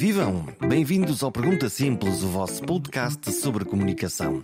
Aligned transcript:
vivam! 0.00 0.46
Bem-vindos 0.66 1.22
ao 1.22 1.30
Pergunta 1.30 1.68
Simples, 1.68 2.22
o 2.22 2.28
vosso 2.28 2.62
podcast 2.62 3.30
sobre 3.34 3.66
comunicação. 3.66 4.42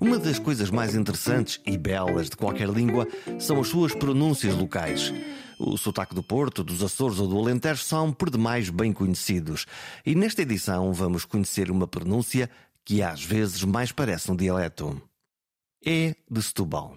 Uma 0.00 0.18
das 0.18 0.40
coisas 0.40 0.68
mais 0.68 0.96
interessantes 0.96 1.60
e 1.64 1.78
belas 1.78 2.28
de 2.28 2.36
qualquer 2.36 2.68
língua 2.68 3.06
são 3.38 3.60
as 3.60 3.68
suas 3.68 3.94
pronúncias 3.94 4.52
locais. 4.56 5.14
O 5.60 5.78
sotaque 5.78 6.12
do 6.12 6.24
Porto, 6.24 6.64
dos 6.64 6.82
Açores 6.82 7.20
ou 7.20 7.28
do 7.28 7.38
Alentejo 7.38 7.84
são 7.84 8.12
por 8.12 8.30
demais 8.30 8.68
bem 8.68 8.92
conhecidos. 8.92 9.64
E 10.04 10.12
nesta 10.16 10.42
edição 10.42 10.92
vamos 10.92 11.24
conhecer 11.24 11.70
uma 11.70 11.86
pronúncia 11.86 12.50
que 12.84 13.00
às 13.00 13.22
vezes 13.22 13.62
mais 13.62 13.92
parece 13.92 14.32
um 14.32 14.34
dialeto. 14.34 15.00
É 15.84 16.16
de 16.28 16.42
Setúbal. 16.42 16.96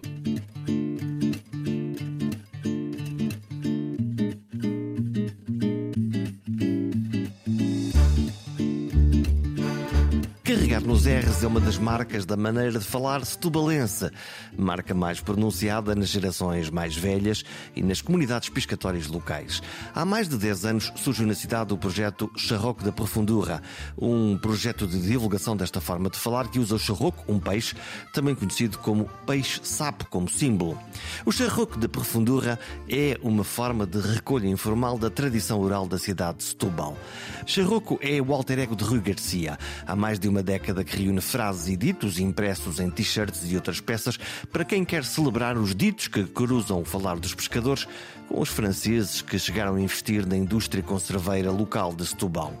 Nos 10.90 11.06
R's 11.06 11.44
é 11.44 11.46
uma 11.46 11.60
das 11.60 11.78
marcas 11.78 12.26
da 12.26 12.36
maneira 12.36 12.80
de 12.80 12.84
falar 12.84 13.24
setubalense, 13.24 14.10
marca 14.58 14.92
mais 14.92 15.20
pronunciada 15.20 15.94
nas 15.94 16.08
gerações 16.08 16.68
mais 16.68 16.96
velhas 16.96 17.44
e 17.76 17.82
nas 17.82 18.02
comunidades 18.02 18.48
piscatórias 18.48 19.06
locais. 19.06 19.62
Há 19.94 20.04
mais 20.04 20.28
de 20.28 20.36
10 20.36 20.64
anos 20.64 20.92
surgiu 20.96 21.28
na 21.28 21.34
cidade 21.36 21.72
o 21.72 21.78
projeto 21.78 22.28
Charroco 22.34 22.82
da 22.82 22.90
Profundura, 22.90 23.62
um 23.96 24.36
projeto 24.36 24.84
de 24.84 25.00
divulgação 25.00 25.56
desta 25.56 25.80
forma 25.80 26.10
de 26.10 26.18
falar 26.18 26.48
que 26.48 26.58
usa 26.58 26.74
o 26.74 26.78
charroco, 26.78 27.22
um 27.32 27.38
peixe, 27.38 27.76
também 28.12 28.34
conhecido 28.34 28.76
como 28.78 29.08
peixe-sapo, 29.24 30.06
como 30.06 30.28
símbolo. 30.28 30.76
O 31.24 31.30
Charroco 31.30 31.78
da 31.78 31.88
Profundura 31.88 32.58
é 32.88 33.16
uma 33.22 33.44
forma 33.44 33.86
de 33.86 34.00
recolha 34.00 34.48
informal 34.48 34.98
da 34.98 35.08
tradição 35.08 35.60
oral 35.60 35.86
da 35.86 35.98
cidade 35.98 36.38
de 36.38 36.44
Setúbal. 36.44 36.98
Charroco 37.46 37.96
é 38.02 38.20
o 38.20 38.34
alter 38.34 38.58
ego 38.58 38.74
de 38.74 38.82
Rui 38.82 39.00
Garcia. 39.00 39.56
Há 39.86 39.94
mais 39.94 40.18
de 40.18 40.28
uma 40.28 40.42
década 40.42 40.79
que 40.84 40.96
reúne 40.96 41.20
frases 41.20 41.68
e 41.68 41.76
ditos 41.76 42.18
impressos 42.18 42.80
em 42.80 42.90
t-shirts 42.90 43.50
e 43.50 43.54
outras 43.54 43.80
peças 43.80 44.18
para 44.52 44.64
quem 44.64 44.84
quer 44.84 45.04
celebrar 45.04 45.56
os 45.56 45.74
ditos 45.74 46.08
que 46.08 46.24
cruzam 46.24 46.80
o 46.80 46.84
falar 46.84 47.18
dos 47.18 47.34
pescadores 47.34 47.86
com 48.28 48.40
os 48.40 48.48
franceses 48.48 49.22
que 49.22 49.38
chegaram 49.38 49.74
a 49.74 49.80
investir 49.80 50.26
na 50.26 50.36
indústria 50.36 50.82
conserveira 50.82 51.50
local 51.50 51.92
de 51.92 52.06
Setúbal. 52.06 52.52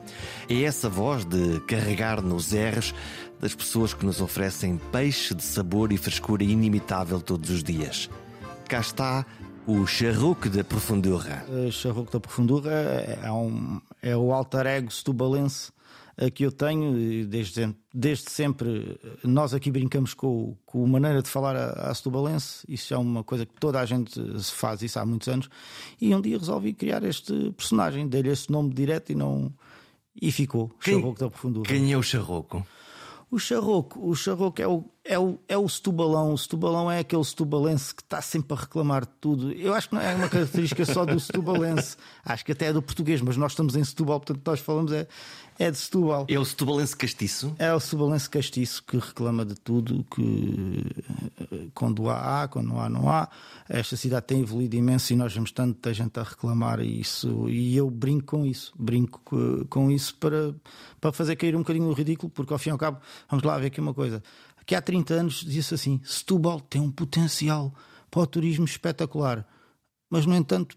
É 0.48 0.62
essa 0.62 0.88
voz 0.88 1.24
de 1.24 1.60
carregar 1.60 2.20
nos 2.20 2.52
R's 2.52 2.94
das 3.40 3.54
pessoas 3.54 3.94
que 3.94 4.04
nos 4.04 4.20
oferecem 4.20 4.78
peixe 4.92 5.34
de 5.34 5.42
sabor 5.42 5.92
e 5.92 5.96
frescura 5.96 6.44
inimitável 6.44 7.20
todos 7.20 7.50
os 7.50 7.62
dias. 7.62 8.10
Cá 8.68 8.80
está 8.80 9.24
o 9.66 9.86
charruque 9.86 10.48
da 10.48 10.62
profundura. 10.62 11.44
O 11.48 11.70
charruque 11.70 12.12
da 12.12 12.20
profundura 12.20 12.70
é, 13.22 13.30
um, 13.30 13.80
é 14.02 14.16
o 14.16 14.32
alter 14.32 14.66
ego 14.66 14.90
setubalense 14.90 15.72
que 16.28 16.44
eu 16.44 16.52
tenho 16.52 17.26
desde, 17.26 17.74
desde 17.94 18.30
sempre. 18.30 18.98
Nós 19.24 19.54
aqui 19.54 19.70
brincamos 19.70 20.12
com, 20.12 20.56
com 20.66 20.84
a 20.84 20.88
maneira 20.88 21.22
de 21.22 21.28
falar 21.28 21.56
a, 21.56 21.90
a 21.90 21.94
setubalense, 21.94 22.64
isso 22.68 22.92
é 22.92 22.98
uma 22.98 23.24
coisa 23.24 23.46
que 23.46 23.54
toda 23.54 23.80
a 23.80 23.86
gente 23.86 24.20
se 24.38 24.52
faz 24.52 24.82
isso 24.82 24.98
há 24.98 25.06
muitos 25.06 25.28
anos. 25.28 25.48
E 26.00 26.14
um 26.14 26.20
dia 26.20 26.36
resolvi 26.36 26.74
criar 26.74 27.02
este 27.04 27.52
personagem, 27.52 28.08
dei-lhe 28.08 28.28
esse 28.28 28.50
nome 28.50 28.74
direto 28.74 29.12
e 29.12 29.14
não. 29.14 29.50
E 30.20 30.30
ficou, 30.30 30.70
Quem, 30.80 30.96
Charroco 30.96 31.20
da 31.20 31.30
Profundura. 31.30 31.68
Quem 31.68 31.92
é 31.92 31.96
o 31.96 32.02
Charroco? 32.02 32.66
O 33.30 33.38
charroco, 33.38 34.04
o 34.04 34.14
charroco 34.16 34.60
é 34.60 34.66
o, 34.66 34.84
é, 35.10 35.18
o, 35.18 35.40
é 35.48 35.58
o 35.58 35.68
setubalão. 35.68 36.32
O 36.32 36.38
setubalão 36.38 36.88
é 36.88 37.00
aquele 37.00 37.24
setubalense 37.24 37.92
que 37.92 38.00
está 38.00 38.22
sempre 38.22 38.56
a 38.56 38.60
reclamar 38.60 39.02
de 39.02 39.12
tudo. 39.20 39.50
Eu 39.50 39.74
acho 39.74 39.88
que 39.88 39.96
não 39.96 40.00
é 40.00 40.14
uma 40.14 40.28
característica 40.28 40.84
só 40.84 41.04
do 41.04 41.18
setubalense. 41.18 41.96
Acho 42.24 42.44
que 42.44 42.52
até 42.52 42.66
é 42.66 42.72
do 42.72 42.80
português, 42.80 43.20
mas 43.20 43.36
nós 43.36 43.50
estamos 43.50 43.74
em 43.74 43.82
Setúbal, 43.82 44.20
portanto 44.20 44.46
nós 44.46 44.60
falamos 44.60 44.92
é, 44.92 45.08
é 45.58 45.68
de 45.68 45.78
Setúbal. 45.78 46.26
É 46.28 46.38
o 46.38 46.44
setubalense 46.44 46.96
castiço? 46.96 47.52
É 47.58 47.74
o 47.74 47.80
setubalense 47.80 48.30
castiço 48.30 48.84
que 48.84 48.98
reclama 48.98 49.44
de 49.44 49.56
tudo, 49.56 50.06
que 50.14 50.86
quando 51.74 52.08
há, 52.08 52.44
há, 52.44 52.48
quando 52.48 52.68
não 52.68 52.80
há, 52.80 52.88
não 52.88 53.10
há. 53.10 53.28
Esta 53.68 53.96
cidade 53.96 54.26
tem 54.26 54.42
evoluído 54.42 54.76
imenso 54.76 55.12
e 55.12 55.16
nós 55.16 55.34
vemos 55.34 55.50
tanta 55.50 55.92
gente 55.92 56.20
a 56.20 56.22
reclamar 56.22 56.80
isso. 56.80 57.48
E 57.48 57.76
eu 57.76 57.90
brinco 57.90 58.26
com 58.38 58.46
isso. 58.46 58.72
Brinco 58.78 59.20
com 59.68 59.90
isso 59.90 60.14
para, 60.14 60.54
para 61.00 61.12
fazer 61.12 61.34
cair 61.34 61.56
um 61.56 61.60
bocadinho 61.60 61.88
o 61.88 61.92
ridículo, 61.92 62.30
porque 62.30 62.52
ao 62.52 62.58
fim 62.60 62.70
e 62.70 62.72
ao 62.72 62.78
cabo, 62.78 63.00
vamos 63.28 63.44
lá 63.44 63.58
ver 63.58 63.66
aqui 63.66 63.80
uma 63.80 63.92
coisa. 63.92 64.22
Que 64.70 64.76
há 64.76 64.80
30 64.80 65.14
anos 65.14 65.44
disse 65.44 65.74
assim: 65.74 66.00
Setúbal 66.04 66.60
tem 66.60 66.80
um 66.80 66.92
potencial 66.92 67.74
para 68.08 68.20
o 68.20 68.26
turismo 68.26 68.64
espetacular, 68.64 69.44
mas 70.08 70.24
no 70.26 70.36
entanto 70.36 70.76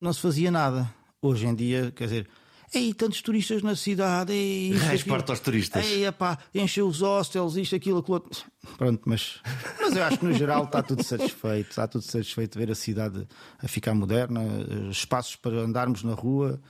não 0.00 0.12
se 0.12 0.20
fazia 0.20 0.50
nada. 0.50 0.92
Hoje 1.22 1.46
em 1.46 1.54
dia, 1.54 1.92
quer 1.92 2.08
dizer, 2.08 2.28
Ei, 2.74 2.92
tantos 2.92 3.22
turistas 3.22 3.62
na 3.62 3.76
cidade. 3.76 4.32
Ei, 4.32 4.72
Resparta 4.72 5.30
aos 5.30 5.38
turistas. 5.38 5.86
Ei, 5.86 6.06
epá, 6.06 6.38
enche 6.52 6.82
os 6.82 7.02
hostels, 7.02 7.54
isto, 7.54 7.76
aquilo, 7.76 8.00
aquilo 8.00 8.14
outro. 8.14 8.44
Pronto, 8.76 9.02
mas, 9.06 9.38
mas 9.80 9.94
eu 9.94 10.02
acho 10.02 10.18
que 10.18 10.24
no 10.24 10.32
geral 10.32 10.64
está 10.64 10.82
tudo 10.82 11.04
satisfeito. 11.04 11.70
Está 11.70 11.86
tudo 11.86 12.02
satisfeito 12.02 12.58
de 12.58 12.66
ver 12.66 12.72
a 12.72 12.74
cidade 12.74 13.28
a 13.60 13.68
ficar 13.68 13.94
moderna, 13.94 14.42
espaços 14.90 15.36
para 15.36 15.60
andarmos 15.60 16.02
na 16.02 16.14
rua, 16.14 16.60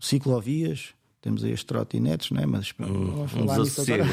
ciclovias. 0.00 0.94
Temos 1.24 1.42
aí 1.42 1.54
as 1.54 1.64
trotinetes, 1.64 2.30
não 2.30 2.42
é? 2.42 2.44
Mas 2.44 2.70
pronto, 2.70 2.92
um, 2.92 3.22
um 3.22 3.46
desassossego. 3.46 4.04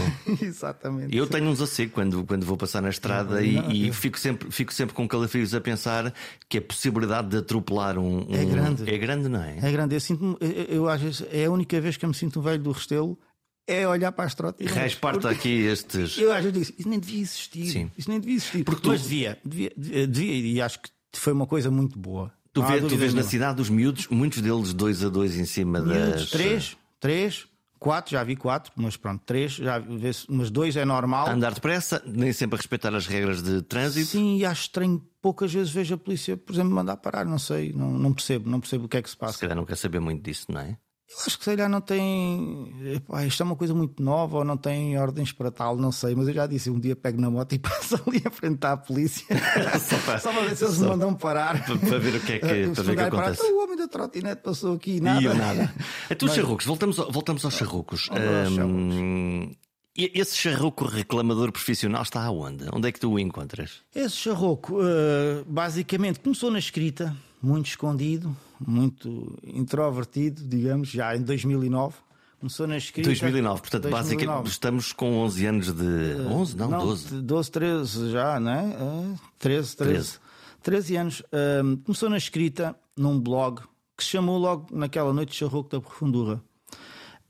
Exatamente. 0.41 1.13
Eu 1.13 1.27
tenho 1.27 1.49
um 1.49 1.51
desassossego 1.51 1.91
quando, 1.91 2.23
quando 2.23 2.45
vou 2.45 2.55
passar 2.55 2.81
na 2.81 2.87
estrada 2.87 3.35
não, 3.35 3.43
e, 3.43 3.51
não, 3.51 3.69
e 3.69 3.91
fico, 3.91 4.17
sempre, 4.17 4.49
fico 4.49 4.73
sempre 4.73 4.95
com 4.95 5.05
calafrios 5.05 5.53
a 5.53 5.59
pensar 5.59 6.13
que 6.47 6.59
a 6.59 6.61
possibilidade 6.61 7.27
de 7.27 7.35
atropelar 7.35 7.99
um, 7.99 8.19
um. 8.19 8.33
É 8.33 8.45
grande. 8.45 8.89
É 8.89 8.97
grande, 8.97 9.27
não 9.27 9.43
é? 9.43 9.57
É 9.61 9.71
grande. 9.73 9.93
Eu 9.93 9.99
sinto 9.99 10.37
eu, 10.39 10.49
eu, 10.49 10.87
às 10.87 11.01
vezes, 11.01 11.25
é 11.33 11.43
a 11.43 11.51
única 11.51 11.81
vez 11.81 11.97
que 11.97 12.05
eu 12.05 12.09
me 12.09 12.15
sinto 12.15 12.39
um 12.39 12.43
velho 12.43 12.63
do 12.63 12.71
Restelo 12.71 13.19
é 13.67 13.85
olhar 13.85 14.13
para 14.13 14.23
as 14.23 14.33
trotinetes. 14.33 14.77
Resparta 14.77 15.29
aqui 15.29 15.49
estes. 15.49 16.17
Eu 16.17 16.31
às 16.31 16.45
vezes 16.45 16.67
digo 16.67 16.79
isso 16.79 16.89
nem 16.89 16.97
devia 16.97 17.21
existir. 17.21 17.67
Sim. 17.67 17.91
Isso 17.97 18.09
nem 18.09 18.21
devia 18.21 18.37
existir. 18.37 18.63
Porque 18.63 18.87
Mas 18.87 19.01
tu... 19.01 19.03
devia, 19.03 19.37
devia, 19.43 19.73
devia, 19.75 20.33
e 20.33 20.61
acho 20.61 20.79
que 20.79 20.89
foi 21.11 21.33
uma 21.33 21.45
coisa 21.45 21.69
muito 21.69 21.99
boa. 21.99 22.31
Tu, 22.53 22.63
vê, 22.63 22.79
tu 22.79 22.95
vês 22.95 23.13
na 23.13 23.23
cidade 23.23 23.61
os 23.61 23.69
miúdos, 23.69 24.07
muitos 24.07 24.41
deles 24.41 24.73
dois 24.73 25.03
a 25.03 25.09
dois 25.09 25.37
em 25.37 25.45
cima 25.45 25.81
miúdos, 25.81 26.21
das. 26.21 26.29
Três, 26.29 26.77
três, 27.01 27.47
quatro, 27.77 28.11
já 28.11 28.23
vi 28.23 28.37
quatro, 28.37 28.71
mas 28.75 28.95
pronto, 28.95 29.21
três, 29.25 29.53
já 29.53 29.79
vi, 29.79 30.11
mas 30.29 30.49
dois 30.49 30.77
é 30.77 30.85
normal. 30.85 31.27
Andar 31.27 31.53
depressa, 31.53 32.01
nem 32.05 32.31
sempre 32.31 32.55
a 32.55 32.57
respeitar 32.57 32.95
as 32.95 33.07
regras 33.07 33.41
de 33.41 33.61
trânsito. 33.63 34.11
Sim, 34.11 34.37
e 34.37 34.45
acho 34.45 34.61
estranho, 34.61 35.03
poucas 35.21 35.51
vezes 35.51 35.71
vejo 35.73 35.95
a 35.95 35.97
polícia, 35.97 36.37
por 36.37 36.53
exemplo, 36.53 36.71
mandar 36.71 36.95
parar, 36.97 37.25
não 37.25 37.39
sei, 37.39 37.73
não, 37.73 37.91
não 37.91 38.13
percebo, 38.13 38.49
não 38.49 38.61
percebo 38.61 38.85
o 38.85 38.87
que 38.87 38.97
é 38.97 39.01
que 39.01 39.09
se 39.09 39.17
passa. 39.17 39.33
Se 39.33 39.39
calhar 39.39 39.57
não 39.57 39.65
quer 39.65 39.75
saber 39.75 39.99
muito 39.99 40.23
disso, 40.23 40.45
não 40.49 40.61
é? 40.61 40.77
Eu 41.11 41.17
acho 41.27 41.37
que 41.37 41.43
se 41.43 41.49
calhar 41.51 41.69
não 41.69 41.81
tem. 41.81 42.73
Epá, 42.95 43.25
isto 43.25 43.43
é 43.43 43.45
uma 43.45 43.55
coisa 43.55 43.73
muito 43.73 44.01
nova 44.01 44.37
ou 44.37 44.45
não 44.45 44.55
tem 44.55 44.97
ordens 44.97 45.31
para 45.33 45.51
tal, 45.51 45.75
não 45.75 45.91
sei, 45.91 46.15
mas 46.15 46.27
eu 46.27 46.33
já 46.33 46.47
disse: 46.47 46.69
um 46.69 46.79
dia 46.79 46.95
pego 46.95 47.19
na 47.19 47.29
moto 47.29 47.53
e 47.53 47.59
passo 47.59 48.01
ali 48.07 48.21
a 48.25 48.31
frente 48.31 48.65
à 48.65 48.77
polícia. 48.77 49.25
só, 49.79 49.97
para, 49.99 50.19
só 50.19 50.31
para 50.31 50.41
ver 50.43 50.55
se 50.55 50.63
eles 50.63 50.79
me 50.79 50.87
mandam 50.87 51.13
parar. 51.13 51.65
Para, 51.65 51.77
para, 51.77 51.99
ver 51.99 52.15
o 52.15 52.19
que 52.21 52.31
é 52.33 52.39
que, 52.39 52.47
para 52.73 52.83
ver 52.83 52.91
o 52.91 52.95
que 52.95 53.01
acontece. 53.01 53.41
Parar, 53.41 53.53
o 53.53 53.63
homem 53.63 53.77
da 53.77 53.87
trotinete 53.87 54.41
passou 54.41 54.75
aqui 54.75 54.97
e 54.97 55.01
nada. 55.01 55.21
E 55.21 55.33
nada. 55.33 55.73
Então, 56.09 56.27
mas... 56.27 56.35
charrucos, 56.35 56.65
voltamos, 56.65 56.97
voltamos 56.97 57.45
aos 57.45 57.53
charrucos. 57.53 58.09
Um, 58.11 59.51
esse 59.95 60.37
charroco 60.37 60.85
reclamador 60.85 61.51
profissional 61.51 62.01
está 62.01 62.23
aonde? 62.23 62.65
Onde 62.71 62.87
é 62.87 62.91
que 62.91 62.99
tu 62.99 63.11
o 63.11 63.19
encontras? 63.19 63.81
Esse 63.93 64.15
charroco, 64.15 64.79
uh, 64.79 65.43
basicamente, 65.45 66.19
começou 66.19 66.49
na 66.49 66.59
escrita, 66.59 67.15
muito 67.41 67.67
escondido, 67.67 68.35
muito 68.67 69.37
introvertido, 69.43 70.43
digamos, 70.47 70.89
já 70.89 71.15
em 71.15 71.21
2009. 71.21 71.95
Começou 72.39 72.65
na 72.65 72.77
escrita. 72.77 73.07
2009, 73.07 73.61
portanto, 73.61 73.83
2009. 73.83 74.03
basicamente 74.03 74.51
estamos 74.51 74.93
com 74.93 75.19
11 75.19 75.45
anos 75.45 75.73
de. 75.73 76.21
11? 76.27 76.57
Não, 76.57 76.69
não 76.69 76.79
12. 76.79 77.21
12, 77.21 77.51
13 77.51 78.11
já, 78.11 78.39
não 78.39 78.51
é? 78.51 78.63
Uh, 78.63 79.19
13, 79.37 79.77
13. 79.77 79.93
13, 79.93 80.19
13 80.63 80.95
anos. 80.95 81.19
Uh, 81.19 81.77
começou 81.83 82.09
na 82.09 82.17
escrita, 82.17 82.75
num 82.97 83.19
blog, 83.19 83.61
que 83.95 84.03
se 84.03 84.09
chamou 84.09 84.39
logo 84.39 84.67
naquela 84.75 85.13
noite 85.13 85.35
Charroco 85.35 85.69
da 85.69 85.79
Profundura. 85.79 86.41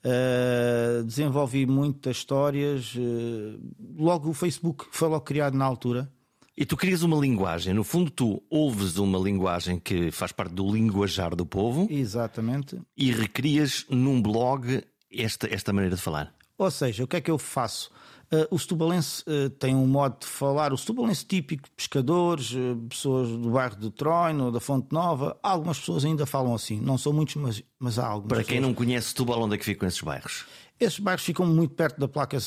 Uh, 0.04 1.04
desenvolvi 1.04 1.66
muitas 1.66 2.18
histórias. 2.18 2.94
Logo 3.98 4.30
o 4.30 4.34
Facebook 4.34 4.86
foi 4.92 5.10
logo 5.10 5.26
criado 5.26 5.58
na 5.58 5.66
altura. 5.66 6.10
E 6.62 6.66
tu 6.66 6.78
crias 6.78 7.02
uma 7.02 7.18
linguagem, 7.18 7.74
no 7.74 7.84
fundo, 7.84 8.12
tu 8.12 8.44
ouves 8.48 9.00
uma 9.00 9.18
linguagem 9.18 9.80
que 9.80 10.12
faz 10.12 10.32
parte 10.32 10.54
do 10.54 10.72
linguajar 10.72 11.36
do 11.36 11.44
povo. 11.44 11.88
Exatamente. 11.90 12.80
E 12.96 13.12
recrias 13.12 13.84
num 13.90 14.22
blog 14.22 14.84
esta, 15.12 15.52
esta 15.52 15.74
maneira 15.74 15.96
de 15.96 16.02
falar. 16.04 16.32
Ou 16.60 16.70
seja, 16.70 17.04
o 17.04 17.08
que 17.08 17.16
é 17.16 17.22
que 17.22 17.32
eu 17.32 17.40
faço? 17.40 17.90
Uh, 18.32 18.46
o 18.52 18.60
setubalense 18.60 19.24
uh, 19.24 19.50
tem 19.50 19.76
um 19.76 19.88
modo 19.88 20.20
de 20.20 20.28
falar, 20.28 20.72
o 20.72 20.78
setubalense 20.78 21.26
típico 21.26 21.64
de 21.64 21.72
pescadores, 21.72 22.52
uh, 22.52 22.78
pessoas 22.88 23.30
do 23.30 23.50
bairro 23.50 23.78
de 23.78 23.90
Troino, 23.90 24.52
da 24.52 24.60
Fonte 24.60 24.90
Nova, 24.92 25.40
algumas 25.42 25.80
pessoas 25.80 26.06
ainda 26.06 26.28
falam 26.28 26.54
assim, 26.54 26.80
não 26.80 26.96
são 26.96 27.12
muitos, 27.12 27.38
mas, 27.38 27.64
mas 27.80 27.98
há 27.98 28.06
algumas. 28.06 28.30
Para 28.30 28.44
quem 28.44 28.58
pessoas. 28.58 28.68
não 28.68 28.76
conhece 28.76 29.08
Setúbal, 29.08 29.42
onde 29.42 29.56
é 29.56 29.58
que 29.58 29.66
ficam 29.66 29.88
esses 29.88 30.00
bairros? 30.00 30.46
Esses 30.82 30.98
bairros 30.98 31.24
ficam 31.24 31.46
muito 31.46 31.76
perto 31.76 32.00
da 32.00 32.08
placa 32.08 32.40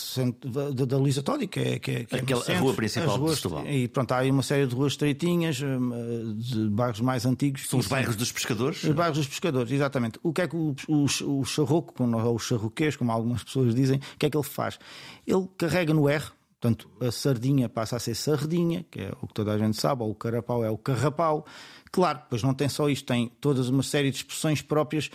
da, 0.86 0.96
Luísa 0.98 1.22
Todi, 1.22 1.46
que 1.46 1.60
é, 1.60 1.78
que 1.78 1.90
é, 1.92 2.04
que 2.04 2.16
é 2.16 2.18
Aquela, 2.18 2.44
a 2.44 2.58
rua 2.58 2.74
principal 2.74 3.16
ruas, 3.16 3.36
de 3.36 3.36
Setúbal. 3.36 3.64
E 3.68 3.86
pronto, 3.86 4.10
há 4.10 4.18
aí 4.18 4.30
uma 4.32 4.42
série 4.42 4.66
de 4.66 4.74
ruas 4.74 4.94
estreitinhas, 4.94 5.62
hum, 5.62 6.36
de 6.36 6.68
bairros 6.68 6.98
mais 6.98 7.24
antigos. 7.24 7.68
São 7.68 7.78
os 7.78 7.86
bairros 7.86 8.16
dos 8.16 8.32
pescadores? 8.32 8.82
Os 8.82 8.90
bairros 8.90 9.18
dos 9.18 9.28
pescadores, 9.28 9.70
exatamente. 9.70 10.18
O 10.20 10.32
que 10.32 10.42
é 10.42 10.48
que 10.48 10.56
o, 10.56 10.74
o, 10.88 11.04
o 11.38 11.44
charroco, 11.44 11.94
ou 12.02 12.34
o 12.34 12.38
charroquês, 12.40 12.96
como 12.96 13.12
algumas 13.12 13.44
pessoas 13.44 13.72
dizem, 13.72 13.98
o 13.98 14.18
que 14.18 14.26
é 14.26 14.30
que 14.30 14.36
ele 14.36 14.42
faz? 14.42 14.80
Ele 15.24 15.48
carrega 15.56 15.94
no 15.94 16.08
R, 16.08 16.24
Portanto, 16.64 16.88
a 16.98 17.12
sardinha 17.12 17.68
passa 17.68 17.96
a 17.96 17.98
ser 17.98 18.14
sardinha, 18.14 18.86
que 18.90 18.98
é 18.98 19.12
o 19.20 19.26
que 19.26 19.34
toda 19.34 19.52
a 19.52 19.58
gente 19.58 19.78
sabe, 19.78 20.02
ou 20.02 20.10
o 20.10 20.14
carapau 20.14 20.64
é 20.64 20.70
o 20.70 20.78
carrapau. 20.78 21.44
Claro, 21.92 22.22
pois 22.30 22.42
não 22.42 22.54
tem 22.54 22.70
só 22.70 22.88
isto, 22.88 23.04
tem 23.04 23.30
toda 23.38 23.60
uma 23.70 23.82
série 23.82 24.10
de 24.10 24.16
expressões 24.16 24.62
próprias 24.62 25.10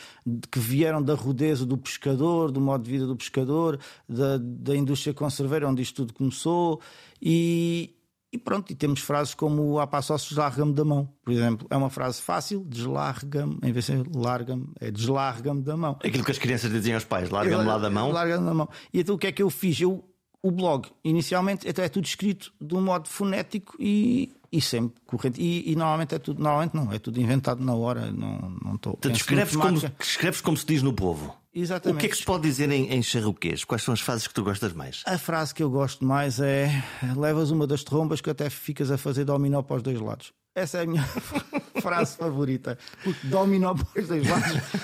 que 0.52 0.60
vieram 0.60 1.02
da 1.02 1.16
rudeza 1.16 1.66
do 1.66 1.76
pescador, 1.76 2.52
do 2.52 2.62
modo 2.62 2.84
de 2.84 2.92
vida 2.92 3.08
do 3.08 3.16
pescador, 3.16 3.80
da, 4.08 4.38
da 4.40 4.76
indústria 4.76 5.12
conserveira, 5.12 5.68
onde 5.68 5.82
isto 5.82 5.96
tudo 6.06 6.14
começou. 6.14 6.80
E, 7.20 7.96
e 8.32 8.38
pronto, 8.38 8.72
e 8.72 8.76
temos 8.76 9.00
frases 9.00 9.34
como 9.34 9.80
a 9.80 9.88
passos 9.88 10.30
deslarga-me 10.30 10.74
da 10.74 10.86
mão, 10.86 11.12
por 11.26 11.34
exemplo. 11.34 11.66
É 11.72 11.76
uma 11.76 11.90
frase 11.90 12.22
fácil, 12.22 12.64
deslarga-me, 12.64 13.58
em 13.64 13.72
vez 13.72 13.88
de 13.88 14.04
larga-me, 14.16 14.68
é 14.80 14.92
deslarga-me 14.92 15.64
da 15.64 15.76
mão. 15.76 15.98
Aquilo 16.04 16.24
que 16.24 16.32
as 16.32 16.38
crianças 16.38 16.72
diziam 16.72 16.94
aos 16.94 17.06
pais, 17.06 17.32
larga-me 17.32 17.66
lá 17.66 17.80
da 17.80 17.90
mão. 17.90 18.12
Larga-me 18.12 18.46
da 18.46 18.54
mão. 18.54 18.70
E 18.94 19.00
então 19.00 19.16
o 19.16 19.18
que 19.18 19.26
é 19.26 19.32
que 19.32 19.42
eu 19.42 19.50
fiz? 19.50 19.82
Eu 19.82 20.06
o 20.42 20.52
blog, 20.52 20.88
inicialmente, 21.04 21.68
até 21.68 21.86
é 21.86 21.90
tudo 21.90 22.06
escrito 22.06 22.54
de 22.60 22.76
um 22.76 22.82
modo 22.82 23.10
fonético 23.10 23.76
e, 23.80 24.32
e 24.52 24.62
sempre 24.62 25.02
corrente. 25.06 25.42
E, 25.42 25.72
e, 25.72 25.76
normalmente 25.76 26.16
é 26.16 26.20
tudo, 26.20 26.42
normalmente 26.42 26.76
não, 26.76 26.92
é 26.92 27.00
tudo 27.00 27.20
inventado 27.20 27.64
na 27.64 27.74
hora. 27.74 28.12
Não, 28.12 28.58
não 28.64 28.76
estou. 28.76 28.96
Então, 28.98 29.12
escreves 29.12 29.56
como, 29.56 29.78
escreves 30.00 30.42
como 30.42 30.58
se 30.58 30.66
diz 30.66 30.82
no 30.82 30.94
povo. 30.94 31.36
Exatamente. 31.54 31.98
O 31.98 32.00
que 32.00 32.06
é 32.06 32.10
que 32.10 32.18
se 32.18 32.24
pode 32.24 32.44
dizer 32.44 32.72
em, 32.72 32.94
em 32.94 33.02
charruquês? 33.02 33.64
Quais 33.64 33.84
são 33.84 33.94
as 33.94 34.00
frases 34.00 34.28
que 34.28 34.34
tu 34.34 34.44
gostas 34.44 34.72
mais? 34.74 35.04
A 35.06 35.18
frase 35.18 35.54
que 35.54 35.64
eu 35.64 35.70
gosto 35.70 36.06
mais 36.06 36.40
é: 36.40 36.84
levas 37.18 37.52
uma 37.52 37.68
das 37.68 37.84
trombas 37.84 38.22
que 38.22 38.30
até 38.30 38.50
ficas 38.50 38.92
a 38.92 38.98
fazer 38.98 39.26
dominó 39.26 39.62
para 39.62 39.78
os 39.78 39.84
dois 39.84 40.00
lados. 40.00 40.32
Essa 40.56 40.80
é 40.80 40.84
a 40.84 40.86
minha 40.86 41.08
frase 41.82 42.18
favorita. 42.18 42.78
Porque 43.04 43.28
dominó 43.28 43.74
para 43.74 44.02
os 44.02 44.08
dois 44.08 44.24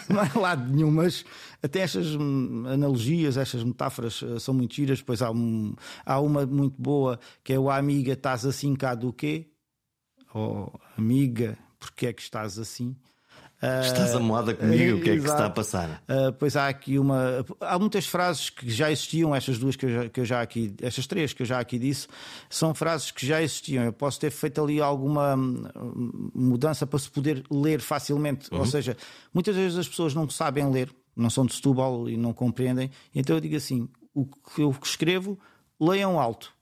não 0.10 0.22
é 0.22 0.40
lado 0.40 0.72
nenhum, 0.72 0.92
mas 0.92 1.26
até 1.62 1.80
estas 1.80 2.16
hum, 2.16 2.66
analogias, 2.68 3.38
estas 3.38 3.64
metáforas 3.64 4.24
eh, 4.24 4.40
são 4.40 4.54
muito 4.54 4.74
giras. 4.76 5.00
Depois 5.00 5.22
há, 5.22 5.32
um, 5.32 5.76
há 6.06 6.20
uma 6.20 6.46
muito 6.46 6.82
boa 6.82 7.20
que 7.44 7.54
é 7.54 7.60
o 7.60 7.70
amiga, 7.70 8.14
estás 8.14 8.46
assim 8.46 8.76
cá 8.76 8.96
do 8.96 9.12
quê? 9.12 9.48
Ou 10.34 10.72
oh, 10.74 10.80
amiga, 10.98 11.58
porque 11.80 12.08
é 12.08 12.14
que 12.14 12.22
estás 12.22 12.60
assim? 12.60 12.96
Estás 13.62 14.14
amoada 14.14 14.54
comigo, 14.54 14.98
uh, 14.98 15.00
o 15.00 15.02
que 15.02 15.10
é 15.10 15.14
que 15.14 15.26
está 15.26 15.46
a 15.46 15.50
passar? 15.50 16.04
Uh, 16.10 16.32
pois 16.38 16.56
há 16.56 16.68
aqui 16.68 17.00
uma. 17.00 17.46
Há 17.60 17.80
muitas 17.80 18.06
frases 18.06 18.50
que 18.50 18.70
já 18.70 18.92
existiam, 18.92 19.36
estas 19.36 19.58
duas 19.58 19.76
que 19.76 19.86
eu, 19.86 19.90
já, 19.90 20.10
que 20.10 20.20
eu 20.20 20.26
já 20.26 20.42
aqui, 20.42 20.76
estas 20.82 21.08
três 21.08 21.34
que 21.34 21.42
eu 21.42 21.46
já 21.46 21.60
aqui 21.60 21.80
disse, 21.80 22.08
são 22.50 22.76
frases 22.76 23.12
que 23.12 23.26
já 23.26 23.42
existiam. 23.42 23.84
Eu 23.84 23.94
posso 23.94 24.20
ter 24.20 24.32
feito 24.32 24.62
ali 24.62 24.82
alguma 24.82 25.36
hum, 25.36 26.32
mudança 26.36 26.86
para 26.86 27.00
se 27.00 27.10
poder 27.10 27.44
ler 27.50 27.80
facilmente. 27.80 28.52
Uhum. 28.52 28.60
Ou 28.60 28.66
seja, 28.66 28.96
muitas 29.34 29.56
vezes 29.56 29.78
as 29.78 29.88
pessoas 29.88 30.14
não 30.14 30.30
sabem 30.30 30.70
ler, 30.70 30.94
não 31.16 31.30
são 31.30 31.46
de 31.46 31.54
Setúbal 31.54 32.10
e 32.10 32.18
não 32.18 32.34
compreendem. 32.34 32.92
Então 33.14 33.36
eu 33.36 33.42
digo 33.42 33.56
assim: 33.56 33.88
o 34.14 34.26
que 34.26 34.62
eu 34.62 34.76
escrevo, 34.84 35.40
leiam 35.80 36.20
alto 36.20 36.54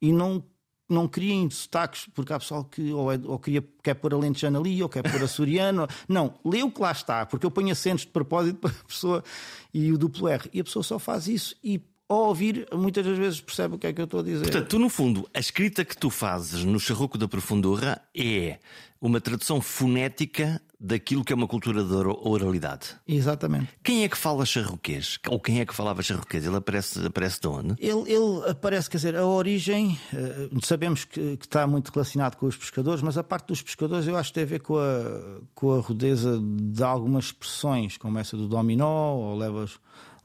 e 0.00 0.12
não 0.12 0.42
não 0.90 1.08
criem 1.08 1.48
sotaques, 1.48 2.08
porque 2.14 2.32
há 2.32 2.38
pessoal 2.38 2.64
que 2.64 2.92
ou, 2.92 3.12
é, 3.12 3.20
ou 3.24 3.38
queria, 3.38 3.64
quer 3.82 3.94
pôr 3.94 4.12
alentejano 4.12 4.58
ali, 4.58 4.82
ou 4.82 4.88
quer 4.88 5.02
pôr 5.02 5.22
açoriano. 5.22 5.86
não, 6.08 6.34
lê 6.44 6.62
o 6.62 6.70
que 6.70 6.80
lá 6.80 6.92
está, 6.92 7.24
porque 7.24 7.46
eu 7.46 7.50
ponho 7.50 7.70
acentos 7.70 8.02
de 8.02 8.08
propósito 8.08 8.58
para 8.58 8.70
a 8.70 8.84
pessoa 8.84 9.24
e 9.72 9.92
o 9.92 9.98
duplo 9.98 10.28
R. 10.28 10.50
E 10.52 10.60
a 10.60 10.64
pessoa 10.64 10.82
só 10.82 10.98
faz 10.98 11.28
isso 11.28 11.56
e 11.62 11.80
ao 12.08 12.26
ouvir, 12.26 12.66
muitas 12.74 13.06
das 13.06 13.16
vezes 13.16 13.40
percebe 13.40 13.76
o 13.76 13.78
que 13.78 13.86
é 13.86 13.92
que 13.92 14.00
eu 14.00 14.04
estou 14.04 14.18
a 14.18 14.22
dizer. 14.24 14.42
Portanto, 14.42 14.68
tu, 14.68 14.78
no 14.80 14.88
fundo, 14.88 15.30
a 15.32 15.38
escrita 15.38 15.84
que 15.84 15.96
tu 15.96 16.10
fazes 16.10 16.64
no 16.64 16.80
Charroco 16.80 17.16
da 17.16 17.28
Profundura 17.28 18.02
é 18.12 18.58
uma 19.00 19.20
tradução 19.20 19.60
fonética 19.60 20.60
daquilo 20.80 21.22
que 21.22 21.32
é 21.32 21.36
uma 21.36 21.46
cultura 21.46 21.84
de 21.84 21.92
oralidade. 21.92 22.96
Exatamente. 23.06 23.68
Quem 23.82 24.02
é 24.02 24.08
que 24.08 24.16
fala 24.16 24.46
charroquês? 24.46 25.18
Ou 25.28 25.38
quem 25.38 25.60
é 25.60 25.66
que 25.66 25.74
falava 25.74 26.02
charroquês? 26.02 26.46
Ele 26.46 26.56
aparece, 26.56 27.04
aparece 27.04 27.40
de 27.40 27.48
onde? 27.48 27.76
Ele, 27.78 28.10
ele 28.10 28.48
aparece, 28.48 28.88
quer 28.88 28.96
dizer, 28.96 29.16
a 29.16 29.26
origem, 29.26 29.98
uh, 30.12 30.66
sabemos 30.66 31.04
que, 31.04 31.36
que, 31.36 31.46
está 31.46 31.66
muito 31.66 31.92
relacionado 31.92 32.36
com 32.36 32.46
os 32.46 32.56
pescadores, 32.56 33.02
mas 33.02 33.18
a 33.18 33.22
parte 33.22 33.48
dos 33.48 33.60
pescadores 33.60 34.06
eu 34.06 34.16
acho 34.16 34.30
que 34.30 34.34
tem 34.34 34.44
a 34.44 34.46
ver 34.46 34.60
com 34.60 34.78
a, 34.78 35.40
com 35.54 35.74
a 35.74 35.80
rudeza 35.80 36.40
de 36.40 36.82
algumas 36.82 37.26
expressões, 37.26 37.98
como 37.98 38.18
essa 38.18 38.36
do 38.36 38.48
dominó, 38.48 39.14
ou 39.14 39.36
levas 39.36 39.78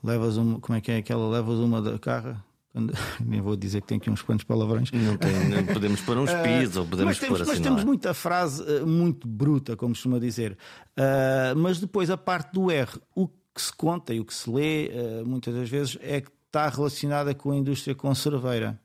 levas 0.06 0.38
uma, 0.38 0.60
como 0.60 0.78
é 0.78 0.82
que 0.82 0.92
é 0.92 0.98
aquela, 0.98 1.28
levas 1.28 1.60
uma 1.60 1.82
da 1.82 1.98
carra. 1.98 2.44
Nem 3.24 3.42
vou 3.42 3.56
dizer 3.56 3.82
que 3.82 3.88
tem 3.88 3.98
aqui 3.98 4.10
uns 4.10 4.22
quantos 4.22 4.44
palavrões. 4.44 4.92
Não 4.92 5.18
tem, 5.18 5.32
não 5.50 5.66
podemos 5.66 6.02
pôr 6.02 6.18
uns 6.18 6.32
pis 6.32 6.76
ou 6.76 6.86
podemos 6.86 7.12
mas 7.12 7.20
temos, 7.20 7.38
pôr 7.38 7.42
assim. 7.44 7.52
Mas 7.52 7.62
temos 7.62 7.82
é? 7.82 7.86
muita 7.86 8.14
frase 8.14 8.62
uh, 8.64 8.86
muito 8.86 9.28
bruta, 9.28 9.76
como 9.76 9.94
costuma 9.94 10.20
dizer. 10.20 10.58
Uh, 10.98 11.58
mas 11.58 11.80
depois 11.80 12.10
a 12.10 12.18
parte 12.18 12.54
do 12.54 12.70
R, 12.70 12.90
o 13.16 13.28
que 13.28 13.62
se 13.62 13.74
conta 13.74 14.14
e 14.14 14.20
o 14.20 14.26
que 14.26 14.34
se 14.34 14.50
lê, 14.50 14.90
uh, 14.90 15.26
muitas 15.26 15.54
das 15.54 15.70
vezes, 15.70 15.98
é 16.02 16.22
que 16.22 16.30
está 16.48 16.68
relacionada 16.70 17.34
com 17.34 17.52
a 17.52 17.56
indústria 17.56 17.96
conserveira. 17.96 18.80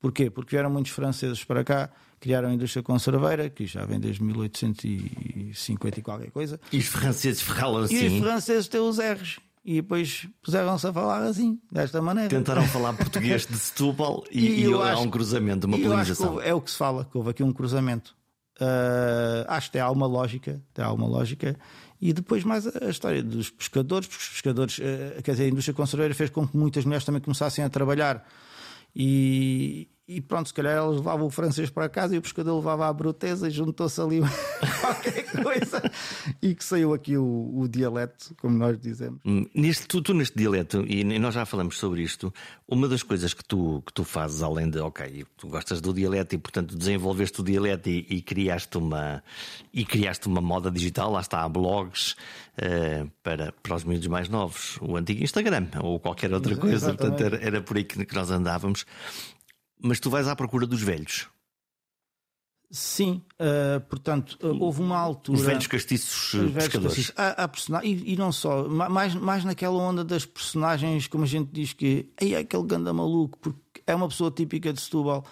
Porquê? 0.00 0.30
Porque 0.30 0.54
vieram 0.54 0.70
muitos 0.70 0.92
franceses 0.92 1.42
para 1.42 1.64
cá, 1.64 1.90
criaram 2.20 2.48
a 2.48 2.54
indústria 2.54 2.82
conserveira, 2.82 3.48
que 3.48 3.66
já 3.66 3.84
vem 3.84 3.98
desde 3.98 4.22
1850 4.22 6.00
e 6.00 6.02
qualquer 6.02 6.30
coisa. 6.30 6.60
E 6.70 6.78
os 6.78 6.86
franceses 6.86 7.40
falam 7.40 7.82
assim. 7.82 7.96
E 7.96 8.06
os 8.06 8.18
franceses 8.20 8.68
têm 8.68 8.80
os 8.80 8.98
R's 8.98 9.38
e 9.66 9.82
depois 9.82 10.28
puseram-se 10.40 10.86
a 10.86 10.92
falar 10.92 11.24
assim, 11.24 11.60
desta 11.72 12.00
maneira. 12.00 12.30
Tentaram 12.30 12.62
falar 12.68 12.92
português 12.92 13.44
de 13.46 13.58
Setúbal 13.58 14.22
e, 14.30 14.46
e, 14.46 14.66
e 14.66 14.72
há 14.72 14.96
um 15.00 15.10
cruzamento, 15.10 15.66
uma 15.66 15.76
polinização. 15.76 16.40
é 16.40 16.54
o 16.54 16.60
que 16.60 16.70
se 16.70 16.76
fala, 16.76 17.04
que 17.04 17.18
houve 17.18 17.30
aqui 17.30 17.42
um 17.42 17.52
cruzamento. 17.52 18.16
Uh, 18.60 19.44
acho 19.48 19.66
que 19.66 19.72
tem 19.72 19.82
alguma 19.82 20.06
lógica, 20.06 20.62
tem 20.72 20.84
alguma 20.84 21.08
lógica. 21.08 21.58
E 22.00 22.12
depois 22.12 22.44
mais 22.44 22.64
a, 22.64 22.88
história 22.88 23.24
dos 23.24 23.50
pescadores, 23.50 24.06
porque 24.06 24.22
os 24.22 24.28
pescadores, 24.28 24.78
uh, 24.78 25.20
quer 25.24 25.32
dizer, 25.32 25.44
a 25.44 25.48
indústria 25.48 25.74
conserveira 25.74 26.14
fez 26.14 26.30
com 26.30 26.46
que 26.46 26.56
muitas 26.56 26.84
mulheres 26.84 27.04
também 27.04 27.20
começassem 27.20 27.64
a 27.64 27.68
trabalhar 27.68 28.24
e, 28.94 29.88
e 30.08 30.20
pronto, 30.20 30.46
se 30.46 30.54
calhar 30.54 30.72
elas 30.72 30.96
levavam 30.96 31.26
o 31.26 31.30
francês 31.30 31.68
para 31.68 31.88
casa 31.88 32.14
e 32.14 32.18
o 32.18 32.22
pescador 32.22 32.54
levava 32.56 32.86
a 32.86 32.92
bruteza 32.92 33.48
e 33.48 33.50
juntou-se 33.50 34.00
ali 34.00 34.20
qualquer 34.80 35.24
coisa. 35.42 35.82
E 36.40 36.54
que 36.54 36.64
saiu 36.64 36.94
aqui 36.94 37.16
o, 37.16 37.52
o 37.58 37.68
dialeto, 37.68 38.32
como 38.40 38.56
nós 38.56 38.78
dizemos. 38.78 39.20
Hum, 39.26 39.44
neste, 39.52 39.88
tu, 39.88 40.00
tu, 40.00 40.14
neste 40.14 40.38
dialeto, 40.38 40.84
e 40.86 41.02
nós 41.18 41.34
já 41.34 41.44
falamos 41.44 41.76
sobre 41.76 42.02
isto, 42.02 42.32
uma 42.68 42.86
das 42.86 43.02
coisas 43.02 43.34
que 43.34 43.44
tu, 43.44 43.82
que 43.84 43.92
tu 43.92 44.04
fazes, 44.04 44.42
além 44.42 44.70
de, 44.70 44.78
ok, 44.78 45.26
tu 45.36 45.48
gostas 45.48 45.80
do 45.80 45.92
dialeto 45.92 46.36
e 46.36 46.38
portanto 46.38 46.76
desenvolveste 46.76 47.40
o 47.40 47.44
dialeto 47.44 47.88
e, 47.88 48.06
e 48.08 48.22
criaste 48.22 48.78
uma 48.78 49.24
e 49.74 49.84
criaste 49.84 50.28
uma 50.28 50.40
moda 50.40 50.70
digital, 50.70 51.10
lá 51.10 51.20
está, 51.20 51.42
há 51.42 51.48
blogs 51.48 52.12
uh, 52.12 53.10
para, 53.24 53.52
para 53.60 53.74
os 53.74 53.82
miúdos 53.82 54.06
mais 54.06 54.28
novos, 54.28 54.78
o 54.80 54.96
antigo 54.96 55.22
Instagram 55.24 55.66
ou 55.82 55.98
qualquer 55.98 56.32
outra 56.32 56.56
coisa, 56.56 56.94
portanto 56.94 57.20
era, 57.22 57.44
era 57.44 57.60
por 57.60 57.76
aí 57.76 57.84
que 57.84 58.14
nós 58.14 58.30
andávamos 58.30 58.86
mas 59.80 60.00
tu 60.00 60.10
vais 60.10 60.28
à 60.28 60.36
procura 60.36 60.66
dos 60.66 60.82
velhos. 60.82 61.28
Sim, 62.68 63.22
uh, 63.40 63.80
portanto, 63.88 64.36
uh, 64.42 64.60
houve 64.60 64.82
uma 64.82 64.98
altura. 64.98 65.38
Os 65.38 65.44
velhos 65.44 65.66
castiços 65.68 66.34
os 66.34 66.52
pescadores. 66.52 66.96
Castiços. 66.96 67.12
Há, 67.16 67.44
há 67.44 67.48
person... 67.48 67.80
e, 67.82 68.14
e, 68.14 68.16
não 68.16 68.32
só, 68.32 68.68
mais, 68.68 69.14
mais 69.14 69.44
naquela 69.44 69.76
onda 69.76 70.02
das 70.04 70.26
personagens, 70.26 71.06
como 71.06 71.22
a 71.22 71.26
gente 71.28 71.50
diz 71.52 71.72
que 71.72 72.10
é 72.20 72.36
aquele 72.36 72.64
ganda 72.64 72.92
maluco, 72.92 73.38
porque 73.38 73.82
é 73.86 73.94
uma 73.94 74.08
pessoa 74.08 74.32
típica 74.32 74.72
de 74.72 74.80
Setúbal 74.80 75.24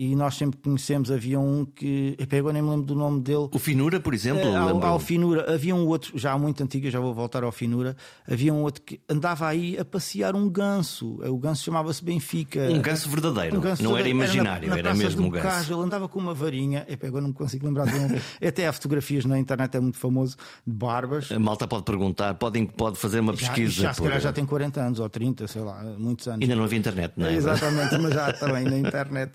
e 0.00 0.16
nós 0.16 0.34
sempre 0.34 0.58
conhecemos. 0.58 1.10
Havia 1.10 1.38
um 1.38 1.66
que. 1.66 2.16
Epá, 2.18 2.38
agora 2.38 2.54
nem 2.54 2.62
me 2.62 2.70
lembro 2.70 2.86
do 2.86 2.94
nome 2.94 3.20
dele. 3.20 3.50
O 3.52 3.58
Finura, 3.58 4.00
por 4.00 4.14
exemplo? 4.14 4.50
Uh, 4.50 4.56
ao, 4.56 4.82
ao, 4.82 4.98
Finura. 4.98 5.52
Havia 5.52 5.74
um 5.74 5.86
outro, 5.86 6.18
já 6.18 6.38
muito 6.38 6.62
antigo, 6.62 6.88
já 6.88 6.98
vou 6.98 7.12
voltar 7.12 7.44
ao 7.44 7.52
Finura. 7.52 7.94
Havia 8.26 8.54
um 8.54 8.62
outro 8.62 8.80
que 8.80 8.98
andava 9.06 9.46
aí 9.46 9.78
a 9.78 9.84
passear 9.84 10.34
um 10.34 10.48
ganso. 10.48 11.20
O 11.22 11.36
ganso 11.36 11.62
chamava-se 11.62 12.02
Benfica. 12.02 12.60
Um 12.70 12.80
ganso 12.80 13.10
verdadeiro. 13.10 13.58
Um 13.58 13.60
ganso 13.60 13.82
não 13.82 13.92
verdadeiro. 13.92 14.22
era 14.22 14.26
imaginário, 14.26 14.72
era, 14.72 14.76
na, 14.76 14.82
na 14.82 14.88
era 14.88 14.94
mesmo 14.96 15.26
um 15.26 15.28
ganso. 15.28 15.46
Cage, 15.46 15.70
ele 15.70 15.82
andava 15.82 16.08
com 16.08 16.18
uma 16.18 16.32
varinha. 16.32 16.86
Epá, 16.88 17.06
agora 17.06 17.20
não 17.20 17.28
me 17.28 17.34
consigo 17.34 17.66
lembrar 17.66 17.84
do 17.84 17.98
nome. 17.98 18.22
Até 18.42 18.66
há 18.66 18.72
fotografias 18.72 19.26
na 19.26 19.38
internet, 19.38 19.76
é 19.76 19.80
muito 19.80 19.98
famoso, 19.98 20.34
de 20.66 20.72
barbas. 20.72 21.30
A 21.30 21.38
malta 21.38 21.68
pode 21.68 21.82
perguntar, 21.82 22.32
pode, 22.36 22.64
pode 22.74 22.96
fazer 22.96 23.20
uma 23.20 23.34
pesquisa. 23.34 23.70
Já, 23.70 23.82
já 23.82 23.92
se 23.92 24.00
calhar 24.00 24.20
já 24.20 24.32
tem 24.32 24.46
40 24.46 24.80
anos 24.80 24.98
ou 24.98 25.10
30, 25.10 25.46
sei 25.46 25.60
lá, 25.60 25.82
muitos 25.98 26.26
anos. 26.26 26.40
Ainda 26.40 26.56
não 26.56 26.64
havia 26.64 26.78
internet, 26.78 27.12
não 27.18 27.26
é? 27.26 27.34
Exatamente, 27.34 27.98
mas 27.98 28.14
já 28.14 28.32
também 28.32 28.64
na 28.64 28.78
internet. 28.78 29.32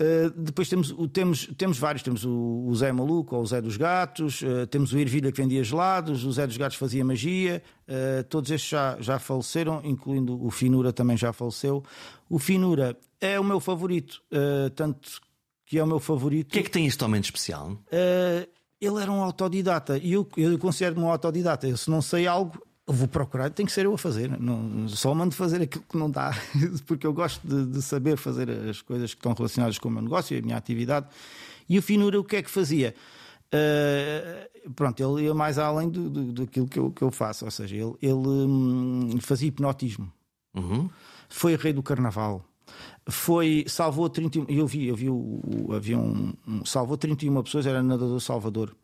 Uh, 0.00 0.07
depois 0.36 0.68
temos 0.68 0.94
temos, 1.12 1.46
temos, 1.56 1.78
vários. 1.78 2.02
Temos 2.02 2.24
o, 2.24 2.64
o 2.66 2.74
Zé 2.74 2.92
Maluco 2.92 3.36
ou 3.36 3.42
o 3.42 3.46
Zé 3.46 3.60
dos 3.60 3.76
Gatos, 3.76 4.42
uh, 4.42 4.66
temos 4.66 4.92
o 4.92 4.98
Ervilha 4.98 5.32
que 5.32 5.40
vendia 5.40 5.62
gelados, 5.62 6.24
o 6.24 6.32
Zé 6.32 6.46
dos 6.46 6.56
Gatos 6.56 6.76
fazia 6.76 7.04
magia. 7.04 7.62
Uh, 7.88 8.24
todos 8.24 8.50
estes 8.50 8.70
já, 8.70 8.96
já 9.00 9.18
faleceram, 9.18 9.80
incluindo 9.84 10.42
o 10.44 10.50
Finura 10.50 10.92
também 10.92 11.16
já 11.16 11.32
faleceu. 11.32 11.82
O 12.28 12.38
Finura 12.38 12.96
é 13.20 13.38
o 13.40 13.44
meu 13.44 13.58
favorito, 13.58 14.22
tanto 14.76 15.20
que 15.66 15.78
é 15.78 15.82
o 15.82 15.86
meu 15.86 15.98
favorito. 15.98 16.50
O 16.50 16.52
que 16.52 16.60
é 16.60 16.62
que 16.62 16.70
tem 16.70 16.86
este 16.86 17.02
homem 17.02 17.20
de 17.20 17.26
especial? 17.26 17.76
ele 18.80 19.02
era 19.02 19.10
um 19.10 19.20
autodidata 19.22 19.98
e 19.98 20.12
eu, 20.12 20.28
eu 20.36 20.56
considero-me 20.58 21.02
um 21.02 21.10
autodidata. 21.10 21.66
Eu, 21.66 21.76
se 21.76 21.90
não 21.90 22.00
sei 22.00 22.28
algo, 22.28 22.62
vou 22.92 23.06
procurar, 23.06 23.50
tem 23.50 23.66
que 23.66 23.72
ser 23.72 23.84
eu 23.84 23.94
a 23.94 23.98
fazer. 23.98 24.38
Não, 24.40 24.88
só 24.88 25.14
mando 25.14 25.34
fazer 25.34 25.62
aquilo 25.62 25.84
que 25.88 25.96
não 25.96 26.10
dá, 26.10 26.32
porque 26.86 27.06
eu 27.06 27.12
gosto 27.12 27.46
de, 27.46 27.66
de, 27.66 27.82
saber 27.82 28.16
fazer 28.16 28.50
as 28.50 28.80
coisas 28.80 29.12
que 29.12 29.18
estão 29.18 29.32
relacionadas 29.32 29.78
com 29.78 29.88
o 29.88 29.92
meu 29.92 30.02
negócio 30.02 30.34
e 30.34 30.38
a 30.38 30.42
minha 30.42 30.56
atividade. 30.56 31.06
E 31.68 31.78
o 31.78 31.82
Finura, 31.82 32.18
o 32.18 32.24
que 32.24 32.36
é 32.36 32.42
que 32.42 32.50
fazia? 32.50 32.94
Uh, 33.48 34.70
pronto, 34.72 35.00
ele 35.02 35.26
ia 35.26 35.34
mais 35.34 35.58
além 35.58 35.88
do, 35.88 36.10
do, 36.10 36.32
daquilo 36.32 36.66
que 36.66 36.78
eu, 36.78 36.90
que 36.90 37.02
eu 37.02 37.10
faço, 37.10 37.44
ou 37.44 37.50
seja, 37.50 37.76
ele, 37.76 37.94
ele 38.02 38.14
hum, 38.14 39.18
fazia 39.20 39.48
hipnotismo, 39.48 40.12
uhum. 40.54 40.90
foi 41.28 41.56
rei 41.56 41.72
do 41.72 41.82
carnaval, 41.82 42.44
foi, 43.06 43.64
salvou 43.66 44.08
31, 44.10 44.44
eu 44.48 44.66
vi, 44.66 44.88
eu 44.88 44.94
vi 44.94 45.08
o, 45.08 45.40
o 45.44 45.72
havia 45.74 45.98
um, 45.98 46.34
um, 46.46 46.64
salvou 46.64 46.98
31 46.98 47.42
pessoas, 47.42 47.66
era 47.66 47.82
nadador 47.82 48.20
Salvador. 48.20 48.76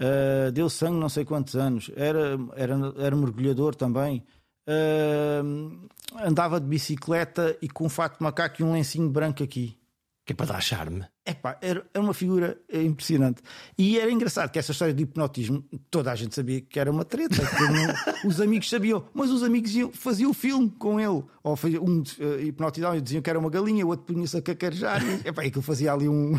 Uh, 0.00 0.52
deu 0.52 0.70
sangue 0.70 1.00
não 1.00 1.08
sei 1.08 1.24
quantos 1.24 1.56
anos, 1.56 1.90
era, 1.96 2.38
era, 2.54 2.74
era 2.98 3.16
mergulhador 3.16 3.74
também, 3.74 4.22
uh, 4.68 5.88
andava 6.24 6.60
de 6.60 6.66
bicicleta 6.66 7.56
e 7.60 7.68
com 7.68 7.86
um 7.86 7.88
fato 7.88 8.18
de 8.18 8.22
macaco 8.22 8.62
e 8.62 8.64
um 8.64 8.72
lencinho 8.72 9.10
branco 9.10 9.42
aqui. 9.42 9.76
Que 10.24 10.32
é 10.32 10.36
para 10.36 10.44
dar 10.44 10.60
charme. 10.60 11.06
Epá, 11.24 11.56
era, 11.62 11.86
era 11.94 12.04
uma 12.04 12.12
figura 12.12 12.58
impressionante. 12.70 13.42
E 13.78 13.98
era 13.98 14.10
engraçado 14.12 14.50
que 14.50 14.58
essa 14.58 14.72
história 14.72 14.92
de 14.92 15.02
hipnotismo, 15.02 15.64
toda 15.90 16.12
a 16.12 16.14
gente 16.14 16.34
sabia 16.34 16.60
que 16.60 16.78
era 16.78 16.90
uma 16.90 17.02
treta. 17.02 17.36
Não, 17.42 17.94
os 18.28 18.38
amigos 18.38 18.68
sabiam, 18.68 19.06
mas 19.14 19.30
os 19.30 19.42
amigos 19.42 19.74
iam, 19.74 19.90
faziam 19.90 20.30
o 20.30 20.34
filme 20.34 20.70
com 20.78 21.00
ele. 21.00 21.24
Ou 21.42 21.58
um 21.80 22.02
uh, 22.02 22.40
hipnotizava 22.40 22.98
e 22.98 23.00
diziam 23.00 23.22
que 23.22 23.30
era 23.30 23.38
uma 23.38 23.48
galinha, 23.48 23.86
o 23.86 23.88
outro 23.88 24.04
punha-se 24.04 24.36
a 24.36 24.42
cacarejar. 24.42 25.02
E, 25.02 25.28
epá, 25.28 25.42
aquilo 25.42 25.62
fazia 25.62 25.94
ali 25.94 26.06
um, 26.06 26.38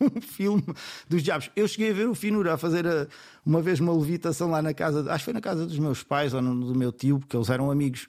um 0.00 0.20
filme 0.20 0.64
dos 1.08 1.22
diabos. 1.22 1.50
Eu 1.54 1.66
cheguei 1.68 1.90
a 1.90 1.94
ver 1.94 2.08
o 2.08 2.14
Finura 2.14 2.54
a 2.54 2.58
fazer 2.58 2.86
a, 2.86 3.06
uma 3.44 3.60
vez 3.60 3.80
uma 3.80 3.92
levitação 3.92 4.50
lá 4.50 4.60
na 4.60 4.74
casa, 4.74 5.00
acho 5.10 5.18
que 5.18 5.24
foi 5.24 5.34
na 5.34 5.40
casa 5.40 5.66
dos 5.66 5.78
meus 5.78 6.02
pais 6.02 6.34
ou 6.34 6.42
no, 6.42 6.72
do 6.72 6.78
meu 6.78 6.92
tio, 6.92 7.18
porque 7.18 7.36
eles 7.36 7.50
eram 7.50 7.70
amigos. 7.70 8.08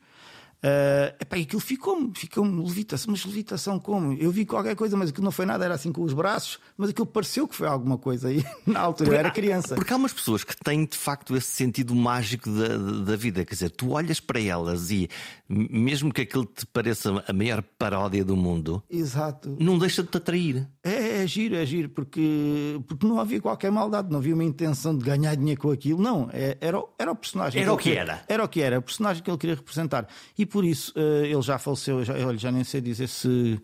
Uh, 0.58 1.14
epá, 1.22 1.38
aquilo 1.38 1.62
ficou-me, 1.62 2.12
ficou-me 2.16 2.64
levitação, 2.64 3.12
mas 3.12 3.24
levitação 3.24 3.80
como? 3.80 4.14
Eu 4.14 4.32
vi 4.32 4.44
qualquer 4.44 4.76
coisa, 4.76 4.98
mas 4.98 5.10
aquilo 5.10 5.24
não 5.24 5.32
foi 5.32 5.46
nada, 5.46 5.64
era 5.64 5.76
assim 5.76 5.92
com 5.92 6.02
os 6.02 6.14
braços, 6.14 6.58
mas 6.76 6.90
aquilo 6.90 7.06
pareceu 7.06 7.48
que 7.48 7.56
foi 7.56 7.68
alguma 7.68 7.96
coisa 7.96 8.30
aí 8.30 8.44
na 8.66 8.80
altura, 8.80 9.06
porque, 9.06 9.16
eu 9.16 9.20
era 9.20 9.30
criança. 9.30 9.76
Porque 9.76 9.94
há 9.94 9.96
umas 9.96 10.14
pessoas 10.14 10.44
que 10.44 10.58
têm 10.58 10.86
de 10.86 10.98
facto 10.98 11.38
esse 11.38 11.52
sentido 11.52 11.94
mágico 11.94 12.50
da, 12.50 12.76
da 13.04 13.16
vida, 13.16 13.46
quer 13.46 13.54
dizer, 13.54 13.70
tu 13.70 13.92
olhas 13.92 14.20
para 14.20 14.42
elas 14.42 14.90
e 14.90 15.08
mesmo 15.48 16.12
que 16.12 16.22
aquilo 16.22 16.46
te 16.46 16.66
pareça 16.66 17.24
a 17.28 17.34
maior 17.34 17.64
paródia 17.78 18.26
do 18.26 18.36
mundo, 18.36 18.82
Exato. 18.90 19.56
não 19.60 19.78
deixa 19.78 20.02
de 20.02 20.10
te 20.10 20.18
atrair. 20.18 20.68
É 20.84 21.07
giro, 21.28 21.56
é 21.56 21.66
giro, 21.66 21.90
porque, 21.90 22.80
porque 22.88 23.06
não 23.06 23.20
havia 23.20 23.40
qualquer 23.40 23.72
maldade, 23.72 24.10
não 24.10 24.20
havia 24.20 24.34
uma 24.34 24.44
intenção 24.44 24.98
de 24.98 25.04
ganhar 25.04 25.36
dinheiro 25.36 25.62
com 25.62 25.72
aquilo, 25.72 26.02
não, 26.02 26.30
é, 26.34 26.58
era, 26.60 26.82
era 26.98 27.12
o 27.12 27.16
personagem. 27.16 27.62
Era 27.62 27.74
o 27.74 27.78
que 27.78 27.92
era. 27.92 28.24
Era 28.28 28.44
o 28.44 28.48
que 28.48 28.62
era, 28.62 28.80
o 28.80 28.82
personagem 28.82 29.22
que 29.22 29.30
ele 29.30 29.38
queria 29.38 29.56
representar. 29.56 30.08
E 30.38 30.46
por 30.46 30.66
isso 30.66 30.94
uh, 30.96 31.26
ele 31.26 31.42
já 31.42 31.60
faleceu, 31.60 32.04
já, 32.04 32.14
olha, 32.14 32.38
já 32.38 32.52
nem 32.52 32.64
sei 32.64 32.82
dizer 32.82 33.08
se 33.08 33.62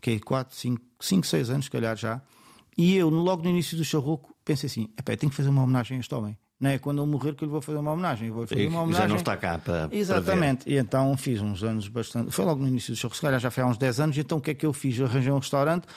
que 0.00 0.18
4, 0.18 0.56
5, 0.56 0.82
5, 0.98 1.26
6 1.26 1.50
anos, 1.50 1.64
se 1.66 1.70
calhar 1.70 1.96
já. 1.96 2.20
E 2.76 2.96
eu, 2.96 3.08
logo 3.08 3.42
no 3.42 3.50
início 3.50 3.76
do 3.76 3.84
charroco, 3.84 4.34
pensei 4.44 4.66
assim: 4.66 4.88
tenho 5.04 5.30
que 5.30 5.36
fazer 5.36 5.48
uma 5.48 5.62
homenagem 5.62 5.96
a 5.96 6.00
este 6.00 6.14
homem. 6.14 6.36
Não 6.62 6.70
é 6.70 6.78
quando 6.78 6.98
eu 6.98 7.06
morrer 7.06 7.34
que 7.34 7.42
eu 7.42 7.46
lhe 7.46 7.50
vou 7.50 7.60
fazer 7.60 7.78
uma 7.78 7.90
homenagem. 7.90 8.28
Eu 8.28 8.34
vou 8.34 8.46
fazer 8.46 8.68
uma 8.68 8.82
homenagem. 8.82 9.02
Já 9.02 9.08
não 9.08 9.16
está 9.16 9.36
cá 9.36 9.58
para. 9.58 9.88
Exatamente. 9.90 10.62
Para 10.62 10.72
e 10.72 10.78
então 10.78 11.16
fiz 11.16 11.40
uns 11.40 11.64
anos 11.64 11.88
bastante. 11.88 12.30
Foi 12.30 12.44
logo 12.44 12.62
no 12.62 12.68
início 12.68 12.94
do 12.94 12.96
charroco, 12.96 13.16
se 13.16 13.20
calhar 13.20 13.40
já 13.40 13.50
foi 13.50 13.64
há 13.64 13.66
uns 13.66 13.76
10 13.76 13.98
anos. 13.98 14.16
Então 14.16 14.38
o 14.38 14.40
que 14.40 14.52
é 14.52 14.54
que 14.54 14.64
eu 14.64 14.72
fiz? 14.72 14.96
Eu 14.96 15.06
arranjei 15.06 15.32
um 15.32 15.38
restaurante, 15.38 15.88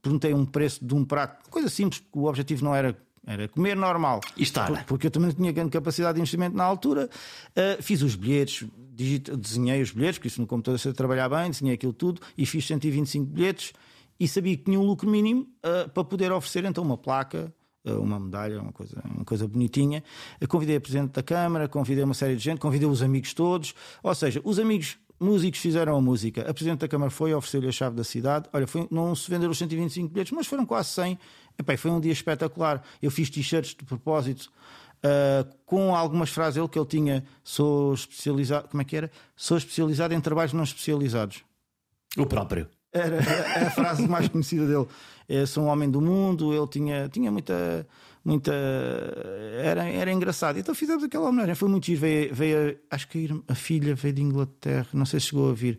perguntei 0.00 0.32
um 0.32 0.46
preço 0.46 0.84
de 0.84 0.94
um 0.94 1.04
prato, 1.04 1.50
coisa 1.50 1.68
simples, 1.68 2.00
porque 2.00 2.16
o 2.16 2.26
objetivo 2.26 2.64
não 2.64 2.72
era 2.72 2.96
era 3.26 3.48
comer 3.48 3.74
normal. 3.74 4.20
E 4.36 4.44
estar. 4.44 4.84
Porque 4.84 5.08
eu 5.08 5.10
também 5.10 5.30
não 5.30 5.34
tinha 5.34 5.50
grande 5.50 5.70
capacidade 5.70 6.14
de 6.14 6.20
investimento 6.20 6.56
na 6.56 6.62
altura. 6.62 7.08
Uh, 7.50 7.82
fiz 7.82 8.00
os 8.02 8.14
bilhetes, 8.14 8.68
desenhei 8.92 9.82
os 9.82 9.90
bilhetes, 9.90 10.18
porque 10.18 10.28
isso 10.28 10.40
no 10.40 10.46
computador 10.46 10.78
sei 10.78 10.92
trabalhar 10.92 11.28
bem, 11.28 11.50
desenhei 11.50 11.74
aquilo 11.74 11.92
tudo 11.92 12.20
e 12.38 12.46
fiz 12.46 12.64
125 12.66 13.24
bilhetes 13.24 13.72
e 14.20 14.28
sabia 14.28 14.56
que 14.56 14.64
tinha 14.64 14.78
um 14.78 14.84
lucro 14.84 15.10
mínimo 15.10 15.48
uh, 15.64 15.88
para 15.88 16.04
poder 16.04 16.30
oferecer 16.30 16.64
então 16.64 16.84
uma 16.84 16.96
placa, 16.96 17.52
uma 17.84 18.18
medalha, 18.18 18.60
uma 18.60 18.72
coisa, 18.72 19.02
uma 19.04 19.24
coisa 19.24 19.46
bonitinha. 19.46 20.02
Eu 20.40 20.48
convidei 20.48 20.76
a 20.76 20.80
Presidente 20.80 21.12
da 21.12 21.22
Câmara, 21.22 21.68
convidei 21.68 22.02
uma 22.02 22.14
série 22.14 22.36
de 22.36 22.42
gente, 22.42 22.58
convidei 22.58 22.88
os 22.88 23.02
amigos 23.02 23.34
todos, 23.34 23.74
ou 24.02 24.14
seja, 24.14 24.40
os 24.44 24.58
amigos 24.58 24.98
músicos 25.20 25.60
fizeram 25.60 25.96
a 25.96 26.00
música. 26.00 26.42
A 26.48 26.54
Presidente 26.54 26.80
da 26.80 26.88
Câmara 26.88 27.10
foi 27.10 27.34
oferecer-lhe 27.34 27.68
a 27.68 27.72
chave 27.72 27.96
da 27.96 28.04
cidade. 28.04 28.48
Olha, 28.52 28.66
foi, 28.66 28.86
não 28.90 29.14
se 29.14 29.30
venderam 29.30 29.52
os 29.52 29.58
125 29.58 30.08
bilhetes, 30.08 30.32
mas 30.32 30.46
foram 30.46 30.66
quase 30.66 30.90
100. 30.90 31.18
Epá, 31.58 31.76
foi 31.76 31.90
um 31.90 32.00
dia 32.00 32.12
espetacular. 32.12 32.82
Eu 33.00 33.10
fiz 33.10 33.30
t-shirts 33.30 33.74
de 33.74 33.84
propósito 33.84 34.50
uh, 35.04 35.48
com 35.64 35.94
algumas 35.94 36.30
frases 36.30 36.56
ele 36.56 36.68
que 36.68 36.78
ele 36.78 36.86
tinha. 36.86 37.24
Sou 37.42 37.94
especializado. 37.94 38.68
Como 38.68 38.82
é 38.82 38.84
que 38.84 38.96
era? 38.96 39.10
Sou 39.36 39.56
especializado 39.56 40.14
em 40.14 40.20
trabalhos 40.20 40.52
não 40.52 40.64
especializados. 40.64 41.42
O 42.16 42.26
próprio. 42.26 42.68
Era, 42.92 43.16
era 43.16 43.66
a 43.66 43.70
frase 43.70 44.06
mais 44.06 44.28
conhecida 44.28 44.66
dele. 44.66 44.86
Eu 45.28 45.46
sou 45.46 45.64
um 45.64 45.66
homem 45.68 45.90
do 45.90 46.00
mundo. 46.00 46.52
Ele 46.52 46.66
tinha, 46.68 47.08
tinha 47.08 47.30
muita. 47.30 47.86
muita 48.24 48.52
era, 49.62 49.84
era 49.84 50.12
engraçado. 50.12 50.58
Então 50.58 50.74
fizemos 50.74 51.04
aquela 51.04 51.28
homenagem. 51.28 51.54
Foi 51.54 51.68
muito 51.68 51.86
giro. 51.86 52.00
Veio, 52.00 52.34
veio 52.34 52.78
acho 52.90 53.08
que 53.08 53.28
a 53.48 53.54
filha 53.54 53.94
veio 53.94 54.14
de 54.14 54.22
Inglaterra. 54.22 54.88
Não 54.92 55.06
sei 55.06 55.20
se 55.20 55.26
chegou 55.26 55.50
a 55.50 55.54
vir, 55.54 55.78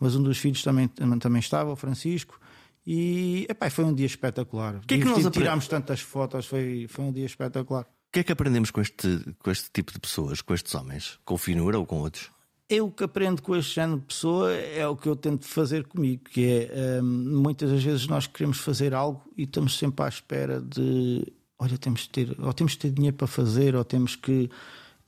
mas 0.00 0.14
um 0.14 0.22
dos 0.22 0.38
filhos 0.38 0.62
também, 0.62 0.88
também 0.88 1.40
estava, 1.40 1.70
o 1.70 1.76
Francisco. 1.76 2.38
E 2.86 3.46
epá, 3.50 3.68
foi 3.68 3.84
um 3.84 3.92
dia 3.92 4.06
espetacular. 4.06 4.80
Que 4.86 4.94
é 4.94 4.98
que 4.98 5.04
nós 5.04 5.28
tirámos 5.30 5.66
tantas 5.66 6.00
fotos, 6.00 6.46
foi, 6.46 6.86
foi 6.88 7.04
um 7.04 7.12
dia 7.12 7.26
espetacular. 7.26 7.82
O 7.82 8.12
que 8.12 8.20
é 8.20 8.22
que 8.22 8.32
aprendemos 8.32 8.70
com 8.70 8.80
este, 8.80 9.34
com 9.40 9.50
este 9.50 9.70
tipo 9.72 9.92
de 9.92 9.98
pessoas, 9.98 10.40
com 10.40 10.54
estes 10.54 10.72
homens? 10.74 11.18
Com 11.24 11.34
o 11.34 11.38
Finura 11.38 11.78
ou 11.78 11.84
com 11.84 11.98
outros? 11.98 12.30
Eu 12.68 12.90
que 12.90 13.04
aprendo 13.04 13.40
com 13.42 13.54
este 13.54 13.76
género 13.76 14.00
de 14.00 14.06
pessoa 14.06 14.52
é 14.52 14.86
o 14.88 14.96
que 14.96 15.08
eu 15.08 15.14
tento 15.14 15.44
fazer 15.44 15.86
comigo, 15.86 16.24
que 16.24 16.68
é 16.68 17.00
hum, 17.00 17.40
muitas 17.42 17.70
das 17.70 17.82
vezes 17.82 18.08
nós 18.08 18.26
queremos 18.26 18.58
fazer 18.58 18.92
algo 18.92 19.22
e 19.36 19.44
estamos 19.44 19.78
sempre 19.78 20.04
à 20.04 20.08
espera 20.08 20.60
de 20.60 21.32
olha, 21.58 21.78
temos 21.78 22.02
de 22.02 22.10
ter, 22.10 22.36
ou 22.40 22.52
temos 22.52 22.72
de 22.72 22.78
ter 22.78 22.90
dinheiro 22.90 23.16
para 23.16 23.26
fazer, 23.26 23.74
ou 23.74 23.84
temos 23.84 24.16
que 24.16 24.50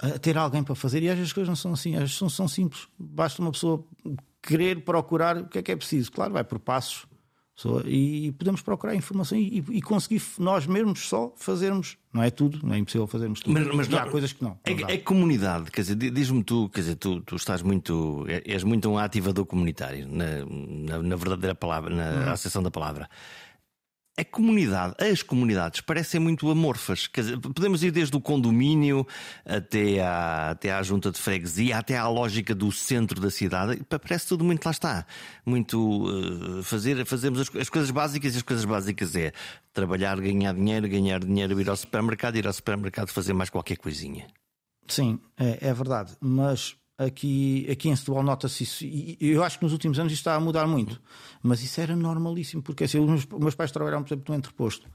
uh, 0.03 0.19
ter 0.19 0.37
alguém 0.39 0.63
para 0.63 0.75
fazer, 0.75 1.03
e 1.03 1.09
às 1.09 1.17
vezes 1.17 1.31
as 1.31 1.33
coisas 1.33 1.49
não 1.49 1.57
são 1.57 1.73
assim, 1.73 1.95
às 1.95 2.01
vezes 2.01 2.17
são, 2.17 2.29
são 2.29 2.49
simples. 2.49 2.89
Basta 2.99 3.43
uma 3.43 3.53
pessoa 3.53 3.85
querer 4.43 4.85
procurar 4.85 5.37
o 5.39 5.49
que 5.49 5.59
é 5.59 5.63
que 5.63 5.73
é 5.73 5.77
preciso. 5.77 6.11
Claro, 6.13 6.33
vai 6.33 6.45
por 6.45 6.59
passos 6.59 7.07
e 7.87 8.33
podemos 8.33 8.63
procurar 8.63 8.95
informação 8.95 9.37
e, 9.37 9.65
e, 9.71 9.83
conseguir 9.83 10.23
nós 10.39 10.67
mesmos 10.67 11.09
só 11.09 11.33
fazermos. 11.37 11.97
Não 12.13 12.23
é 12.23 12.31
tudo, 12.31 12.61
não 12.65 12.75
é 12.75 12.79
impossível 12.79 13.07
fazermos 13.07 13.41
tudo. 13.41 13.53
Mas, 13.53 13.67
mas 13.75 13.89
não, 13.89 13.99
há 13.99 14.07
coisas 14.07 14.33
que 14.33 14.43
não. 14.43 14.57
É, 14.65 14.95
é, 14.95 14.99
comunidade, 14.99 15.71
quer 15.71 15.81
dizer, 15.81 15.97
diz-me 15.97 16.45
tu, 16.45 16.69
quer 16.69 16.81
dizer, 16.81 16.95
tu, 16.95 17.21
tu 17.21 17.35
estás 17.35 17.61
muito. 17.61 18.25
É, 18.29 18.43
és 18.47 18.63
muito 18.63 18.89
um 18.89 18.97
ativador 18.97 19.45
comunitário, 19.45 20.07
na, 20.09 20.45
na, 20.47 21.03
na 21.03 21.17
verdadeira 21.17 21.55
palavra, 21.55 21.95
na 21.95 22.27
uhum. 22.27 22.33
acessão 22.33 22.63
da 22.63 22.71
palavra 22.71 23.09
a 24.19 24.25
comunidade, 24.25 24.97
as 24.99 25.23
comunidades 25.23 25.81
parecem 25.81 26.19
muito 26.19 26.51
amorfas. 26.51 27.09
Dizer, 27.15 27.39
podemos 27.39 27.85
ir 27.85 27.93
desde 27.93 28.17
o 28.17 28.21
condomínio 28.21 29.07
até 29.45 30.03
à, 30.03 30.51
até 30.51 30.73
à 30.73 30.83
junta 30.83 31.13
de 31.13 31.19
freguesia, 31.19 31.79
até 31.79 31.97
à 31.97 32.09
lógica 32.09 32.53
do 32.53 32.73
centro 32.73 33.21
da 33.21 33.31
cidade. 33.31 33.81
Parece 33.89 34.27
tudo 34.27 34.45
muito 34.45 34.65
lá 34.65 34.73
está. 34.73 35.07
Muito 35.47 35.79
uh, 35.79 36.65
fazer, 36.65 37.07
fazemos 37.07 37.39
as, 37.39 37.55
as, 37.55 37.69
coisas 37.69 37.93
básicas 37.93 38.35
e 38.35 38.39
as 38.39 38.43
coisas 38.43 38.65
básicas 38.65 39.15
é 39.15 39.33
trabalhar, 39.73 40.21
ganhar 40.21 40.53
dinheiro, 40.53 40.89
ganhar 40.89 41.21
dinheiro, 41.21 41.61
ir 41.61 41.71
ao 41.71 41.77
supermercado, 41.77 42.35
ir 42.35 42.47
ao 42.49 42.53
supermercado 42.53 43.11
fazer 43.11 43.33
mais 43.33 43.51
qualquer 43.51 43.77
coisinha. 43.77 44.27
Sim, 44.89 45.21
é, 45.39 45.69
é 45.69 45.73
verdade. 45.73 46.17
Mas 46.21 46.75
aqui, 46.99 47.67
aqui 47.71 47.89
em 47.89 47.97
Setúbal 47.97 48.25
nota-se 48.25 48.65
isso. 48.65 48.85
E 48.85 49.17
eu 49.21 49.45
acho 49.45 49.59
que 49.59 49.65
nos 49.65 49.73
últimos 49.73 49.99
anos 49.99 50.13
isto 50.13 50.23
está 50.23 50.35
a 50.35 50.41
mudar 50.41 50.67
muito. 50.67 51.01
Mas 51.43 51.63
isso 51.63 51.81
era 51.81 51.95
normalíssimo, 51.95 52.63
porque 52.63 52.85
assim, 52.85 52.99
os 52.99 53.27
meus 53.27 53.55
pais 53.55 53.71
trabalharam, 53.71 54.03
por 54.03 54.13
exemplo, 54.13 54.33
no 54.33 54.39
entreposto. 54.39 54.89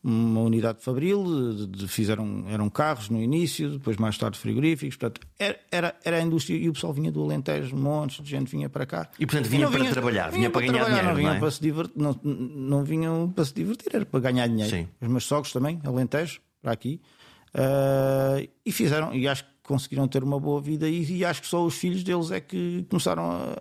Uma 0.00 0.42
unidade 0.42 0.78
de 0.78 0.84
fabril, 0.84 1.24
de, 1.56 1.66
de, 1.66 1.88
fizeram, 1.88 2.44
eram 2.48 2.70
carros 2.70 3.10
no 3.10 3.20
início, 3.20 3.70
depois 3.70 3.96
mais 3.96 4.16
tarde 4.16 4.38
frigoríficos. 4.38 4.96
Portanto, 4.96 5.26
era, 5.36 5.58
era, 5.72 5.96
era 6.04 6.16
a 6.18 6.22
indústria 6.22 6.56
e 6.56 6.68
o 6.68 6.72
pessoal 6.72 6.92
vinha 6.92 7.10
do 7.10 7.20
Alentejo, 7.20 7.76
montes 7.76 8.22
de 8.22 8.30
gente 8.30 8.48
vinha 8.48 8.68
para 8.68 8.86
cá. 8.86 9.10
E 9.18 9.26
portanto 9.26 9.48
vinha, 9.48 9.68
para 9.68 9.84
trabalhar, 9.90 10.30
vinha, 10.30 10.48
vinha 10.48 10.50
para, 10.50 10.66
ganhar 10.66 10.84
dinheiro. 10.84 11.08
Não 11.08 11.14
vinham 11.16 11.34
é? 11.34 11.38
para 11.40 11.50
se 11.50 11.60
divertir, 11.60 12.00
não, 12.00 12.20
não 12.22 12.84
vinham 12.84 13.32
para 13.34 13.44
se 13.44 13.54
divertir, 13.54 13.92
era 13.92 14.06
para 14.06 14.20
ganhar 14.20 14.46
dinheiro. 14.46 14.70
Sim. 14.70 14.88
Os 15.00 15.08
meus 15.08 15.24
sogros 15.24 15.52
também, 15.52 15.80
Alentejo, 15.84 16.40
para 16.62 16.70
aqui. 16.70 17.00
Uh, 17.48 18.48
e 18.64 18.70
fizeram, 18.70 19.12
e 19.12 19.26
acho 19.26 19.42
que 19.42 19.50
conseguiram 19.68 20.08
ter 20.08 20.24
uma 20.24 20.40
boa 20.40 20.60
vida 20.60 20.88
e, 20.88 21.18
e, 21.18 21.24
acho 21.24 21.42
que 21.42 21.46
só 21.46 21.64
os 21.64 21.76
filhos 21.76 22.02
deles 22.02 22.30
é 22.30 22.40
que 22.40 22.86
começaram 22.88 23.30
a. 23.30 23.56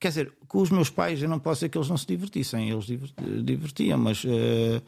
Quer 0.00 0.08
dizer, 0.08 0.32
com 0.48 0.60
os 0.60 0.70
meus 0.70 0.90
pais 0.90 1.22
eu 1.22 1.28
não 1.28 1.38
posso 1.38 1.60
dizer 1.60 1.68
que 1.68 1.78
eles 1.78 1.88
não 1.88 1.96
se 1.96 2.06
divertissem, 2.06 2.68
eles 2.68 2.86
divertiam, 3.44 3.96
mas 3.96 4.24
uh, 4.24 4.82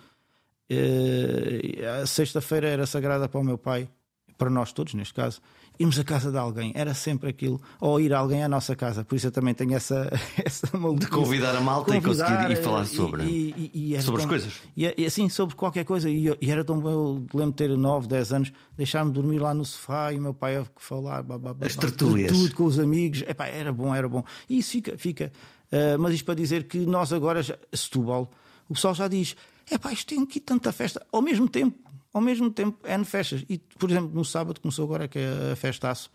uh, 0.71 2.03
a 2.03 2.07
sexta-feira 2.07 2.69
era 2.69 2.85
sagrada 2.87 3.29
para 3.29 3.41
o 3.41 3.45
meu 3.45 3.57
pai. 3.57 3.89
para 4.37 4.51
nós 4.51 4.73
todos, 4.73 4.93
neste 4.95 5.15
caso, 5.15 5.41
irmos 5.79 5.99
à 5.99 6.05
casa 6.05 6.31
de 6.31 6.39
alguém, 6.39 6.73
era 6.75 6.95
sempre 6.95 7.31
aquilo, 7.31 7.61
ou 7.81 8.01
ir 8.01 8.13
a 8.13 8.19
alguém 8.19 8.43
à 8.43 8.49
nossa 8.49 8.75
casa, 8.75 9.05
por 9.05 9.17
isso 9.17 9.27
eu 9.27 9.33
também 9.33 9.55
tenho 9.55 9.75
essa, 9.75 10.11
essa 10.45 10.67
De 10.99 11.07
convidar 11.09 11.55
a 11.55 11.61
malta 11.61 11.93
convidar, 11.93 12.11
e 12.11 12.37
conseguir 12.37 12.53
ir 12.53 12.63
falar 12.63 12.85
sobre, 12.87 13.25
e, 13.25 13.71
e, 13.75 14.03
sobre 14.03 14.23
tão, 14.23 14.25
as 14.25 14.27
coisas. 14.27 14.61
E, 14.77 15.05
assim, 15.05 15.29
sobre 15.29 15.55
qualquer 15.55 15.85
coisa, 15.85 16.09
e, 16.09 16.29
era 16.43 16.65
tão 16.65 16.81
bom, 16.81 16.91
eu 16.91 17.27
lembro 17.35 17.53
de 17.53 17.57
ter 17.57 17.69
9, 17.77 18.07
10 18.09 18.33
anos, 18.33 18.53
deixar-me 18.77 19.13
dormir 19.13 19.39
lá 19.39 19.53
no 19.55 19.65
sofá 19.65 20.13
e 20.13 20.19
o 20.19 20.23
meu 20.23 20.35
pai 20.35 20.57
a 20.57 20.67
falar, 20.77 21.23
blá, 21.23 21.39
as 21.61 21.77
tertúlias. 21.77 22.33
tudo 22.33 22.55
com 22.55 22.65
os 22.65 22.79
amigos, 22.79 23.23
Epá, 23.23 23.47
era 23.47 23.73
bom, 23.73 23.95
era 23.95 24.09
bom. 24.09 24.25
E 24.49 24.59
isso 24.59 24.73
fica, 24.73 24.97
fica. 24.97 25.33
Uh, 25.67 25.99
mas 25.99 26.15
isto 26.15 26.25
para 26.25 26.35
dizer 26.35 26.65
que 26.65 26.79
nós 26.79 27.13
agora, 27.13 27.43
já, 27.43 27.59
Setúbal, 27.73 28.31
o 28.69 28.75
pessoal 28.75 28.95
já 28.95 29.09
diz: 29.09 29.37
é 29.71 29.79
pá, 29.79 29.93
isto 29.93 30.07
tem 30.09 30.23
aqui 30.23 30.41
tanta 30.41 30.73
festa. 30.73 31.05
Ao 31.13 31.21
mesmo 31.21 31.49
tempo, 31.49 31.79
ao 32.17 32.21
mesmo 32.23 32.51
tempo, 32.51 32.79
é 32.85 32.97
no 32.97 33.05
festas. 33.05 33.45
E, 33.47 33.59
por 33.59 33.91
exemplo, 33.91 34.11
no 34.15 34.25
sábado 34.25 34.59
começou 34.59 34.87
agora, 34.87 35.07
que 35.07 35.19
é 35.19 35.53
a 35.53 35.57
festaço, 35.57 36.11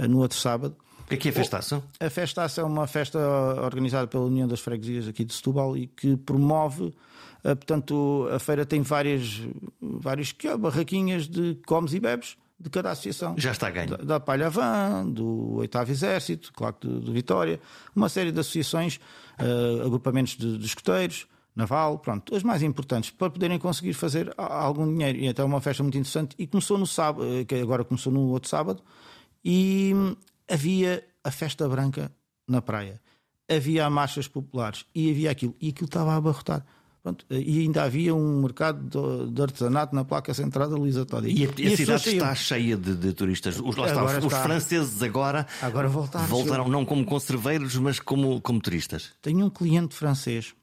eh, 0.00 0.08
no 0.08 0.18
outro 0.18 0.36
sábado. 0.36 0.74
O 0.98 1.04
que 1.04 1.14
é 1.14 1.16
que 1.16 1.28
é 1.28 1.30
a 1.30 1.34
festaço? 1.34 1.80
A 2.00 2.10
festaço 2.10 2.60
é 2.60 2.64
uma 2.64 2.88
festa 2.88 3.20
organizada 3.62 4.08
pela 4.08 4.24
União 4.24 4.48
das 4.48 4.58
Freguesias 4.58 5.06
aqui 5.06 5.24
de 5.24 5.32
Setúbal 5.32 5.76
e 5.76 5.86
que 5.86 6.16
promove, 6.16 6.92
eh, 7.44 7.54
portanto, 7.54 8.28
a 8.32 8.40
feira 8.40 8.66
tem 8.66 8.82
várias, 8.82 9.42
várias 9.80 10.34
barraquinhas 10.58 11.28
de 11.28 11.56
comes 11.64 11.94
e 11.94 12.00
bebes 12.00 12.36
de 12.58 12.68
cada 12.68 12.90
associação. 12.90 13.36
Já 13.38 13.52
está 13.52 13.70
ganho. 13.70 13.90
Da, 13.90 13.96
da 13.98 14.18
Palha 14.18 14.50
Van, 14.50 15.06
do 15.06 15.58
Oitavo 15.58 15.92
Exército, 15.92 16.52
claro 16.52 16.74
que 16.80 16.88
do, 16.88 17.12
Vitória, 17.12 17.60
uma 17.94 18.08
série 18.08 18.32
de 18.32 18.40
associações, 18.40 18.98
uh, 19.38 19.86
agrupamentos 19.86 20.36
de, 20.36 20.58
de 20.58 20.66
escuteiros, 20.66 21.28
naval, 21.54 21.98
pronto, 21.98 22.34
as 22.34 22.42
mais 22.42 22.62
importantes, 22.62 23.10
para 23.10 23.30
poderem 23.30 23.58
conseguir 23.58 23.94
fazer 23.94 24.32
algum 24.36 24.86
dinheiro. 24.86 25.18
E 25.18 25.26
então 25.26 25.44
é 25.44 25.46
uma 25.46 25.60
festa 25.60 25.82
muito 25.82 25.96
interessante. 25.96 26.34
E 26.38 26.46
começou 26.46 26.76
no 26.76 26.86
sábado, 26.86 27.24
eh, 27.24 27.44
que 27.44 27.54
agora 27.54 27.84
começou 27.84 28.12
no 28.12 28.28
outro 28.30 28.48
sábado, 28.48 28.82
e 29.44 29.92
hum, 29.94 30.16
havia 30.50 31.04
a 31.22 31.30
festa 31.30 31.68
branca 31.68 32.10
na 32.48 32.60
praia, 32.60 33.00
havia 33.48 33.88
marchas 33.88 34.26
populares 34.26 34.84
e 34.94 35.10
havia 35.10 35.30
aquilo, 35.30 35.54
e 35.60 35.68
aquilo 35.68 35.86
estava 35.86 36.12
a 36.12 36.16
abarrotar. 36.16 36.64
Pronto, 37.02 37.24
eh, 37.30 37.38
e 37.38 37.60
ainda 37.60 37.84
havia 37.84 38.14
um 38.14 38.40
mercado 38.40 39.30
de, 39.30 39.42
artesanato 39.42 39.94
na 39.94 40.04
placa 40.04 40.34
central 40.34 40.68
da 40.68 40.76
Luísa 40.76 41.06
Todi. 41.06 41.28
E 41.28 41.46
a, 41.46 41.50
e 41.56 41.72
a 41.72 41.76
cidade 41.76 42.08
está 42.08 42.34
cheia 42.34 42.76
de, 42.76 42.96
de 42.96 43.12
turistas. 43.12 43.60
Os, 43.60 43.76
está, 43.76 44.04
os 44.04 44.24
está. 44.24 44.42
franceses 44.42 45.02
agora, 45.02 45.46
agora 45.62 45.86
voltaram, 45.86 46.26
voltaram 46.26 46.68
não 46.68 46.84
como 46.84 47.04
conserveiros, 47.04 47.76
mas 47.76 48.00
como, 48.00 48.40
como 48.40 48.58
turistas. 48.58 49.12
Tenho 49.22 49.46
um 49.46 49.50
cliente 49.50 49.94
francês 49.94 50.54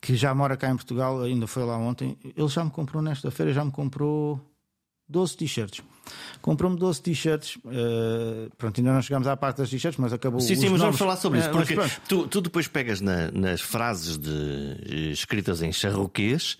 que 0.00 0.16
já 0.16 0.34
mora 0.34 0.56
cá 0.56 0.70
em 0.70 0.76
Portugal, 0.76 1.20
ainda 1.22 1.46
foi 1.46 1.64
lá 1.64 1.76
ontem, 1.76 2.16
ele 2.24 2.48
já 2.48 2.64
me 2.64 2.70
comprou 2.70 3.02
nesta 3.02 3.30
feira, 3.30 3.52
já 3.52 3.64
me 3.64 3.70
comprou 3.70 4.40
12 5.08 5.36
t-shirts. 5.36 5.82
Comprou-me 6.40 6.78
12 6.78 7.02
t-shirts. 7.02 7.56
Uh, 7.56 8.48
pronto, 8.56 8.80
ainda 8.80 8.94
não 8.94 9.02
chegámos 9.02 9.28
à 9.28 9.36
parte 9.36 9.58
das 9.58 9.68
t-shirts, 9.68 9.98
mas 9.98 10.12
acabou. 10.12 10.40
Sim, 10.40 10.54
sim, 10.54 10.68
mas 10.70 10.80
nomes. 10.80 10.82
vamos 10.82 10.98
falar 10.98 11.16
sobre 11.16 11.40
isso, 11.40 11.50
uh, 11.50 11.52
porque 11.52 11.76
tu, 12.08 12.26
tu, 12.28 12.40
depois 12.40 12.66
pegas 12.68 13.00
na, 13.00 13.30
nas 13.30 13.60
frases 13.60 14.16
de, 14.16 14.30
eh, 14.30 15.12
escritas 15.12 15.62
em 15.62 15.72
charroquês 15.72 16.56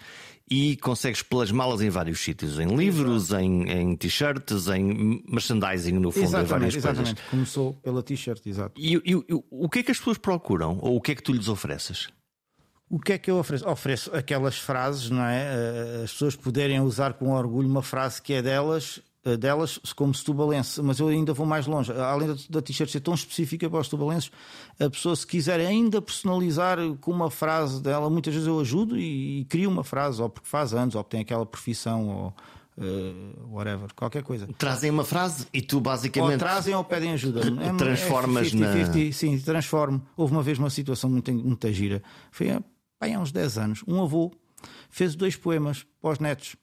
e 0.51 0.77
consegues 0.79 1.23
plasmá-las 1.23 1.81
em 1.81 1.89
vários 1.89 2.21
sítios, 2.21 2.59
em 2.59 2.67
livros, 2.75 3.33
em, 3.33 3.71
em 3.71 3.97
t-shirts, 3.97 4.67
em 4.69 5.23
merchandising, 5.29 5.93
no 5.93 6.11
fundo, 6.11 6.25
exatamente, 6.25 6.47
em 6.47 6.51
várias 6.51 6.75
exatamente. 6.75 7.15
coisas. 7.15 7.31
Começou 7.31 7.75
pela 7.75 8.03
t-shirt, 8.03 8.45
exato. 8.47 8.81
E, 8.81 8.97
e, 8.97 9.01
e 9.07 9.25
o 9.29 9.69
que 9.69 9.79
é 9.79 9.83
que 9.85 9.93
as 9.93 9.99
pessoas 9.99 10.19
procuram? 10.19 10.79
Ou 10.83 10.97
o 10.97 11.01
que 11.01 11.13
é 11.13 11.15
que 11.15 11.23
tu 11.23 11.33
lhes 11.33 11.49
ofereces? 11.49 12.09
O 12.91 12.99
que 12.99 13.13
é 13.13 13.19
que 13.19 13.31
eu 13.31 13.39
ofereço? 13.39 13.69
Ofereço 13.69 14.11
aquelas 14.13 14.59
frases, 14.59 15.09
não 15.11 15.25
é? 15.25 15.45
Eh, 15.45 16.01
as 16.05 16.13
pessoas 16.13 16.35
poderem 16.35 16.81
usar 16.81 17.15
com 17.15 17.31
orgulho 17.31 17.69
uma 17.69 17.83
frase 17.83 18.21
que 18.21 18.33
é 18.33 18.43
delas, 18.43 19.01
eh, 19.25 19.37
delas 19.37 19.79
como 19.95 20.13
setubalense, 20.13 20.83
mas 20.83 20.99
eu 20.99 21.07
ainda 21.07 21.33
vou 21.33 21.47
mais 21.47 21.69
longe. 21.69 21.93
Além 21.93 22.37
da 22.49 22.61
t-shirt 22.61 22.91
ser 22.91 22.99
tão 22.99 23.15
específica 23.15 23.71
para 23.71 23.79
os 23.79 23.87
setubalenses, 23.87 24.33
a 24.81 24.91
pessoa, 24.91 25.15
se 25.15 25.25
quiser 25.25 25.61
ainda 25.61 26.03
personalizar 26.03 26.79
com 27.01 27.13
uma 27.13 27.31
frase 27.31 27.81
dela, 27.81 28.11
muitas 28.11 28.35
vezes 28.35 28.49
eu 28.49 28.59
ajudo 28.59 28.99
e, 28.99 29.43
e 29.43 29.45
crio 29.45 29.71
uma 29.71 29.85
frase, 29.85 30.21
ou 30.21 30.29
porque 30.29 30.49
faz 30.49 30.75
anos, 30.75 30.97
ou 30.97 31.05
porque 31.05 31.17
tem 31.17 31.23
aquela 31.23 31.47
profissão, 31.47 32.09
ou. 32.09 32.35
Uh, 32.79 33.55
whatever, 33.55 33.93
qualquer 33.95 34.23
coisa. 34.23 34.49
Trazem 34.57 34.91
uma 34.91 35.05
frase 35.05 35.47
e 35.53 35.61
tu 35.61 35.81
basicamente. 35.81 36.33
Ou 36.33 36.39
trazem 36.39 36.75
ou 36.75 36.83
pedem 36.83 37.13
ajuda. 37.13 37.41
É, 37.41 37.77
Transformas 37.77 38.47
é 38.47 38.51
50, 38.51 38.75
na. 38.75 38.87
50, 38.87 39.13
sim, 39.13 39.39
transformo. 39.39 40.01
Houve 40.17 40.33
uma 40.33 40.43
vez 40.43 40.59
uma 40.59 40.71
situação 40.71 41.11
muito, 41.11 41.31
muito 41.31 41.71
gira. 41.73 42.03
Foi 42.31 42.49
bem, 43.01 43.15
há 43.15 43.21
uns 43.21 43.33
10 43.33 43.59
anos, 43.59 43.85
um 43.87 44.03
avô 44.03 44.31
fez 44.91 45.15
dois 45.15 45.37
poemas 45.37 45.87
para 46.01 46.11
os 46.13 46.19
netos 46.19 46.57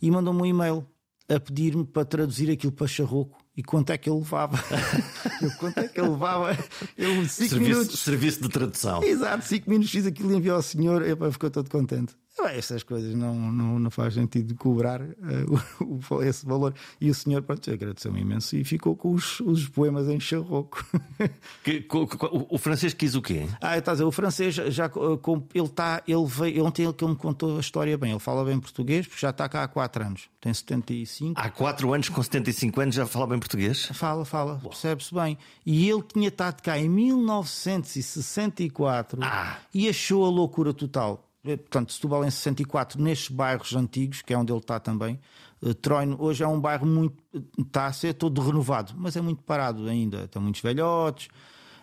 e 0.00 0.10
mandou-me 0.10 0.42
um 0.42 0.46
e-mail 0.46 0.86
a 1.28 1.38
pedir-me 1.38 1.84
para 1.84 2.04
traduzir 2.04 2.50
aquilo 2.50 2.72
para 2.72 2.86
charroco 2.86 3.38
e 3.56 3.62
quanto 3.62 3.90
é 3.90 3.98
que 3.98 4.08
ele 4.08 4.18
levava. 4.18 4.58
eu, 5.42 5.50
quanto 5.58 5.78
é 5.78 5.88
que 5.88 6.00
ele 6.00 6.08
levava? 6.08 6.56
Eu, 6.96 7.14
cinco 7.28 7.50
serviço, 7.50 7.60
minutos. 7.60 8.00
serviço 8.00 8.40
de 8.42 8.48
tradução. 8.48 9.02
Exato, 9.02 9.44
5 9.44 9.68
minutos 9.68 9.92
fiz 9.92 10.06
aquilo 10.06 10.32
e 10.32 10.36
enviou 10.36 10.56
ao 10.56 10.62
senhor 10.62 11.02
e 11.02 11.32
ficou 11.32 11.50
todo 11.50 11.68
contente. 11.68 12.14
Bem, 12.42 12.56
essas 12.56 12.82
coisas 12.82 13.14
não, 13.14 13.34
não, 13.34 13.78
não 13.78 13.90
faz 13.90 14.14
sentido 14.14 14.54
cobrar 14.56 15.00
uh, 15.00 16.04
o, 16.10 16.22
esse 16.22 16.44
valor. 16.44 16.74
E 17.00 17.08
o 17.08 17.14
senhor 17.14 17.40
pronto, 17.42 17.70
agradeceu-me 17.70 18.20
imenso 18.20 18.56
e 18.56 18.64
ficou 18.64 18.96
com 18.96 19.12
os, 19.12 19.38
os 19.40 19.68
poemas 19.68 20.08
em 20.08 20.18
charroco. 20.18 20.84
Que, 21.62 21.86
o, 21.92 22.56
o, 22.56 22.58
francês 22.58 22.92
quis 22.92 23.14
o 23.14 23.22
quê? 23.22 23.46
Ah, 23.60 23.78
está 23.78 23.92
a 23.92 23.94
dizer, 23.94 24.02
o 24.04 24.10
francês 24.10 24.52
já 24.54 24.88
com, 24.88 25.46
ele 25.54 25.66
está, 25.66 26.02
ele 26.06 26.26
veio, 26.26 26.64
ontem 26.64 26.82
ele 26.82 26.92
que 26.92 27.04
me 27.04 27.14
contou 27.14 27.56
a 27.56 27.60
história 27.60 27.96
bem, 27.96 28.10
ele 28.10 28.18
fala 28.18 28.44
bem 28.44 28.58
português, 28.58 29.06
porque 29.06 29.20
já 29.20 29.30
está 29.30 29.48
cá 29.48 29.62
há 29.62 29.68
4 29.68 30.04
anos, 30.04 30.28
tem 30.40 30.52
75. 30.52 31.40
Há 31.40 31.48
4 31.50 31.94
anos, 31.94 32.08
com 32.08 32.20
75 32.22 32.80
anos, 32.80 32.96
já 32.96 33.06
fala 33.06 33.28
bem 33.28 33.38
português? 33.38 33.86
Fala, 33.92 34.24
fala, 34.24 34.58
percebe-se 34.58 35.14
bem. 35.14 35.38
E 35.64 35.88
ele 35.88 36.02
tinha 36.02 36.26
estado 36.28 36.60
cá 36.62 36.76
em 36.78 36.88
1964 36.88 39.20
ah. 39.22 39.58
e 39.72 39.88
achou 39.88 40.24
a 40.24 40.28
loucura 40.28 40.74
total 40.74 41.22
eh, 41.22 41.31
portanto, 41.42 41.92
Setúbal 41.92 42.24
em 42.24 42.30
64, 42.30 43.00
nestes 43.00 43.28
bairros 43.28 43.74
antigos, 43.74 44.22
que 44.22 44.32
é 44.32 44.38
onde 44.38 44.52
ele 44.52 44.60
está 44.60 44.78
também, 44.78 45.18
uh, 45.60 45.74
Troino 45.74 46.16
hoje 46.20 46.44
é 46.44 46.48
um 46.48 46.60
bairro 46.60 46.86
muito. 46.86 47.22
está 47.58 47.86
a 47.86 47.92
ser 47.92 48.14
todo 48.14 48.40
renovado, 48.40 48.94
mas 48.96 49.16
é 49.16 49.20
muito 49.20 49.42
parado 49.42 49.86
ainda. 49.88 50.28
Tem 50.28 50.40
muitos 50.40 50.60
velhotes. 50.60 51.28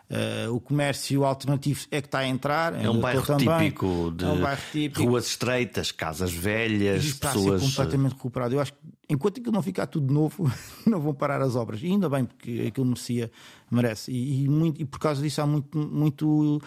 Uh, 0.10 0.52
o 0.56 0.60
comércio 0.60 1.24
alternativo 1.24 1.86
é 1.92 2.02
que 2.02 2.08
está 2.08 2.20
a 2.20 2.28
entrar. 2.28 2.74
É 2.74 2.90
um 2.90 3.00
bairro 3.00 3.24
típico 3.38 4.12
de 4.16 4.26
é 4.26 4.28
um 4.28 4.42
bairro 4.42 4.62
típico. 4.72 5.04
ruas 5.04 5.28
estreitas, 5.28 5.92
casas 5.92 6.34
velhas, 6.34 7.04
e 7.04 7.10
está 7.10 7.32
pessoas. 7.32 7.62
A 7.62 7.66
ser 7.66 7.72
completamente 7.72 8.12
recuperado. 8.14 8.56
Eu 8.56 8.60
acho 8.60 8.74
que 8.74 8.80
enquanto 9.08 9.40
aquilo 9.40 9.54
não 9.54 9.62
ficar 9.62 9.86
tudo 9.86 10.12
novo, 10.12 10.52
não 10.86 11.00
vão 11.00 11.14
parar 11.14 11.42
as 11.44 11.56
obras. 11.56 11.82
E 11.84 11.86
ainda 11.86 12.10
bem, 12.10 12.26
porque 12.26 12.66
aquilo 12.68 12.88
merecia, 12.88 13.32
merece. 13.70 14.12
E, 14.12 14.46
e, 14.46 14.50
muito, 14.50 14.82
e 14.82 14.86
por 14.86 15.00
causa 15.00 15.22
disso 15.22 15.42
há 15.44 15.46
muito, 15.46 15.78
muito 15.78 16.60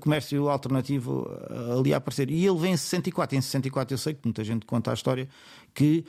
comércio 0.00 0.48
alternativo 0.48 1.30
eh, 1.50 1.78
ali 1.78 1.92
a 1.92 1.98
aparecer. 1.98 2.30
E 2.30 2.44
ele 2.46 2.58
vem 2.58 2.72
em 2.72 2.76
64. 2.76 3.36
Em 3.36 3.40
64 3.42 3.94
eu 3.94 3.98
sei 3.98 4.14
que 4.14 4.20
muita 4.24 4.42
gente 4.42 4.64
conta 4.66 4.90
a 4.90 4.94
história 4.94 5.28
que 5.72 6.04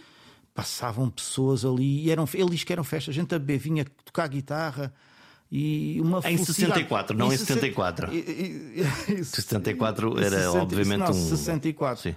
passavam 0.55 1.09
pessoas 1.09 1.63
ali 1.63 2.05
e 2.05 2.09
eram, 2.09 2.27
ele 2.33 2.49
diz 2.51 2.63
que 2.63 2.73
eram 2.73 2.83
festas, 2.83 3.13
a 3.13 3.15
gente 3.15 3.35
a 3.35 3.37
beber, 3.37 3.59
vinha 3.59 3.85
tocar 4.03 4.27
guitarra 4.27 4.91
e 5.51 5.99
uma 6.01 6.19
Em 6.29 6.37
64, 6.37 7.17
não 7.17 7.31
em 7.31 7.37
74. 7.37 8.13
E, 8.13 8.17
e, 8.17 9.13
e, 9.13 9.23
74 9.25 10.19
era 10.19 10.37
60, 10.37 10.61
obviamente 10.61 10.99
não, 10.99 11.09
um. 11.09 11.13
64. 11.13 12.03
Sim. 12.03 12.15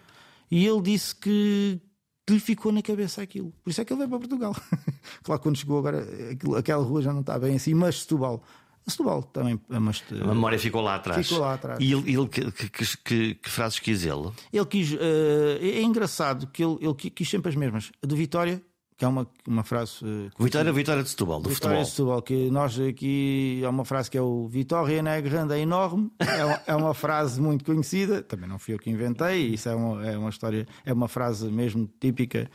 E 0.51 0.67
ele 0.67 0.83
disse 0.83 1.15
que, 1.15 1.81
que 2.27 2.35
lhe 2.35 2.41
ficou 2.41 2.73
na 2.73 2.83
cabeça 2.83 3.23
aquilo. 3.23 3.53
Por 3.63 3.71
isso 3.71 3.81
é 3.81 3.85
que 3.85 3.93
ele 3.93 3.99
veio 3.99 4.11
para 4.11 4.19
Portugal. 4.19 4.57
claro, 5.23 5.41
quando 5.41 5.57
chegou 5.57 5.79
agora, 5.79 6.07
aquilo, 6.33 6.57
aquela 6.57 6.85
rua 6.85 7.03
já 7.03 7.13
não 7.13 7.21
está 7.21 7.39
bem 7.39 7.55
assim, 7.55 7.73
mas 7.75 8.01
Setúbal 8.01 8.43
Setúbal 8.87 9.23
também. 9.23 9.61
Mas, 9.69 10.03
a 10.11 10.27
memória 10.27 10.59
ficou 10.59 10.81
lá 10.81 10.97
atrás. 10.97 11.27
Ficou 11.27 11.43
lá 11.43 11.55
atrás. 11.55 11.79
E 11.81 11.93
ele, 11.93 12.13
ele 12.13 12.29
que, 12.29 12.51
que, 12.51 12.69
que, 12.71 13.35
que, 13.35 13.51
frases 13.51 13.79
quis 13.79 14.05
ele? 14.05 14.31
Ele 14.53 14.67
quis. 14.67 14.93
Uh, 14.93 15.59
é 15.61 15.83
engraçado 15.83 16.47
que 16.47 16.63
ele, 16.65 16.79
ele 16.81 16.95
quis 16.95 17.29
sempre 17.29 17.51
as 17.51 17.57
mesmas. 17.57 17.93
A 18.03 18.07
do 18.07 18.17
Vitória, 18.17 18.63
que 19.01 19.05
é 19.07 19.09
uma, 19.09 19.27
uma 19.49 19.65
frase. 19.65 20.05
Uh, 20.05 20.31
Vitória, 20.39 20.71
Vitória 20.71 21.03
de 21.03 21.09
Setúbal, 21.09 21.41
do 21.41 21.49
Vitória 21.49 21.79
futebol. 21.79 21.85
de 21.85 21.91
Setúbal, 21.91 22.23
que 22.23 22.51
nós 22.51 22.79
aqui. 22.79 23.63
É 23.65 23.69
uma 23.71 23.87
frase 23.87 24.11
que 24.11 24.19
é 24.19 24.21
o 24.21 24.47
Vitória 24.47 25.03
não 25.03 25.11
é 25.11 25.23
grande, 25.23 25.55
é 25.55 25.59
enorme. 25.59 26.13
É 26.19 26.45
uma, 26.45 26.63
é 26.67 26.75
uma 26.75 26.93
frase 26.93 27.41
muito 27.41 27.65
conhecida. 27.65 28.23
Também 28.23 28.47
não 28.47 28.59
fui 28.59 28.75
eu 28.75 28.79
que 28.79 28.91
inventei. 28.91 29.55
Isso 29.55 29.71
é 29.71 29.75
uma, 29.75 30.07
é 30.07 30.19
uma 30.19 30.29
história. 30.29 30.69
É 30.85 30.93
uma 30.93 31.09
frase 31.09 31.51
mesmo 31.51 31.89
típica 31.99 32.51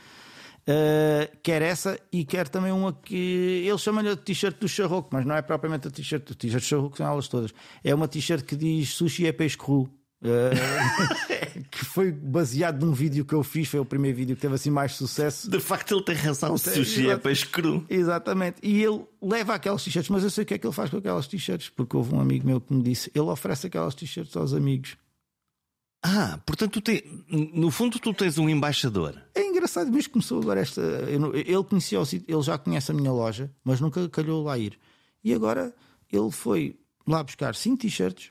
Uh, 0.67 1.29
quer 1.43 1.61
essa 1.61 1.99
e 2.11 2.25
quer 2.25 2.47
também 2.47 2.71
uma 2.71 2.91
que 2.91 3.63
ele 3.67 3.77
chama-lhe 3.77 4.09
a 4.09 4.15
t-shirt 4.15 4.57
do 4.57 4.67
charroco, 4.67 5.09
mas 5.11 5.23
não 5.23 5.35
é 5.35 5.41
propriamente 5.43 5.87
a 5.87 5.91
t-shirt. 5.91 6.31
O 6.31 6.33
t-shirt 6.33 6.63
do 6.63 6.67
charroco 6.67 6.97
são 6.97 7.05
elas 7.05 7.27
todas. 7.27 7.53
É 7.83 7.93
uma 7.93 8.07
t-shirt 8.07 8.43
que 8.43 8.55
diz 8.55 8.89
sushi 8.89 9.27
é 9.27 9.31
peixe 9.31 9.55
cru. 9.55 9.87
Uh, 10.25 11.69
que 11.69 11.85
foi 11.85 12.11
baseado 12.11 12.83
num 12.83 12.93
vídeo 12.93 13.23
que 13.23 13.33
eu 13.33 13.43
fiz, 13.43 13.67
foi 13.67 13.79
o 13.79 13.85
primeiro 13.85 14.17
vídeo 14.17 14.35
que 14.35 14.41
teve 14.41 14.55
assim 14.55 14.71
mais 14.71 14.93
sucesso. 14.93 15.49
De 15.49 15.59
facto, 15.59 15.93
ele 15.93 16.03
tem 16.03 16.15
razão, 16.15 16.57
sushi 16.57 17.09
é 17.09 17.17
peixe 17.17 17.45
cru. 17.45 17.85
Exatamente, 17.89 18.57
e 18.63 18.83
ele 18.83 19.05
leva 19.21 19.53
aquelas 19.53 19.83
t-shirts, 19.83 20.09
mas 20.09 20.23
eu 20.23 20.29
sei 20.29 20.43
o 20.43 20.47
que 20.47 20.55
é 20.55 20.57
que 20.57 20.65
ele 20.65 20.73
faz 20.73 20.89
com 20.89 20.97
aquelas 20.97 21.27
t-shirts, 21.27 21.69
porque 21.69 21.95
houve 21.95 22.15
um 22.15 22.19
amigo 22.19 22.45
meu 22.47 22.59
que 22.59 22.73
me 22.73 22.81
disse: 22.81 23.11
ele 23.13 23.25
oferece 23.25 23.67
aquelas 23.67 23.93
t-shirts 23.93 24.35
aos 24.35 24.53
amigos. 24.53 24.97
Ah, 26.01 26.39
portanto, 26.45 26.73
tu 26.73 26.81
tem, 26.81 27.03
no 27.27 27.71
fundo, 27.71 27.97
tu 27.97 28.13
tens 28.13 28.37
um 28.37 28.47
embaixador. 28.47 29.19
É 29.33 29.43
engraçado, 29.43 29.91
mesmo 29.91 30.13
começou 30.13 30.39
agora 30.39 30.61
esta. 30.61 30.81
Ele 31.09 31.63
conhecia 31.63 31.99
o 31.99 32.05
sítio, 32.05 32.31
ele 32.31 32.43
já 32.43 32.57
conhece 32.57 32.91
a 32.91 32.93
minha 32.93 33.11
loja, 33.11 33.51
mas 33.63 33.79
nunca 33.79 34.07
calhou 34.09 34.43
lá 34.43 34.57
ir. 34.57 34.77
E 35.23 35.33
agora 35.33 35.73
ele 36.11 36.31
foi 36.31 36.77
lá 37.07 37.23
buscar 37.23 37.55
cinco 37.55 37.77
t-shirts 37.77 38.29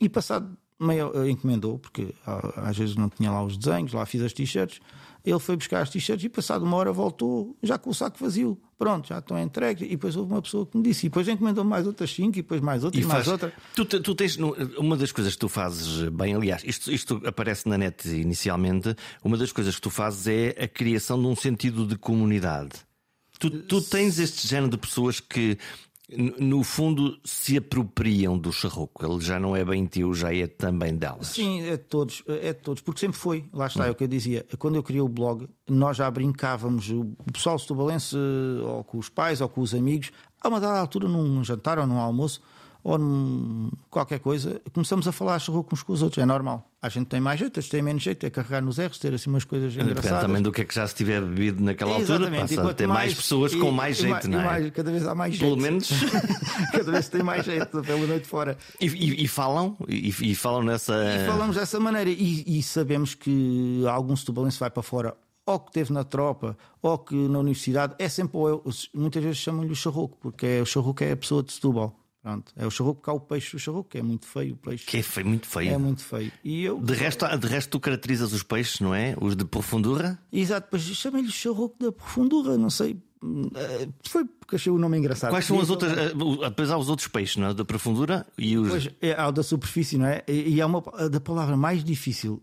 e 0.00 0.08
passado 0.08 0.56
meio 0.80 1.28
encomendou, 1.28 1.78
porque 1.78 2.14
às 2.56 2.76
vezes 2.76 2.96
não 2.96 3.08
tinha 3.08 3.30
lá 3.30 3.42
os 3.42 3.56
desenhos, 3.56 3.92
lá 3.92 4.04
fiz 4.06 4.22
as 4.22 4.32
t-shirts. 4.32 4.80
Ele 5.24 5.40
foi 5.40 5.56
buscar 5.56 5.82
as 5.82 5.90
t-shirts 5.90 6.24
e, 6.24 6.28
passado 6.28 6.64
uma 6.64 6.76
hora, 6.76 6.92
voltou 6.92 7.56
já 7.60 7.76
com 7.76 7.90
o 7.90 7.94
saco 7.94 8.16
vazio. 8.20 8.56
Pronto, 8.78 9.08
já 9.08 9.18
estão 9.18 9.36
entregues. 9.36 9.82
E 9.82 9.90
depois 9.90 10.14
houve 10.14 10.32
uma 10.32 10.40
pessoa 10.40 10.64
que 10.64 10.76
me 10.76 10.84
disse. 10.84 11.06
E 11.06 11.08
depois 11.08 11.26
encomendou 11.26 11.64
mais 11.64 11.84
outras 11.84 12.12
cinco, 12.12 12.38
e 12.38 12.42
depois 12.42 12.60
mais 12.60 12.84
outra, 12.84 13.00
e, 13.00 13.02
e 13.02 13.06
mais 13.06 13.26
outra. 13.26 13.52
Tu, 13.74 13.84
tu, 13.84 14.14
tens. 14.14 14.36
Uma 14.78 14.96
das 14.96 15.10
coisas 15.10 15.34
que 15.34 15.40
tu 15.40 15.48
fazes 15.48 16.08
bem, 16.10 16.34
aliás, 16.34 16.62
isto, 16.64 16.92
isto 16.92 17.20
aparece 17.24 17.68
na 17.68 17.76
net 17.76 18.08
inicialmente. 18.08 18.94
Uma 19.24 19.36
das 19.36 19.50
coisas 19.50 19.74
que 19.74 19.80
tu 19.80 19.90
fazes 19.90 20.28
é 20.28 20.62
a 20.62 20.68
criação 20.68 21.20
de 21.20 21.26
um 21.26 21.34
sentido 21.34 21.84
de 21.84 21.96
comunidade. 21.96 22.86
Tu, 23.38 23.50
tu 23.50 23.82
tens 23.82 24.18
este 24.18 24.46
género 24.46 24.70
de 24.70 24.78
pessoas 24.78 25.18
que 25.18 25.58
no 26.08 26.62
fundo, 26.62 27.18
se 27.24 27.56
apropriam 27.56 28.38
do 28.38 28.52
charroco. 28.52 29.04
Ele 29.04 29.20
já 29.20 29.40
não 29.40 29.56
é 29.56 29.64
bem 29.64 29.86
teu, 29.86 30.14
já 30.14 30.32
é 30.32 30.46
também 30.46 30.94
delas. 30.94 31.28
Sim, 31.28 31.62
é 31.62 31.72
de 31.72 31.84
todos, 31.84 32.22
é 32.28 32.52
de 32.52 32.60
todos, 32.60 32.80
porque 32.80 33.00
sempre 33.00 33.18
foi. 33.18 33.44
Lá 33.52 33.66
está, 33.66 33.84
hum. 33.84 33.88
é 33.88 33.90
o 33.90 33.94
que 33.94 34.04
eu 34.04 34.08
dizia. 34.08 34.46
Quando 34.58 34.76
eu 34.76 34.82
criei 34.82 35.00
o 35.00 35.08
blog, 35.08 35.48
nós 35.68 35.96
já 35.96 36.08
brincávamos, 36.10 36.90
o 36.90 37.32
pessoal 37.32 37.58
setubalense, 37.58 38.16
ou 38.16 38.84
com 38.84 38.98
os 38.98 39.08
pais, 39.08 39.40
ou 39.40 39.48
com 39.48 39.60
os 39.60 39.74
amigos, 39.74 40.12
a 40.40 40.48
uma 40.48 40.60
dada 40.60 40.78
altura, 40.78 41.08
num 41.08 41.42
jantar 41.42 41.78
ou 41.78 41.86
num 41.86 41.98
almoço, 41.98 42.40
ou 42.88 43.70
qualquer 43.90 44.20
coisa, 44.20 44.60
começamos 44.72 45.08
a 45.08 45.12
falar 45.12 45.40
charroco 45.40 45.74
uns 45.74 45.82
com 45.82 45.92
os 45.92 46.02
outros. 46.02 46.22
É 46.22 46.24
normal. 46.24 46.70
A 46.80 46.88
gente 46.88 47.08
tem 47.08 47.18
mais 47.20 47.40
jeito, 47.40 47.58
a 47.58 47.60
gente 47.60 47.70
tem 47.72 47.82
menos 47.82 48.00
jeito, 48.00 48.24
é 48.24 48.30
carregar 48.30 48.62
nos 48.62 48.78
erros, 48.78 48.96
ter 48.96 49.12
assim 49.12 49.28
umas 49.28 49.42
coisas 49.42 49.74
engraçadas. 49.74 50.04
Depende 50.04 50.20
também 50.20 50.40
do 50.40 50.52
que 50.52 50.60
é 50.60 50.64
que 50.64 50.72
já 50.72 50.86
se 50.86 50.94
tiver 50.94 51.20
bebido 51.20 51.64
naquela 51.64 51.94
altura, 51.94 52.30
passa 52.30 52.70
a 52.70 52.74
ter 52.74 52.86
mais, 52.86 53.00
mais 53.00 53.14
pessoas 53.14 53.52
e, 53.52 53.58
com 53.58 53.72
mais 53.72 53.96
jeito, 53.96 54.30
não 54.30 54.40
é? 54.40 54.44
Mais, 54.44 54.70
cada 54.70 54.92
vez 54.92 55.04
há 55.04 55.16
mais 55.16 55.34
jeito. 55.34 55.50
Pelo 55.50 55.60
menos. 55.60 55.90
cada 56.70 56.92
vez 56.92 57.08
tem 57.08 57.24
mais 57.24 57.44
jeito, 57.44 57.82
pela 57.82 58.06
noite 58.06 58.28
fora. 58.28 58.56
E, 58.80 58.86
e, 58.86 59.24
e 59.24 59.26
falam? 59.26 59.76
E, 59.88 60.08
e, 60.08 60.34
falam 60.36 60.62
nessa. 60.62 60.94
E 60.94 61.26
falamos 61.26 61.56
dessa 61.56 61.80
maneira. 61.80 62.08
E, 62.08 62.62
sabemos 62.62 63.16
que 63.16 63.82
algum 63.90 64.14
setubalense 64.14 64.60
vai 64.60 64.70
para 64.70 64.84
fora 64.84 65.16
ou 65.44 65.58
que 65.58 65.72
teve 65.72 65.92
na 65.92 66.04
tropa, 66.04 66.56
ou 66.82 66.98
que 66.98 67.14
na 67.14 67.38
universidade, 67.38 67.94
é 67.98 68.08
sempre, 68.08 68.36
ou 68.36 68.48
eu, 68.48 68.64
muitas 68.94 69.22
vezes 69.22 69.38
chamam-lhe 69.38 69.70
o 69.70 69.76
charroco, 69.76 70.16
porque 70.20 70.44
é, 70.44 70.62
o 70.62 70.66
charroco 70.66 71.04
é 71.04 71.12
a 71.12 71.16
pessoa 71.16 71.40
de 71.40 71.52
Setúbal. 71.52 72.05
Pronto, 72.26 72.52
é 72.56 72.66
o 72.66 72.70
charroco 72.72 73.00
que 73.00 73.08
há 73.08 73.12
o 73.12 73.20
peixe 73.20 73.56
do 73.56 73.84
que 73.84 73.98
é 73.98 74.02
muito 74.02 74.26
feio 74.26 74.54
o 74.54 74.56
peixe. 74.56 74.84
Que 74.84 74.96
é 74.96 75.02
feio, 75.02 75.28
muito 75.28 75.46
feio. 75.46 75.72
É 75.72 75.78
muito 75.78 76.02
feio. 76.02 76.32
E 76.42 76.64
eu... 76.64 76.80
de, 76.80 76.92
resto, 76.92 77.24
de 77.24 77.46
resto, 77.46 77.70
tu 77.70 77.78
caracterizas 77.78 78.32
os 78.32 78.42
peixes, 78.42 78.80
não 78.80 78.92
é? 78.92 79.14
Os 79.20 79.36
de 79.36 79.44
profundura? 79.44 80.18
Exato, 80.32 80.66
pois 80.68 80.82
chamei-lhe 80.82 81.30
charroco 81.30 81.76
da 81.78 81.92
profundura, 81.92 82.58
não 82.58 82.68
sei. 82.68 83.00
Eh, 83.54 83.88
foi 84.02 84.24
porque 84.24 84.56
achei 84.56 84.72
o 84.72 84.76
nome 84.76 84.98
engraçado. 84.98 85.30
Quais 85.30 85.44
são 85.44 85.60
as 85.60 85.70
outras, 85.70 85.92
apesar 86.44 86.74
eh, 86.74 86.78
os 86.78 86.88
outros 86.88 87.06
peixes, 87.06 87.36
não 87.36 87.46
é? 87.46 87.54
Da 87.54 87.64
profundura 87.64 88.26
e 88.36 88.58
os. 88.58 88.70
Pois, 88.70 88.90
é, 89.00 89.14
há 89.14 89.28
o 89.28 89.30
da 89.30 89.44
superfície, 89.44 89.96
não 89.96 90.06
é? 90.06 90.24
E 90.26 90.60
há 90.60 90.66
uma 90.66 90.82
da 91.08 91.20
palavra 91.20 91.56
mais 91.56 91.84
difícil 91.84 92.42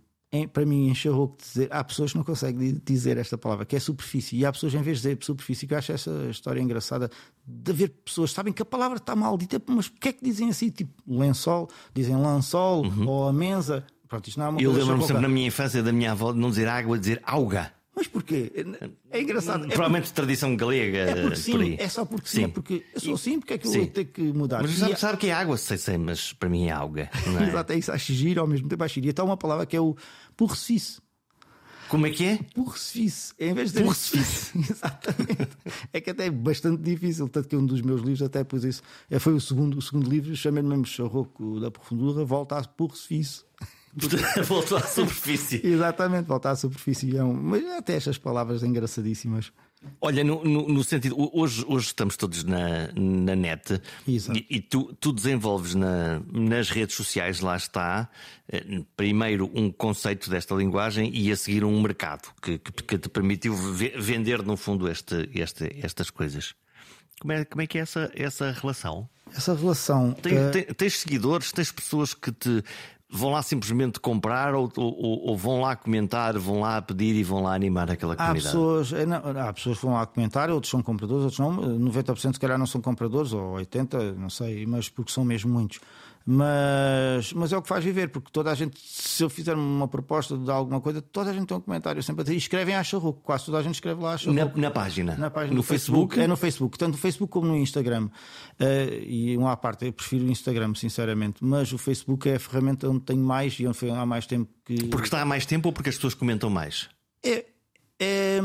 para 0.51 0.65
mim, 0.65 0.89
encher 0.89 1.11
o 1.11 1.35
dizer. 1.39 1.67
Há 1.71 1.83
pessoas 1.83 2.11
que 2.11 2.17
não 2.17 2.23
conseguem 2.23 2.81
dizer 2.83 3.17
esta 3.17 3.37
palavra, 3.37 3.65
que 3.65 3.75
é 3.75 3.79
superfície. 3.79 4.37
E 4.37 4.45
há 4.45 4.51
pessoas, 4.51 4.73
em 4.73 4.81
vez 4.81 4.97
de 4.97 5.09
dizer 5.09 5.23
superfície, 5.23 5.67
que 5.67 5.73
eu 5.73 5.77
acho 5.77 5.91
essa 5.91 6.11
história 6.29 6.59
engraçada 6.59 7.09
de 7.45 7.71
haver 7.71 7.89
pessoas 8.03 8.31
sabem 8.31 8.51
que 8.51 8.61
a 8.61 8.65
palavra 8.65 8.97
está 8.97 9.15
mal 9.15 9.37
dita, 9.37 9.61
mas 9.67 9.87
o 9.87 9.91
que 9.93 10.09
é 10.09 10.13
que 10.13 10.23
dizem 10.23 10.49
assim? 10.49 10.69
Tipo 10.69 10.91
lençol, 11.07 11.69
dizem 11.93 12.15
lençol 12.15 12.85
uhum. 12.85 13.07
ou 13.07 13.27
a 13.27 13.33
mesa. 13.33 13.85
Pronto, 14.07 14.27
isto 14.27 14.39
não 14.39 14.47
é 14.47 14.49
uma 14.49 14.61
Eu 14.61 14.71
lembro-me 14.71 15.03
sempre 15.03 15.21
na 15.21 15.29
minha 15.29 15.47
infância 15.47 15.83
da 15.83 15.91
minha 15.91 16.11
avó 16.11 16.31
de 16.31 16.39
não 16.39 16.49
dizer 16.49 16.67
água, 16.67 16.97
dizer 16.97 17.21
auga. 17.23 17.71
Mas 17.95 18.07
porquê? 18.07 18.51
É 19.11 19.21
engraçado. 19.21 19.67
Provavelmente 19.67 20.09
é 20.09 20.13
tradição 20.13 20.55
galega. 20.55 20.97
É 20.97 21.21
porque 21.21 21.35
sim, 21.35 21.75
é 21.77 21.87
só 21.87 22.03
porque 22.03 22.27
sim. 22.27 22.37
sim. 22.37 22.43
É 22.45 22.47
porque 22.47 22.83
eu 22.93 23.01
sou 23.01 23.13
assim, 23.13 23.39
porque 23.39 23.53
é 23.53 23.57
que 23.57 23.67
eu 23.67 23.71
sim. 23.71 23.79
vou 23.79 23.87
ter 23.87 24.05
que 24.05 24.21
mudar? 24.21 24.61
Mas 24.63 24.71
sabe, 24.71 24.99
sabe 24.99 25.17
que 25.17 25.27
é 25.27 25.33
água? 25.33 25.57
Sei, 25.57 25.77
sei, 25.77 25.97
mas 25.97 26.33
para 26.33 26.49
mim 26.49 26.67
é 26.67 26.71
água. 26.71 27.01
É? 27.01 27.09
Exato, 27.47 27.73
é 27.73 27.77
isso. 27.77 27.91
Acho 27.91 28.13
giro, 28.13 28.41
ao 28.41 28.47
mesmo 28.47 28.67
tempo 28.67 28.83
acho 28.83 28.95
giro. 28.95 29.07
E 29.07 29.09
até 29.11 29.21
uma 29.21 29.37
palavra 29.37 29.65
que 29.65 29.75
é 29.75 29.81
o 29.81 29.95
porcice. 30.35 31.01
Como 31.87 32.07
é 32.07 32.09
que 32.09 32.25
é? 32.25 32.39
Porcice. 32.55 33.35
Em 33.39 33.53
vez 33.53 33.71
de 33.71 33.83
Porcice. 33.83 34.57
Exatamente. 34.57 35.49
É 35.91 36.01
que 36.01 36.09
até 36.09 36.25
é 36.25 36.31
bastante 36.31 36.81
difícil. 36.81 37.29
Tanto 37.29 37.47
que 37.47 37.55
um 37.55 37.63
dos 37.63 37.81
meus 37.81 38.01
livros 38.01 38.23
até 38.23 38.43
pus 38.43 38.63
isso. 38.63 38.81
É, 39.11 39.19
foi 39.19 39.33
o 39.33 39.39
segundo, 39.39 39.77
o 39.77 39.81
segundo 39.81 40.09
livro, 40.09 40.35
chamei-me 40.35 40.69
mesmo 40.69 40.85
Charroco 40.87 41.59
da 41.59 41.69
Profundura, 41.69 42.25
volta 42.25 42.57
a 42.57 42.63
porcice. 42.63 43.43
voltou 44.47 44.77
à 44.77 44.81
superfície. 44.81 45.61
Exatamente, 45.63 46.27
voltar 46.27 46.51
à 46.51 46.55
superfície. 46.55 47.15
É 47.15 47.23
um... 47.23 47.33
Mas 47.33 47.63
até 47.65 47.95
estas 47.95 48.17
palavras 48.17 48.63
engraçadíssimas. 48.63 49.51
Olha, 49.99 50.23
no, 50.23 50.43
no, 50.43 50.67
no, 50.67 50.83
sentido, 50.83 51.15
hoje, 51.33 51.63
hoje 51.67 51.87
estamos 51.87 52.15
todos 52.15 52.43
na, 52.43 52.89
na 52.95 53.35
net 53.35 53.81
e, 54.07 54.17
e, 54.49 54.61
tu, 54.61 54.93
tu 54.99 55.11
desenvolves 55.11 55.75
na, 55.75 56.21
nas 56.31 56.69
redes 56.69 56.95
sociais, 56.95 57.41
lá 57.41 57.57
está, 57.57 58.09
eh, 58.47 58.81
primeiro 58.95 59.51
um 59.53 59.69
conceito 59.69 60.29
desta 60.29 60.55
linguagem 60.55 61.11
e 61.13 61.29
a 61.31 61.35
seguir 61.35 61.65
um 61.65 61.81
mercado 61.81 62.29
que, 62.41 62.57
que, 62.59 62.71
que 62.71 62.97
te 62.97 63.09
permitiu 63.09 63.53
vender, 63.55 64.41
no 64.41 64.55
fundo, 64.55 64.89
este, 64.89 65.29
este, 65.33 65.69
estas 65.83 66.09
coisas. 66.09 66.55
Como 67.19 67.33
é, 67.33 67.45
como 67.45 67.61
é 67.61 67.67
que 67.67 67.77
é 67.77 67.81
essa, 67.81 68.09
essa 68.15 68.51
relação? 68.51 69.09
Essa 69.35 69.53
relação. 69.53 70.13
Tens, 70.13 70.69
uh... 70.69 70.73
tens 70.75 70.99
seguidores, 70.99 71.51
tens 71.51 71.71
pessoas 71.71 72.13
que 72.13 72.31
te 72.31 72.63
vão 73.13 73.29
lá 73.29 73.43
simplesmente 73.43 73.99
comprar 73.99 74.55
ou, 74.55 74.71
ou, 74.75 75.29
ou, 75.29 75.37
vão 75.37 75.61
lá 75.61 75.75
comentar, 75.75 76.35
vão 76.39 76.61
lá 76.61 76.81
pedir 76.81 77.15
e 77.15 77.23
vão 77.23 77.43
lá 77.43 77.53
animar 77.53 77.91
aquela 77.91 78.15
comunidade? 78.15 78.47
Há 78.47 78.49
pessoas, 78.49 78.91
é, 78.91 79.05
não, 79.05 79.17
há 79.17 79.53
pessoas 79.53 79.77
que 79.77 79.85
vão 79.85 79.93
lá 79.93 80.05
comentar, 80.07 80.49
outros 80.49 80.71
são 80.71 80.81
compradores, 80.81 81.23
outros 81.23 81.39
não. 81.39 81.79
90% 81.91 82.33
se 82.33 82.39
calhar 82.39 82.57
não 82.57 82.65
são 82.65 82.81
compradores, 82.81 83.31
ou 83.31 83.53
80%, 83.57 84.15
não 84.15 84.31
sei, 84.31 84.65
mas 84.65 84.89
porque 84.89 85.11
são 85.11 85.23
mesmo 85.23 85.53
muitos. 85.53 85.79
Mas, 86.25 87.33
mas 87.33 87.51
é 87.51 87.57
o 87.57 87.61
que 87.61 87.67
faz 87.67 87.83
viver, 87.83 88.07
porque 88.09 88.31
toda 88.31 88.49
a 88.49 88.55
gente, 88.55 88.79
se 88.79 89.21
eu 89.21 89.29
fizer 89.29 89.55
uma 89.55 89.89
proposta 89.89 90.37
de 90.37 90.49
alguma 90.49 90.79
coisa, 90.79 91.01
toda 91.01 91.31
a 91.31 91.33
gente 91.33 91.47
tem 91.47 91.57
um 91.57 91.59
comentário 91.59 92.01
sempre 92.01 92.21
a 92.21 92.23
dizer, 92.23 92.35
e 92.35 92.37
escrevem 92.37 92.75
a 92.75 92.83
Charruco, 92.83 93.21
quase 93.21 93.45
toda 93.45 93.57
a 93.57 93.61
gente 93.61 93.75
escreve 93.75 94.01
lá 94.01 94.13
a 94.13 94.31
Na, 94.31 94.45
na, 94.55 94.71
página? 94.71 95.17
Na 95.17 95.29
página 95.29 95.53
no 95.53 95.61
Facebook? 95.61 96.15
Facebook? 96.15 96.19
É 96.21 96.27
no 96.27 96.37
Facebook, 96.37 96.77
tanto 96.77 96.93
no 96.93 96.97
Facebook 96.97 97.31
como 97.31 97.47
no 97.47 97.57
Instagram. 97.57 98.05
Uh, 98.05 99.03
e 99.05 99.37
uma 99.37 99.51
à 99.51 99.57
parte, 99.57 99.85
eu 99.85 99.91
prefiro 99.91 100.25
o 100.25 100.31
Instagram, 100.31 100.73
sinceramente, 100.75 101.43
mas 101.43 101.73
o 101.73 101.77
Facebook 101.77 102.29
é 102.29 102.35
a 102.35 102.39
ferramenta 102.39 102.89
onde 102.89 103.01
tenho 103.01 103.23
mais 103.23 103.59
e 103.59 103.67
onde 103.67 103.89
há 103.89 104.05
mais 104.05 104.25
tempo 104.25 104.49
que. 104.63 104.85
Porque 104.85 105.07
está 105.07 105.21
há 105.21 105.25
mais 105.25 105.45
tempo 105.45 105.67
ou 105.67 105.73
porque 105.73 105.89
as 105.89 105.95
pessoas 105.95 106.13
comentam 106.13 106.49
mais? 106.49 106.89
É, 107.21 107.45
é, 107.99 108.41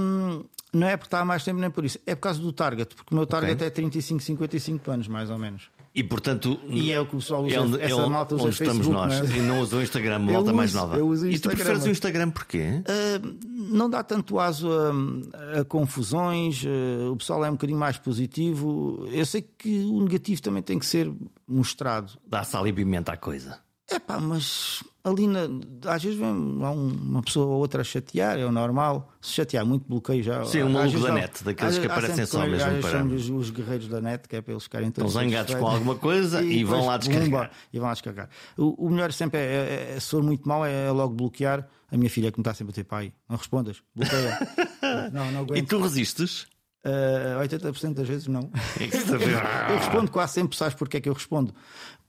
não 0.72 0.86
é 0.88 0.96
porque 0.96 1.06
está 1.06 1.20
há 1.20 1.24
mais 1.24 1.44
tempo 1.44 1.60
nem 1.60 1.70
por 1.70 1.84
isso, 1.84 1.98
é 2.04 2.16
por 2.16 2.22
causa 2.22 2.40
do 2.40 2.52
target, 2.52 2.94
porque 2.94 3.14
o 3.14 3.16
meu 3.16 3.26
target 3.26 3.54
okay. 3.54 3.68
é 3.68 3.70
35, 3.70 4.20
55 4.20 4.90
anos, 4.90 5.06
mais 5.06 5.30
ou 5.30 5.38
menos. 5.38 5.70
E 5.94 6.05
portanto, 6.05 6.61
e 6.68 6.92
é 6.92 7.01
o 7.01 7.07
que 7.07 7.16
o 7.16 7.18
pessoal 7.18 7.44
usa. 7.44 7.55
É 7.55 7.61
onde, 7.61 7.81
essa 7.81 8.01
é 8.01 8.07
malta 8.09 8.35
usa 8.35 8.44
onde 8.44 8.55
estamos 8.55 8.87
nós. 8.88 9.31
É? 9.31 9.37
E 9.37 9.40
não 9.40 9.61
usa 9.61 9.77
o 9.77 9.83
Instagram, 9.83 10.18
malta 10.31 10.53
mais 10.53 10.74
nova. 10.74 10.96
Eu 10.96 11.09
uso 11.09 11.29
e 11.29 11.38
tu 11.38 11.48
preferes 11.48 11.85
o 11.85 11.90
Instagram 11.90 12.31
porquê? 12.31 12.83
Uh, 12.83 13.38
não 13.72 13.90
dá 13.90 14.03
tanto 14.03 14.38
aso 14.38 14.68
a, 14.70 15.61
a 15.61 15.64
confusões, 15.64 16.64
uh, 16.64 17.12
o 17.12 17.16
pessoal 17.16 17.44
é 17.44 17.48
um 17.48 17.55
bocadinho 17.55 17.79
mais 17.79 17.96
positivo. 17.98 19.09
Eu 19.11 19.27
sei 19.27 19.42
que 19.42 19.81
o 19.85 20.01
negativo 20.03 20.42
também 20.42 20.62
tem 20.62 20.79
que 20.79 20.87
ser 20.87 21.11
mostrado. 21.46 22.12
Dá 22.27 22.44
sal 22.44 22.66
e 22.66 22.72
pimenta 22.72 23.12
à 23.12 23.16
coisa. 23.16 23.59
É 23.90 23.98
pá, 23.98 24.20
mas 24.20 24.85
ali 25.04 25.26
na, 25.26 25.40
às 25.87 26.02
vezes 26.02 26.18
vem 26.18 26.30
uma 26.30 27.22
pessoa 27.22 27.46
ou 27.46 27.58
outra 27.58 27.80
a 27.80 27.84
chatear, 27.84 28.38
é 28.38 28.44
o 28.44 28.52
normal. 28.52 29.12
Se 29.20 29.32
chatear 29.32 29.64
muito, 29.64 29.87
bloqueio 29.88 30.22
já. 30.22 30.44
Sim, 30.44 30.64
um 30.64 30.70
maluco 30.70 30.98
da 31.00 31.12
net, 31.12 31.44
daqueles 31.44 31.78
que 31.78 31.87
aparecem 31.87 32.26
só 32.26 32.46
mesmo 32.46 32.80
para. 32.80 32.98
Somos 32.98 33.30
os 33.30 33.50
guerreiros 33.50 33.88
da 33.88 34.00
net, 34.00 34.28
que 34.28 34.37
é 34.37 34.40
para 34.40 34.52
eles 34.52 34.64
ficarem 34.64 34.90
todos. 34.90 35.11
Estão 35.11 35.22
zangados 35.22 35.54
com 35.54 35.66
alguma 35.66 35.96
coisa 35.96 36.42
e, 36.42 36.58
e 36.58 36.64
vão 36.64 36.87
lá 36.87 36.96
descarregar. 36.96 37.50
e 37.72 37.78
vão 37.78 37.88
lá 37.88 37.94
descarregar. 37.94 38.28
O, 38.56 38.87
o 38.87 38.90
melhor 38.90 39.12
sempre 39.12 39.40
é, 39.40 39.44
é, 39.44 39.94
é, 39.96 40.00
se 40.00 40.11
for 40.11 40.22
muito 40.22 40.46
mal, 40.48 40.64
é 40.64 40.90
logo 40.90 41.14
bloquear. 41.14 41.66
A 41.90 41.96
minha 41.96 42.11
filha 42.11 42.30
que 42.30 42.38
me 42.38 42.42
está 42.42 42.52
sempre 42.52 42.72
a 42.72 42.74
ter 42.74 42.84
pai, 42.84 43.14
não 43.26 43.37
respondas, 43.37 43.82
bloqueia. 43.94 44.38
não, 45.11 45.32
não 45.32 45.40
aguento. 45.40 45.56
E 45.56 45.66
tu 45.66 45.80
resistes? 45.80 46.46
Uh, 46.84 47.42
80% 47.42 47.94
das 47.94 48.06
vezes 48.06 48.26
não. 48.28 48.50
eu 48.78 49.78
respondo 49.78 50.11
quase 50.11 50.34
sempre, 50.34 50.56
sabes 50.56 50.74
porque 50.74 50.98
é 50.98 51.00
que 51.00 51.08
eu 51.08 51.14
respondo? 51.14 51.54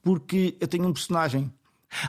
Porque 0.02 0.56
eu 0.60 0.67
tenho 0.67 0.86
um 0.86 0.93
personagem 0.93 1.52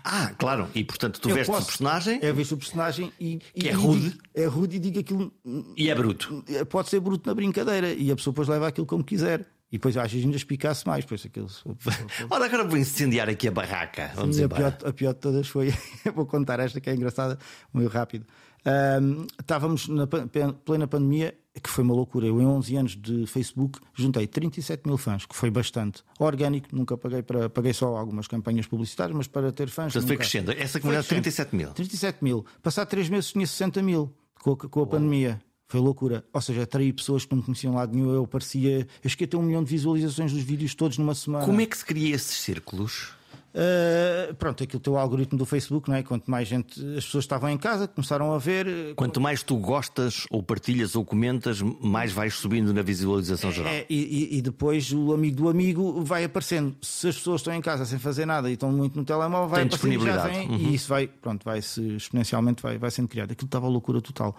ah, 0.04 0.32
claro, 0.38 0.68
e 0.74 0.84
portanto 0.84 1.20
tu 1.20 1.30
eu 1.30 1.34
vestes 1.34 1.54
posso, 1.54 1.64
o 1.64 1.66
personagem. 1.66 2.18
Eu 2.22 2.34
vejo 2.34 2.54
o 2.54 2.58
personagem 2.58 3.12
e. 3.18 3.38
Que 3.54 3.66
e, 3.66 3.68
é 3.68 3.72
rude. 3.72 4.18
é 4.34 4.44
rude 4.44 4.76
e 4.76 4.78
digo 4.78 5.00
aquilo. 5.00 5.32
E 5.76 5.88
é 5.88 5.94
bruto. 5.94 6.44
Pode 6.68 6.88
ser 6.88 7.00
bruto 7.00 7.28
na 7.28 7.34
brincadeira 7.34 7.92
e 7.92 8.10
a 8.10 8.16
pessoa 8.16 8.32
depois 8.32 8.48
leva 8.48 8.68
aquilo 8.68 8.86
como 8.86 9.02
quiser. 9.02 9.46
E 9.72 9.78
depois 9.78 9.96
às 9.96 10.10
vezes 10.10 10.24
ainda 10.24 10.36
espicasse 10.36 10.84
mais. 10.86 11.04
Pois 11.04 11.24
aquilo... 11.24 11.46
Olha, 12.28 12.44
agora 12.44 12.64
vou 12.64 12.76
incendiar 12.76 13.28
aqui 13.28 13.46
a 13.46 13.52
barraca. 13.52 14.10
Vamos 14.16 14.36
Sim, 14.36 14.44
a, 14.44 14.48
pior, 14.48 14.76
a 14.84 14.92
pior 14.92 15.14
de 15.14 15.20
todas 15.20 15.48
foi. 15.48 15.72
vou 16.14 16.26
contar 16.26 16.58
esta 16.58 16.80
que 16.80 16.90
é 16.90 16.94
engraçada, 16.94 17.38
muito 17.72 17.88
rápido. 17.88 18.26
Um, 18.66 19.26
estávamos 19.38 19.88
na 19.88 20.06
plena 20.06 20.86
pandemia, 20.86 21.34
que 21.62 21.68
foi 21.68 21.82
uma 21.84 21.94
loucura. 21.94 22.26
Eu, 22.26 22.40
em 22.40 22.46
11 22.46 22.76
anos 22.76 22.96
de 22.96 23.26
Facebook, 23.26 23.78
juntei 23.94 24.26
37 24.26 24.86
mil 24.86 24.96
fãs, 24.96 25.26
que 25.26 25.34
foi 25.34 25.50
bastante. 25.50 26.02
Orgânico, 26.18 26.68
nunca 26.72 26.96
paguei 26.96 27.22
para. 27.22 27.48
Paguei 27.48 27.72
só 27.72 27.96
algumas 27.96 28.26
campanhas 28.26 28.66
publicitárias, 28.66 29.16
mas 29.16 29.26
para 29.26 29.52
ter 29.52 29.68
fãs. 29.68 29.92
Portanto, 29.92 30.02
nunca... 30.02 30.06
foi 30.08 30.16
crescendo. 30.16 30.52
Essa 30.52 30.80
comunidade, 30.80 31.08
37 31.08 31.56
mil. 31.56 31.70
37 31.72 32.18
mil. 32.22 32.44
Passado 32.62 32.88
3 32.88 33.08
meses 33.08 33.32
tinha 33.32 33.46
60 33.46 33.82
mil 33.82 34.14
com 34.40 34.52
a, 34.52 34.56
com 34.56 34.82
a 34.82 34.86
pandemia. 34.86 35.40
Foi 35.68 35.80
loucura. 35.80 36.24
Ou 36.32 36.40
seja, 36.40 36.64
atraí 36.64 36.92
pessoas 36.92 37.24
que 37.24 37.34
não 37.34 37.42
conheciam 37.42 37.74
lado 37.74 37.94
nenhum. 37.94 38.12
Eu 38.12 38.26
parecia. 38.26 38.86
Eu 39.02 39.10
cheguei 39.10 39.26
a 39.26 39.28
ter 39.28 39.36
um 39.36 39.42
milhão 39.42 39.62
de 39.62 39.70
visualizações 39.70 40.32
dos 40.32 40.42
vídeos 40.42 40.74
todos 40.74 40.98
numa 40.98 41.14
semana. 41.14 41.44
Como 41.46 41.60
é 41.60 41.66
que 41.66 41.76
se 41.76 41.84
cria 41.84 42.14
esses 42.14 42.36
círculos? 42.36 43.12
Uh, 43.52 44.32
pronto, 44.36 44.62
aquilo 44.62 44.78
teu 44.78 44.96
algoritmo 44.96 45.36
do 45.36 45.44
Facebook, 45.44 45.88
não 45.90 45.96
é? 45.96 46.02
Quanto 46.04 46.30
mais 46.30 46.46
gente, 46.46 46.80
as 46.96 47.04
pessoas 47.04 47.24
estavam 47.24 47.50
em 47.50 47.58
casa, 47.58 47.88
começaram 47.88 48.32
a 48.32 48.38
ver. 48.38 48.66
Eh, 48.68 48.94
Quanto 48.94 49.20
mais 49.20 49.42
tu 49.42 49.56
gostas, 49.56 50.24
ou 50.30 50.40
partilhas, 50.40 50.94
ou 50.94 51.04
comentas, 51.04 51.60
mais 51.60 52.12
vais 52.12 52.34
subindo 52.34 52.72
na 52.72 52.82
visualização 52.82 53.50
geral. 53.50 53.72
É, 53.72 53.86
e, 53.90 54.38
e, 54.38 54.40
depois 54.42 54.92
o 54.92 55.12
amigo 55.12 55.36
do 55.36 55.48
amigo 55.48 56.04
vai 56.04 56.22
aparecendo. 56.22 56.76
Se 56.80 57.08
as 57.08 57.16
pessoas 57.16 57.40
estão 57.40 57.52
em 57.52 57.60
casa 57.60 57.84
sem 57.84 57.98
fazer 57.98 58.24
nada 58.24 58.48
e 58.48 58.52
estão 58.52 58.70
muito 58.70 58.96
no 58.96 59.04
telemóvel, 59.04 59.48
vai 59.48 59.62
aparecendo 59.62 60.04
já 60.04 60.28
vem, 60.28 60.48
uhum. 60.48 60.56
e 60.56 60.74
isso 60.74 60.88
vai, 60.88 61.08
pronto, 61.08 61.44
vai 61.44 61.60
se 61.60 61.96
exponencialmente 61.96 62.62
vai, 62.62 62.78
vai 62.78 62.90
sendo 62.90 63.08
criado. 63.08 63.32
Aquilo 63.32 63.46
estava 63.46 63.66
loucura 63.66 64.00
total. 64.00 64.36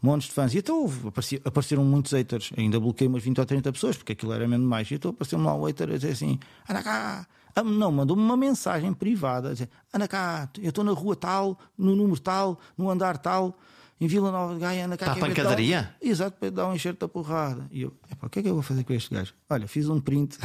Montes 0.00 0.28
de 0.28 0.34
fãs. 0.34 0.54
E 0.54 0.58
então 0.58 0.82
houve, 0.82 1.08
apareceram 1.44 1.84
muitos 1.84 2.12
haters. 2.12 2.52
Ainda 2.56 2.78
bloqueei 2.78 3.08
umas 3.08 3.22
20 3.22 3.38
ou 3.40 3.46
30 3.46 3.72
pessoas, 3.72 3.96
porque 3.96 4.12
aquilo 4.12 4.32
era 4.32 4.46
mesmo 4.46 4.66
mais. 4.66 4.88
E 4.90 4.94
então 4.94 5.10
apareceu-me 5.10 5.44
lá 5.44 5.56
um 5.56 5.64
hater 5.64 5.88
a 5.88 5.96
dizer 5.96 6.12
assim: 6.12 6.38
anda 6.68 6.82
cá 6.82 7.26
não, 7.62 7.92
mandou-me 7.92 8.22
uma 8.22 8.36
mensagem 8.36 8.92
privada 8.92 9.50
a 9.50 9.52
dizer: 9.52 9.68
Ana 9.92 10.08
cá, 10.08 10.48
eu 10.58 10.70
estou 10.70 10.82
na 10.82 10.92
rua 10.92 11.14
tal, 11.14 11.58
no 11.76 11.94
número 11.94 12.18
tal, 12.20 12.58
no 12.76 12.90
andar 12.90 13.18
tal, 13.18 13.56
em 14.00 14.06
Vila 14.06 14.32
Nova 14.32 14.54
de 14.54 14.60
Gaia, 14.60 14.86
Ana 14.86 14.96
cá. 14.96 15.12
Está 15.12 15.24
a 15.24 15.28
pancadaria? 15.28 15.94
Um... 16.02 16.08
Exato, 16.08 16.36
para 16.38 16.50
dar 16.50 16.68
um 16.68 16.74
enxerto 16.74 17.00
da 17.00 17.08
porrada. 17.08 17.66
E 17.70 17.82
eu, 17.82 17.92
o 18.22 18.28
que 18.28 18.40
é 18.40 18.42
que 18.42 18.48
eu 18.48 18.54
vou 18.54 18.62
fazer 18.62 18.82
com 18.82 18.92
este 18.92 19.14
gajo? 19.14 19.34
Olha, 19.48 19.68
fiz 19.68 19.88
um 19.88 20.00
print. 20.00 20.38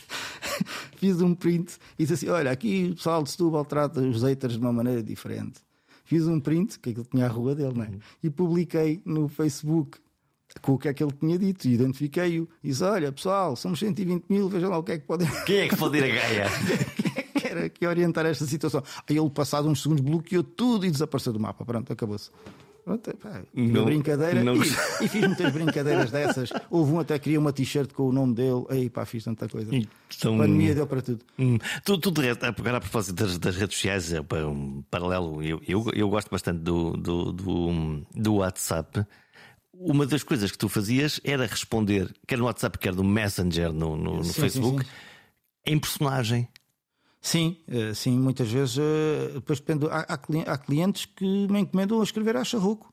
fiz 0.96 1.20
um 1.20 1.34
print 1.34 1.76
e 1.98 2.04
disse 2.04 2.14
assim: 2.14 2.28
Olha, 2.28 2.50
aqui 2.50 2.90
o 2.92 2.96
pessoal 2.96 3.22
de 3.22 3.30
Setúbal 3.30 3.64
trata 3.64 4.00
os 4.00 4.22
haters 4.22 4.54
de 4.54 4.60
uma 4.60 4.72
maneira 4.72 5.02
diferente. 5.02 5.60
Fiz 6.04 6.26
um 6.26 6.38
print, 6.38 6.78
que 6.78 6.90
aquilo 6.90 7.04
tinha 7.04 7.26
a 7.26 7.28
rua 7.28 7.54
dele, 7.54 7.74
não 7.74 7.82
é? 7.82 7.90
E 8.22 8.30
publiquei 8.30 9.02
no 9.04 9.28
Facebook 9.28 9.98
com 10.60 10.72
o 10.72 10.78
que 10.78 10.88
é 10.88 10.94
que 10.94 11.02
ele 11.02 11.12
tinha 11.12 11.38
dito, 11.38 11.66
identifiquei-o 11.68 12.48
e 12.62 12.68
disse: 12.68 12.82
Olha, 12.82 13.12
pessoal, 13.12 13.56
somos 13.56 13.78
120 13.78 14.24
mil, 14.28 14.48
vejam 14.48 14.70
lá 14.70 14.78
o 14.78 14.82
que 14.82 14.92
é 14.92 14.98
que 14.98 15.06
podem. 15.06 15.28
Quem 15.46 15.60
é 15.60 15.68
que 15.68 15.76
pode 15.76 15.98
ir 15.98 16.04
a 16.04 16.08
Gaia? 16.08 16.46
Quem 17.38 17.50
era 17.50 17.68
que 17.68 17.86
orientar 17.86 18.26
esta 18.26 18.44
situação? 18.46 18.82
Aí 19.08 19.16
ele, 19.16 19.30
passado 19.30 19.68
uns 19.68 19.82
segundos, 19.82 20.02
bloqueou 20.02 20.42
tudo 20.42 20.86
e 20.86 20.90
desapareceu 20.90 21.32
do 21.32 21.40
mapa. 21.40 21.64
Pronto, 21.64 21.92
acabou-se. 21.92 22.30
Pronto, 22.86 23.16
pá, 23.16 23.42
não, 23.52 23.84
brincadeira 23.84 24.44
não... 24.44 24.54
e, 24.54 24.60
e, 25.02 25.08
fiz 25.08 25.26
muitas 25.26 25.52
brincadeiras 25.52 26.08
dessas. 26.12 26.52
Houve 26.70 26.92
um 26.92 27.00
até 27.00 27.18
queria 27.18 27.40
uma 27.40 27.52
t-shirt 27.52 27.92
com 27.92 28.04
o 28.04 28.12
nome 28.12 28.34
dele. 28.34 28.64
Aí 28.68 28.88
pá, 28.88 29.04
fiz 29.04 29.24
tanta 29.24 29.48
coisa. 29.48 29.74
Então, 29.74 30.36
a 30.36 30.38
pandemia 30.38 30.72
deu 30.72 30.86
para 30.86 31.02
tudo. 31.02 31.18
Hum, 31.36 31.58
tu, 31.84 31.98
tu 31.98 32.14
agora 32.40 32.76
a 32.76 32.80
propósito 32.80 33.16
das, 33.16 33.38
das 33.38 33.56
redes 33.56 33.74
sociais, 33.74 34.12
é 34.12 34.20
um 34.20 34.84
paralelo. 34.88 35.42
Eu, 35.42 35.60
eu, 35.66 35.84
eu 35.94 36.08
gosto 36.08 36.30
bastante 36.30 36.60
do, 36.60 36.92
do, 36.92 37.32
do, 37.32 38.06
do 38.14 38.34
WhatsApp 38.36 39.04
uma 39.78 40.06
das 40.06 40.22
coisas 40.22 40.50
que 40.50 40.58
tu 40.58 40.68
fazias 40.68 41.20
era 41.24 41.46
responder, 41.46 42.14
quer 42.26 42.38
no 42.38 42.44
WhatsApp, 42.44 42.78
quer 42.78 42.94
no 42.94 43.04
Messenger, 43.04 43.72
no, 43.72 43.96
no, 43.96 44.16
no 44.16 44.24
sim, 44.24 44.40
Facebook, 44.40 44.84
sim, 44.84 44.90
sim. 44.90 45.72
em 45.72 45.78
personagem. 45.78 46.48
Sim, 47.20 47.56
eh, 47.66 47.92
sim, 47.92 48.18
muitas 48.18 48.48
vezes. 48.48 48.78
Eh, 48.78 49.32
depois 49.34 49.58
depende. 49.58 49.86
Há, 49.86 50.06
há 50.46 50.58
clientes 50.58 51.06
que 51.06 51.24
me 51.48 51.60
encomendam 51.60 52.00
a 52.00 52.04
escrever 52.04 52.36
a 52.36 52.44
charruco. 52.44 52.92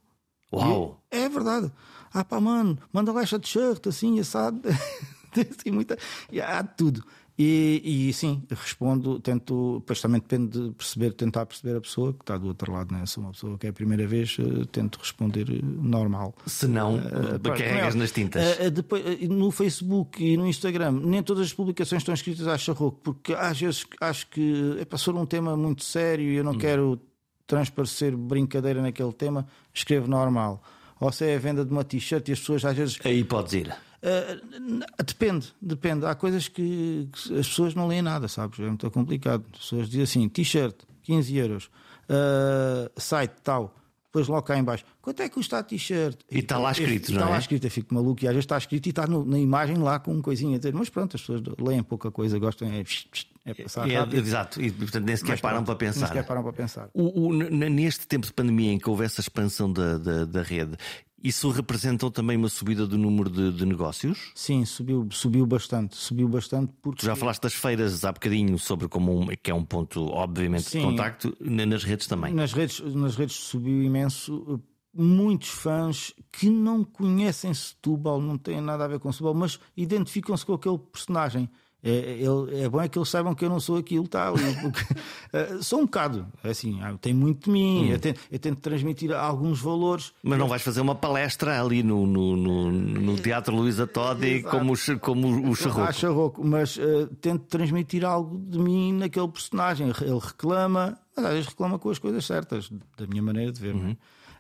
Uau! 0.51 1.03
É 1.09 1.29
verdade. 1.29 1.71
Ah, 2.11 2.23
pá, 2.23 2.39
mano, 2.39 2.77
manda 2.91 3.11
lá 3.11 3.21
esta 3.23 3.39
t-shirt 3.39 3.87
assim, 3.87 4.19
assado. 4.19 4.61
assim, 5.33 5.71
muita... 5.71 5.97
Há 6.43 6.63
tudo. 6.63 7.03
E, 7.37 8.09
e 8.09 8.13
sim, 8.13 8.43
respondo, 8.49 9.19
tento, 9.19 9.79
depois 9.79 9.99
também 9.99 10.21
depende 10.21 10.59
de 10.59 10.71
perceber, 10.71 11.13
tentar 11.13 11.47
perceber 11.47 11.77
a 11.77 11.81
pessoa 11.81 12.13
que 12.13 12.21
está 12.21 12.37
do 12.37 12.47
outro 12.47 12.71
lado, 12.71 12.93
né? 12.93 13.03
se 13.07 13.17
uma 13.17 13.31
pessoa 13.31 13.57
que 13.57 13.65
é 13.65 13.71
a 13.71 13.73
primeira 13.73 14.05
vez, 14.05 14.37
uh, 14.37 14.65
tento 14.67 14.99
responder 14.99 15.49
eh, 15.49 15.59
normal. 15.63 16.35
Se 16.45 16.67
não, 16.67 16.95
uh, 16.95 17.39
carregas 17.41 17.95
nas 17.95 18.11
tintas. 18.11 18.59
Uh, 18.59 18.69
depois, 18.69 19.03
no 19.27 19.49
Facebook 19.49 20.23
e 20.23 20.37
no 20.37 20.45
Instagram, 20.45 20.91
nem 20.91 21.23
todas 21.23 21.47
as 21.47 21.53
publicações 21.53 22.03
estão 22.03 22.13
escritas 22.13 22.47
a 22.47 22.55
charroco, 22.55 22.99
porque 23.01 23.33
às 23.33 23.59
vezes 23.59 23.83
acho 23.99 24.27
que 24.27 24.77
é 24.79 24.85
passou 24.85 25.17
um 25.17 25.25
tema 25.25 25.57
muito 25.57 25.83
sério 25.83 26.25
e 26.25 26.35
eu 26.35 26.43
não 26.43 26.51
hum. 26.51 26.59
quero 26.59 27.01
transparecer 27.47 28.15
brincadeira 28.15 28.79
naquele 28.79 29.11
tema, 29.11 29.47
escrevo 29.73 30.07
normal. 30.07 30.61
Ou 30.99 31.11
se 31.11 31.25
é 31.25 31.35
a 31.35 31.39
venda 31.39 31.65
de 31.65 31.71
uma 31.71 31.83
t-shirt 31.83 32.27
e 32.29 32.31
as 32.31 32.39
pessoas 32.39 32.63
às 32.63 32.77
vezes. 32.77 32.99
Aí 33.03 33.23
podes 33.23 33.53
ir. 33.53 33.75
Uh, 34.03 35.03
depende, 35.05 35.53
depende. 35.61 36.05
Há 36.05 36.13
coisas 36.13 36.49
que, 36.49 37.07
que, 37.11 37.39
as 37.39 37.47
pessoas 37.47 37.73
não 37.73 37.87
leem 37.87 38.01
nada, 38.01 38.27
sabes? 38.27 38.59
É 38.59 38.63
muito 38.63 38.91
complicado. 38.91 39.45
As 39.53 39.59
pessoas 39.59 39.87
dizem 39.87 40.03
assim: 40.03 40.29
t-shirt, 40.29 40.75
15 41.03 41.37
euros, 41.37 41.65
uh, 42.09 42.91
site 42.99 43.33
tal. 43.41 43.73
Depois 44.07 44.27
logo 44.27 44.43
cá 44.43 44.55
em 44.55 44.63
baixo, 44.63 44.85
quanto 45.01 45.23
é 45.23 45.29
que 45.29 45.33
custa 45.33 45.57
a 45.57 45.63
t-shirt? 45.63 46.19
E 46.29 46.37
está 46.37 46.59
lá 46.59 46.71
escrito, 46.71 47.11
não 47.11 47.17
está 47.17 47.29
é? 47.29 47.31
lá 47.31 47.39
escrito, 47.39 47.65
eu 47.65 47.71
fico 47.71 47.95
maluco 47.95 48.23
e 48.23 48.27
às 48.27 48.33
vezes 48.33 48.45
está 48.45 48.59
escrito 48.59 48.85
e 48.85 48.89
está 48.91 49.07
no, 49.07 49.25
na 49.25 49.39
imagem 49.39 49.75
lá 49.77 49.97
com 49.97 50.13
uma 50.13 50.21
coisinha 50.21 50.55
a 50.55 50.59
dizer, 50.59 50.71
mas 50.71 50.87
pronto, 50.87 51.15
as 51.15 51.21
pessoas 51.21 51.41
leem 51.59 51.81
pouca 51.81 52.11
coisa, 52.11 52.37
gostam, 52.37 52.67
é, 52.67 52.83
é 53.43 53.53
passar 53.55 53.89
é, 53.89 53.97
rápido. 53.97 54.19
Exato, 54.19 54.61
e 54.61 54.71
portanto 54.71 55.05
nem 55.05 55.17
sequer 55.17 55.41
param 55.41 55.63
para 55.63 55.75
pensar. 55.75 56.01
Nem 56.01 56.07
sequer 56.09 56.27
param 56.27 56.43
para 56.43 56.53
pensar. 56.53 56.89
O, 56.93 57.29
o, 57.29 57.33
neste 57.33 58.05
tempo 58.05 58.27
de 58.27 58.33
pandemia 58.33 58.73
em 58.73 58.77
que 58.77 58.87
houve 58.87 59.03
essa 59.03 59.19
expansão 59.19 59.73
da, 59.73 59.97
da, 59.97 60.25
da 60.25 60.43
rede, 60.43 60.77
isso 61.23 61.49
representou 61.49 62.11
também 62.11 62.35
uma 62.35 62.49
subida 62.49 62.85
do 62.85 62.97
número 62.97 63.29
de, 63.29 63.53
de, 63.53 63.65
negócios? 63.65 64.31
Sim, 64.35 64.65
subiu, 64.65 65.07
subiu 65.09 65.45
bastante. 65.45 65.95
Subiu 65.95 66.27
bastante 66.27 66.73
porque. 66.81 66.99
Tu 66.99 67.05
já 67.05 67.15
falaste 67.15 67.41
das 67.41 67.53
feiras 67.53 68.03
há 68.03 68.11
bocadinho 68.11 68.59
sobre 68.59 68.89
como 68.89 69.21
um, 69.21 69.27
que 69.41 69.49
é 69.49 69.53
um 69.53 69.63
ponto, 69.63 70.05
obviamente, 70.07 70.63
Sim, 70.63 70.79
de 70.79 70.85
contacto, 70.85 71.37
nas 71.39 71.83
redes 71.83 72.07
também. 72.07 72.33
Nas 72.33 72.51
redes, 72.51 72.81
nas 72.81 73.15
redes 73.15 73.35
subiu 73.37 73.81
imenso. 73.81 74.61
Muitos 74.95 75.49
fãs 75.49 76.13
que 76.31 76.47
não 76.47 76.83
conhecem 76.83 77.51
Setúbal, 77.51 78.21
não 78.21 78.37
têm 78.37 78.61
nada 78.61 78.85
a 78.85 78.87
ver 78.87 78.99
com 78.99 79.11
Setúbal, 79.11 79.33
mas 79.33 79.59
identificam-se 79.75 80.45
com 80.45 80.53
aquele 80.53 80.77
personagem. 80.77 81.49
É, 81.83 81.89
ele, 81.89 82.63
é 82.63 82.69
bom 82.69 82.81
é 82.81 82.87
que 82.87 82.97
eles 82.97 83.09
saibam 83.09 83.35
que 83.35 83.43
eu 83.43 83.49
não 83.49 83.59
sou 83.59 83.77
aquilo 83.77 84.07
tal. 84.07 84.35
uh, 84.35 84.37
sou 85.61 85.81
um 85.81 85.85
bocado, 85.85 86.25
é 86.41 86.51
assim, 86.51 86.79
ah, 86.81 86.95
tem 87.01 87.13
muito 87.13 87.45
de 87.45 87.51
mim, 87.51 87.87
hum. 87.87 87.91
eu, 87.91 87.99
tento, 87.99 88.21
eu, 88.31 88.39
tento, 88.39 88.59
transmitir 88.61 89.11
alguns 89.11 89.59
valores. 89.59 90.13
Mas 90.23 90.39
não 90.39 90.47
vais 90.47 90.61
fazer 90.61 90.79
uma 90.79 90.95
palestra 90.95 91.61
ali 91.61 91.83
no, 91.83 92.07
no, 92.07 92.37
no, 92.37 92.71
no 92.71 93.15
Teatro 93.17 93.53
Luísa 93.53 93.85
Todi 93.85 94.43
como, 94.43 94.73
como 95.01 95.51
o 95.51 95.55
Charroco. 95.55 95.81
Ah, 95.81 95.91
Charroco, 95.91 96.43
mas 96.45 96.77
uh, 96.77 97.07
tento 97.19 97.43
transmitir 97.47 98.05
algo 98.05 98.39
de 98.39 98.57
mim 98.57 98.93
naquele 98.93 99.27
personagem. 99.27 99.91
Ele 100.01 100.19
reclama, 100.19 100.97
mas 101.15 101.25
às 101.25 101.33
vezes 101.33 101.47
reclama 101.49 101.77
com 101.77 101.89
as 101.89 101.99
coisas 101.99 102.23
certas, 102.23 102.71
da 102.97 103.05
minha 103.05 103.21
maneira 103.21 103.51
de 103.51 103.59
ver. 103.59 103.75
É? 103.75 103.97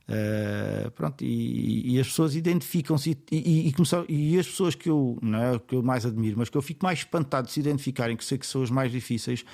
Uh, 0.07 0.91
pronto, 0.91 1.23
e, 1.23 1.95
e, 1.95 1.99
as 1.99 2.07
pessoas 2.07 2.35
identificam-se 2.35 3.11
e, 3.11 3.17
e, 3.31 3.73
e, 4.09 4.33
e, 4.33 4.39
as 4.39 4.45
pessoas 4.47 4.75
que 4.75 4.89
eu, 4.89 5.17
não 5.21 5.41
é, 5.41 5.59
que 5.59 5.75
eu 5.75 5.81
mais 5.81 6.05
admiro, 6.05 6.37
mas 6.37 6.49
que 6.49 6.57
eu 6.57 6.61
fico 6.61 6.83
mais 6.83 6.99
espantado 6.99 7.47
de 7.47 7.53
se 7.53 7.61
identificarem, 7.61 8.17
que 8.17 8.25
sei 8.25 8.37
que 8.37 8.45
são 8.45 8.61
as 8.61 8.69
mais 8.69 8.91
difíceis, 8.91 9.45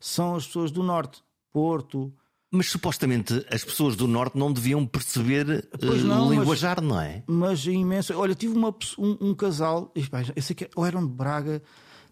são 0.00 0.34
as 0.34 0.44
pessoas 0.46 0.72
do 0.72 0.82
Norte, 0.82 1.22
Porto. 1.52 2.12
Mas 2.50 2.68
supostamente 2.68 3.46
as 3.50 3.64
pessoas 3.64 3.96
do 3.96 4.06
Norte 4.06 4.36
não 4.36 4.52
deviam 4.52 4.84
perceber 4.84 5.70
uh, 5.80 5.96
não, 6.04 6.28
o 6.28 6.30
linguajar, 6.32 6.82
mas, 6.82 6.88
não 6.90 7.00
é? 7.00 7.22
Mas 7.26 7.66
é 7.66 7.70
imenso. 7.70 8.12
Olha, 8.18 8.34
tive 8.34 8.54
uma, 8.54 8.74
um, 8.98 9.28
um 9.28 9.34
casal, 9.34 9.92
eu 9.94 10.42
sei 10.42 10.56
que 10.56 10.68
ou 10.76 10.84
eram 10.84 11.06
de 11.06 11.12
Braga, 11.12 11.62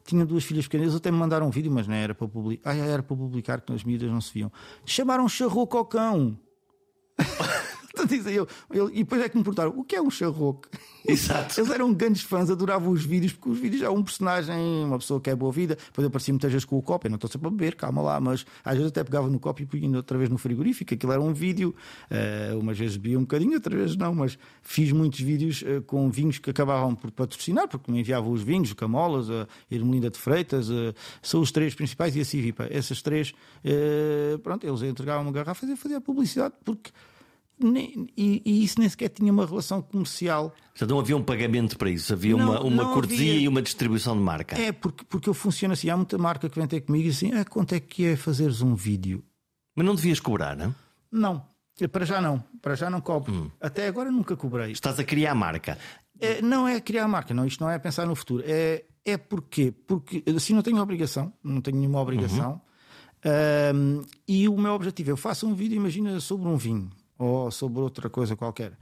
tinham 0.04 0.24
duas 0.24 0.44
filhas 0.44 0.64
pequenas, 0.64 0.86
eles 0.86 0.96
até 0.96 1.10
me 1.10 1.18
mandaram 1.18 1.46
um 1.46 1.50
vídeo, 1.50 1.70
mas 1.70 1.86
não 1.86 1.94
era 1.94 2.14
para 2.14 2.26
publicar. 2.26 2.70
Ah, 2.70 2.74
era 2.74 3.02
para 3.02 3.16
publicar 3.16 3.60
que 3.60 3.72
as 3.72 3.84
miúdas 3.84 4.10
não 4.10 4.20
se 4.20 4.32
viam. 4.32 4.50
Chamaram 4.86 5.28
charroco 5.28 5.76
ao 5.76 5.84
cão. 5.84 6.38
Eu, 8.12 8.46
eu, 8.70 8.90
e 8.90 8.98
depois 8.98 9.22
é 9.22 9.28
que 9.28 9.36
me 9.36 9.42
perguntaram 9.42 9.72
o 9.76 9.84
que 9.84 9.96
é 9.96 10.02
um 10.02 10.10
charroco. 10.10 10.68
Exato. 11.06 11.58
Eles 11.60 11.70
eram 11.70 11.92
grandes 11.92 12.22
fãs, 12.22 12.50
adoravam 12.50 12.90
os 12.90 13.04
vídeos, 13.04 13.32
porque 13.32 13.50
os 13.50 13.58
vídeos 13.58 13.82
é 13.82 13.90
um 13.90 14.02
personagem, 14.02 14.84
uma 14.84 14.98
pessoa 14.98 15.20
que 15.20 15.30
é 15.30 15.34
boa 15.34 15.52
vida. 15.52 15.76
Depois 15.76 16.04
eu 16.04 16.08
aparecia 16.08 16.32
muitas 16.32 16.52
vezes 16.52 16.64
com 16.64 16.76
o 16.76 16.82
copo, 16.82 17.06
eu 17.06 17.10
não 17.10 17.16
estou 17.16 17.30
sempre 17.30 17.48
a 17.48 17.50
beber, 17.50 17.74
calma 17.74 18.02
lá, 18.02 18.20
mas 18.20 18.44
às 18.64 18.74
vezes 18.74 18.90
até 18.90 19.02
pegava 19.02 19.28
no 19.28 19.38
copo 19.38 19.62
e 19.62 19.66
punha 19.66 19.96
outra 19.96 20.18
vez 20.18 20.28
no 20.28 20.38
frigorífico. 20.38 20.94
Aquilo 20.94 21.12
era 21.12 21.20
um 21.20 21.32
vídeo, 21.32 21.74
uh, 22.10 22.58
umas 22.58 22.78
vezes 22.78 22.96
bebia 22.96 23.18
um 23.18 23.22
bocadinho, 23.22 23.54
outras 23.54 23.78
vezes 23.78 23.96
não, 23.96 24.14
mas 24.14 24.38
fiz 24.62 24.92
muitos 24.92 25.20
vídeos 25.20 25.62
uh, 25.62 25.82
com 25.82 26.10
vinhos 26.10 26.38
que 26.38 26.50
acabavam 26.50 26.94
por 26.94 27.10
patrocinar, 27.10 27.68
porque 27.68 27.90
me 27.90 28.00
enviavam 28.00 28.30
os 28.32 28.42
vinhos, 28.42 28.72
Camolas, 28.72 29.30
a 29.30 29.46
Ermelinda 29.70 30.10
de 30.10 30.18
Freitas, 30.18 30.68
uh, 30.70 30.94
são 31.22 31.40
os 31.40 31.50
três 31.50 31.74
principais 31.74 32.14
e 32.16 32.20
a 32.20 32.24
Civipa. 32.24 32.66
Essas 32.70 33.02
três, 33.02 33.32
pronto, 34.42 34.66
eles 34.66 34.82
entregavam 34.82 35.22
uma 35.22 35.32
garrafa 35.32 35.66
e 35.66 35.76
faziam 35.76 36.00
publicidade, 36.00 36.54
porque 36.64 36.90
nem, 37.60 38.08
e, 38.16 38.42
e, 38.44 38.64
isso 38.64 38.80
nem 38.80 38.88
sequer 38.88 39.10
tinha 39.10 39.30
uma 39.32 39.46
relação 39.46 39.82
comercial. 39.82 40.54
Portanto, 40.70 40.90
não 40.90 40.98
havia 40.98 41.16
um 41.16 41.22
pagamento 41.22 41.76
para 41.76 41.90
isso, 41.90 42.12
havia 42.12 42.36
não, 42.36 42.50
uma, 42.50 42.60
uma 42.60 42.94
cortesia 42.94 43.32
havia... 43.32 43.42
e 43.42 43.48
uma 43.48 43.60
distribuição 43.60 44.16
de 44.16 44.22
marca. 44.22 44.60
É, 44.60 44.72
porque, 44.72 45.04
porque 45.04 45.28
eu 45.28 45.34
funciono 45.34 45.74
assim. 45.74 45.90
Há 45.90 45.96
muita 45.96 46.16
marca 46.18 46.48
que 46.48 46.58
vem 46.58 46.66
ter 46.66 46.80
comigo 46.80 47.06
e 47.06 47.10
assim: 47.10 47.32
ah, 47.32 47.44
quanto 47.44 47.74
é 47.74 47.80
que 47.80 48.06
é 48.06 48.16
fazeres 48.16 48.62
um 48.62 48.74
vídeo? 48.74 49.22
Mas 49.76 49.86
não 49.86 49.94
devias 49.94 50.18
cobrar, 50.18 50.56
não? 50.56 50.74
Não, 51.12 51.44
para 51.92 52.04
já 52.04 52.20
não, 52.20 52.42
para 52.62 52.74
já 52.74 52.88
não 52.88 53.00
cobro. 53.00 53.32
Hum. 53.32 53.50
Até 53.60 53.86
agora 53.86 54.10
nunca 54.10 54.36
cobrei. 54.36 54.72
Estás 54.72 54.98
a 54.98 55.04
criar 55.04 55.34
marca. 55.34 55.78
É, 56.18 56.42
não 56.42 56.68
é 56.68 56.80
criar 56.80 57.08
marca, 57.08 57.32
não, 57.32 57.46
isto 57.46 57.62
não 57.62 57.70
é 57.70 57.78
pensar 57.78 58.06
no 58.06 58.14
futuro. 58.14 58.44
É, 58.46 58.84
é 59.04 59.16
porque, 59.16 59.72
porque 59.86 60.22
assim 60.34 60.54
não 60.54 60.62
tenho 60.62 60.80
obrigação, 60.80 61.32
não 61.42 61.60
tenho 61.60 61.78
nenhuma 61.78 62.00
obrigação. 62.00 62.52
Uhum. 62.52 62.60
Um, 63.74 64.02
e 64.26 64.48
o 64.48 64.56
meu 64.56 64.72
objetivo, 64.72 65.10
eu 65.10 65.16
faço 65.16 65.46
um 65.46 65.54
vídeo, 65.54 65.76
imagina, 65.76 66.20
sobre 66.20 66.48
um 66.48 66.56
vinho 66.56 66.90
ou 67.20 67.50
sobre 67.50 67.80
outra 67.80 68.08
coisa 68.08 68.34
qualquer. 68.34 68.72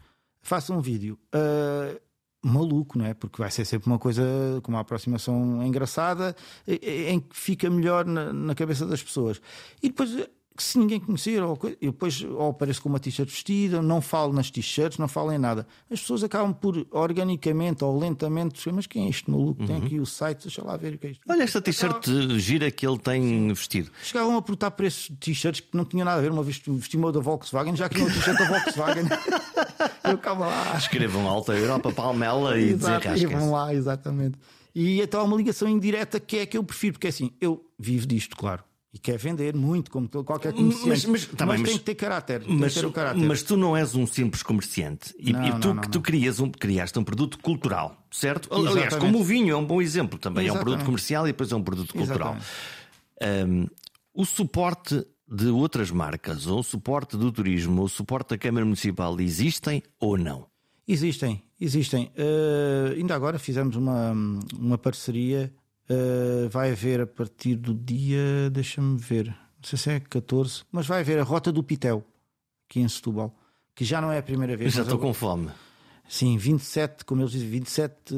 faça 0.40 0.72
um 0.72 0.80
vídeo. 0.80 1.18
Uh, 1.34 2.00
maluco, 2.40 2.96
não 2.96 3.04
é? 3.04 3.14
Porque 3.14 3.42
vai 3.42 3.50
ser 3.50 3.64
sempre 3.64 3.88
uma 3.88 3.98
coisa 3.98 4.22
com 4.62 4.70
uma 4.70 4.80
aproximação 4.80 5.60
engraçada 5.66 6.36
em 6.66 7.18
que 7.18 7.36
fica 7.36 7.68
melhor 7.68 8.06
na, 8.06 8.32
na 8.32 8.54
cabeça 8.54 8.86
das 8.86 9.02
pessoas. 9.02 9.40
E 9.82 9.88
depois 9.88 10.10
que 10.58 10.64
se 10.64 10.76
ninguém 10.76 10.98
conhecer, 10.98 11.40
ou, 11.40 11.56
eu 11.80 11.92
depois 11.92 12.20
ou 12.24 12.50
apareço 12.50 12.82
com 12.82 12.88
uma 12.88 12.98
t-shirt 12.98 13.30
vestida, 13.30 13.80
não 13.80 14.02
falo 14.02 14.32
nas 14.32 14.50
t-shirts, 14.50 14.98
não 14.98 15.06
falo 15.06 15.30
em 15.30 15.38
nada. 15.38 15.64
As 15.88 16.00
pessoas 16.00 16.24
acabam 16.24 16.52
por, 16.52 16.84
organicamente 16.90 17.84
ou 17.84 17.96
lentamente, 17.96 18.68
mas 18.72 18.84
quem 18.84 19.06
é 19.06 19.08
este 19.08 19.30
maluco? 19.30 19.60
Uhum. 19.60 19.68
Tem 19.68 19.76
aqui 19.76 20.00
o 20.00 20.04
site, 20.04 20.42
deixa 20.42 20.64
lá 20.64 20.76
ver 20.76 20.94
o 20.94 20.98
que 20.98 21.06
é 21.06 21.10
isto. 21.12 21.22
Olha 21.28 21.44
esta 21.44 21.60
t-shirt 21.60 22.08
gira 22.38 22.68
que 22.72 22.84
ele 22.84 22.98
tem 22.98 23.52
vestido. 23.52 23.92
Chegavam 24.02 24.36
a 24.36 24.42
perguntar 24.42 24.72
preços 24.72 25.08
de 25.08 25.16
t-shirts 25.16 25.60
que 25.60 25.76
não 25.76 25.84
tinham 25.84 26.04
nada 26.04 26.18
a 26.18 26.20
ver, 26.20 26.32
uma 26.32 26.42
vez 26.42 26.60
vestimou 26.66 27.12
da 27.12 27.20
Volkswagen, 27.20 27.76
já 27.76 27.88
que 27.88 28.00
não 28.00 28.06
t-shirt 28.06 28.36
da 28.36 28.48
Volkswagen. 28.48 29.04
eu 30.10 30.18
calma 30.18 30.48
lá. 30.48 30.76
Escrevam 30.76 31.28
Alta 31.28 31.52
Europa, 31.52 31.92
Palmela 31.92 32.58
e 32.58 32.74
desenrasquem. 32.74 33.28
vão 33.28 33.52
lá, 33.52 33.72
exatamente. 33.72 34.36
E 34.74 35.00
então 35.00 35.20
há 35.20 35.24
uma 35.24 35.36
ligação 35.36 35.68
indireta 35.68 36.18
que 36.18 36.38
é 36.38 36.46
que 36.46 36.58
eu 36.58 36.64
prefiro, 36.64 36.94
porque 36.94 37.06
é 37.06 37.10
assim, 37.10 37.30
eu 37.40 37.64
vivo 37.78 38.06
disto, 38.06 38.36
claro 38.36 38.67
e 38.92 38.98
quer 38.98 39.18
vender 39.18 39.54
muito, 39.54 39.90
como 39.90 40.08
qualquer 40.08 40.52
comerciante. 40.52 40.88
Mas, 40.88 41.04
mas, 41.04 41.26
tá 41.26 41.44
mas, 41.44 41.56
bem, 41.56 41.64
tem 41.66 41.78
que 41.78 41.84
ter 41.84 41.94
caráter. 41.94 42.42
Mas, 42.46 42.74
ter 42.74 42.90
caráter. 42.90 43.22
mas 43.22 43.42
tu 43.42 43.56
não 43.56 43.76
és 43.76 43.94
um 43.94 44.06
simples 44.06 44.42
comerciante. 44.42 45.14
E, 45.18 45.32
não, 45.32 45.46
e 45.46 45.60
tu, 45.60 45.68
não, 45.68 45.74
não, 45.74 45.82
tu 45.82 46.00
crias 46.00 46.40
um, 46.40 46.50
criaste 46.50 46.98
um 46.98 47.04
produto 47.04 47.38
cultural, 47.38 48.02
certo? 48.10 48.48
Exatamente. 48.48 48.72
Aliás, 48.72 48.96
como 48.96 49.20
o 49.20 49.24
vinho 49.24 49.52
é 49.52 49.56
um 49.56 49.64
bom 49.64 49.82
exemplo 49.82 50.18
também. 50.18 50.44
Exatamente. 50.44 50.58
É 50.58 50.60
um 50.60 50.64
produto 50.64 50.86
comercial 50.86 51.26
e 51.26 51.32
depois 51.32 51.52
é 51.52 51.56
um 51.56 51.62
produto 51.62 51.92
cultural. 51.92 52.36
Um, 53.22 53.66
o 54.14 54.24
suporte 54.24 55.06
de 55.30 55.48
outras 55.48 55.90
marcas, 55.90 56.46
ou 56.46 56.60
o 56.60 56.64
suporte 56.64 57.16
do 57.16 57.30
turismo, 57.30 57.80
ou 57.80 57.86
o 57.86 57.88
suporte 57.88 58.30
da 58.30 58.38
Câmara 58.38 58.64
Municipal 58.64 59.20
existem 59.20 59.82
ou 60.00 60.16
não? 60.16 60.46
Existem, 60.86 61.42
existem. 61.60 62.10
Uh, 62.16 62.94
ainda 62.96 63.14
agora 63.14 63.38
fizemos 63.38 63.76
uma, 63.76 64.12
uma 64.58 64.78
parceria 64.78 65.52
Uh, 65.90 66.48
vai 66.50 66.72
haver 66.72 67.00
a 67.00 67.06
partir 67.06 67.56
do 67.56 67.72
dia, 67.72 68.50
deixa-me 68.50 68.98
ver, 68.98 69.28
não 69.28 69.62
sei 69.62 69.78
se 69.78 69.90
é 69.90 70.00
14, 70.00 70.62
mas 70.70 70.86
vai 70.86 71.00
haver 71.00 71.18
a 71.18 71.22
Rota 71.22 71.50
do 71.50 71.62
Pitel, 71.62 72.04
aqui 72.68 72.80
em 72.80 72.88
Setúbal, 72.88 73.34
que 73.74 73.84
já 73.84 74.00
não 74.00 74.12
é 74.12 74.18
a 74.18 74.22
primeira 74.22 74.54
vez. 74.56 74.74
Eu 74.74 74.78
já 74.78 74.82
estou 74.82 74.98
com 74.98 75.14
fome. 75.14 75.50
Sim, 76.08 76.38
27, 76.38 77.04
como 77.04 77.20
eles 77.20 77.32
dizem, 77.32 77.50
27 77.50 78.14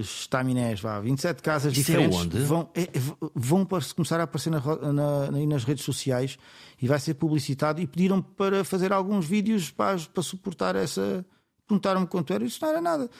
estaminés, 0.00 0.80
vá, 0.80 0.98
27 0.98 1.42
casas 1.42 1.76
Isso 1.76 1.92
é 1.92 1.94
diferentes. 1.94 2.18
É 2.18 2.22
onde? 2.22 2.38
Vão, 2.40 2.70
é, 2.74 2.88
vão 3.34 3.66
começar 3.94 4.18
a 4.18 4.22
aparecer 4.22 4.48
na, 4.48 4.60
na, 4.92 5.30
nas 5.30 5.62
redes 5.62 5.84
sociais 5.84 6.38
e 6.80 6.88
vai 6.88 6.98
ser 6.98 7.12
publicitado. 7.14 7.82
E 7.82 7.86
pediram 7.86 8.22
para 8.22 8.64
fazer 8.64 8.94
alguns 8.94 9.26
vídeos 9.26 9.70
para, 9.70 9.98
para 9.98 10.22
suportar 10.22 10.74
essa. 10.74 11.24
Perguntaram-me 11.68 12.06
quanto 12.06 12.32
era, 12.32 12.44
isso 12.44 12.58
não 12.62 12.70
era 12.70 12.80
nada. 12.80 13.10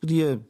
Podia 0.00 0.40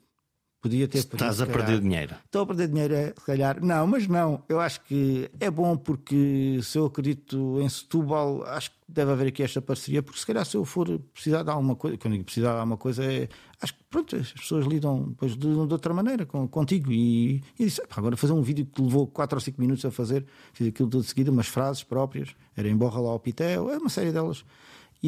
Podia 0.67 0.89
ter 0.89 0.99
Estás 0.99 1.41
a 1.41 1.47
perder 1.47 1.81
dinheiro. 1.81 2.17
Estou 2.25 2.43
a 2.43 2.47
perder 2.47 2.67
dinheiro, 2.67 2.93
é, 2.93 3.07
se 3.17 3.25
calhar. 3.25 3.65
Não, 3.65 3.87
mas 3.87 4.09
não. 4.09 4.43
Eu 4.49 4.59
acho 4.59 4.81
que 4.81 5.31
é 5.39 5.49
bom 5.49 5.77
porque 5.77 6.59
se 6.61 6.77
eu 6.77 6.87
acredito 6.87 7.61
em 7.61 7.69
Setúbal, 7.69 8.43
acho 8.47 8.73
que 8.73 8.77
deve 8.89 9.13
haver 9.13 9.29
aqui 9.29 9.45
esta 9.45 9.63
parceria, 9.63 10.03
porque 10.03 10.19
se 10.19 10.27
calhar 10.27 10.45
se 10.45 10.57
eu 10.57 10.65
for 10.65 10.99
precisar 11.15 11.45
de 11.45 11.51
alguma 11.51 11.77
coisa, 11.77 11.97
quando 11.99 12.15
digo 12.15 12.25
precisar 12.25 12.53
de 12.53 12.59
alguma 12.59 12.77
coisa, 12.77 13.05
é, 13.05 13.29
acho 13.61 13.75
que 13.75 13.85
pronto, 13.89 14.17
as 14.17 14.33
pessoas 14.33 14.67
lidam 14.67 15.11
depois 15.11 15.33
de, 15.37 15.39
de 15.39 15.73
outra 15.73 15.95
maneira 15.95 16.27
com, 16.27 16.49
contigo. 16.49 16.91
E, 16.91 17.37
e 17.59 17.65
disse, 17.65 17.81
agora 17.91 18.17
fazer 18.17 18.33
um 18.33 18.43
vídeo 18.43 18.67
que 18.67 18.83
levou 18.83 19.07
4 19.07 19.37
ou 19.37 19.41
5 19.41 19.61
minutos 19.61 19.85
a 19.85 19.93
fazer, 19.93 20.27
fiz 20.53 20.67
aquilo 20.67 20.89
tudo 20.89 21.03
de 21.03 21.09
seguida, 21.09 21.31
umas 21.31 21.47
frases 21.47 21.85
próprias, 21.85 22.31
era 22.57 22.69
em 22.69 22.77
Borra 22.77 23.01
lá 23.01 23.11
ao 23.11 23.21
Pitel, 23.21 23.71
é 23.71 23.79
uma 23.79 23.89
série 23.89 24.11
delas. 24.11 24.45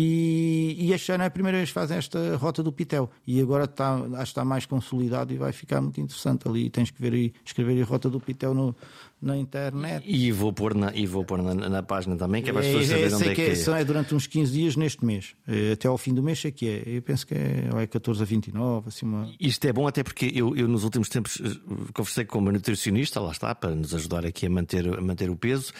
E, 0.00 0.76
e 0.78 0.92
este 0.92 1.10
ano 1.10 1.24
é 1.24 1.26
a 1.26 1.30
primeira 1.30 1.58
vez 1.58 1.70
que 1.70 1.74
fazem 1.74 1.98
esta 1.98 2.36
rota 2.36 2.62
do 2.62 2.70
Pitel. 2.70 3.10
E 3.26 3.40
agora 3.40 3.64
está, 3.64 3.94
acho 3.96 4.10
que 4.10 4.22
está 4.22 4.44
mais 4.44 4.64
consolidado 4.64 5.34
e 5.34 5.36
vai 5.36 5.50
ficar 5.50 5.80
muito 5.80 6.00
interessante 6.00 6.46
ali. 6.46 6.70
Tens 6.70 6.92
que 6.92 7.02
ver 7.02 7.12
aí, 7.12 7.32
escrever 7.44 7.82
a 7.82 7.84
rota 7.84 8.08
do 8.08 8.20
Pitel 8.20 8.54
no, 8.54 8.76
na 9.20 9.36
internet. 9.36 10.04
E 10.06 10.30
vou 10.30 10.52
pôr 10.52 10.74
na, 10.74 10.94
e 10.94 11.04
vou 11.04 11.24
pôr 11.24 11.42
na, 11.42 11.54
na 11.54 11.82
página 11.82 12.16
também, 12.16 12.42
que 12.42 12.50
é 12.50 12.52
para 12.52 12.60
as 12.60 12.66
pessoas 12.68 12.84
é, 12.84 12.88
saberem 12.88 13.14
onde 13.14 13.28
é 13.28 13.34
que, 13.34 13.42
é. 13.42 13.76
é. 13.76 13.80
É 13.80 13.84
durante 13.84 14.14
uns 14.14 14.26
15 14.26 14.52
dias 14.52 14.76
neste 14.76 15.04
mês. 15.04 15.34
É, 15.46 15.72
até 15.72 15.88
ao 15.88 15.98
fim 15.98 16.14
do 16.14 16.22
mês 16.22 16.44
é 16.44 16.50
que 16.52 16.68
é. 16.68 16.82
Eu 16.86 17.02
penso 17.02 17.26
que 17.26 17.34
é, 17.34 17.68
é 17.76 17.86
14 17.86 18.22
a 18.22 18.24
29. 18.24 18.88
Assim 18.88 19.04
uma... 19.04 19.28
Isto 19.40 19.66
é 19.66 19.72
bom 19.72 19.86
até 19.88 20.04
porque 20.04 20.30
eu, 20.32 20.56
eu 20.56 20.68
nos 20.68 20.84
últimos 20.84 21.08
tempos 21.08 21.40
eh, 21.44 21.58
conversei 21.92 22.24
com 22.24 22.38
uma 22.38 22.52
nutricionista, 22.52 23.20
lá 23.20 23.32
está, 23.32 23.52
para 23.54 23.74
nos 23.74 23.92
ajudar 23.94 24.24
aqui 24.24 24.46
a 24.46 24.50
manter, 24.50 24.86
a 24.86 25.00
manter 25.00 25.28
o 25.28 25.36
peso, 25.36 25.72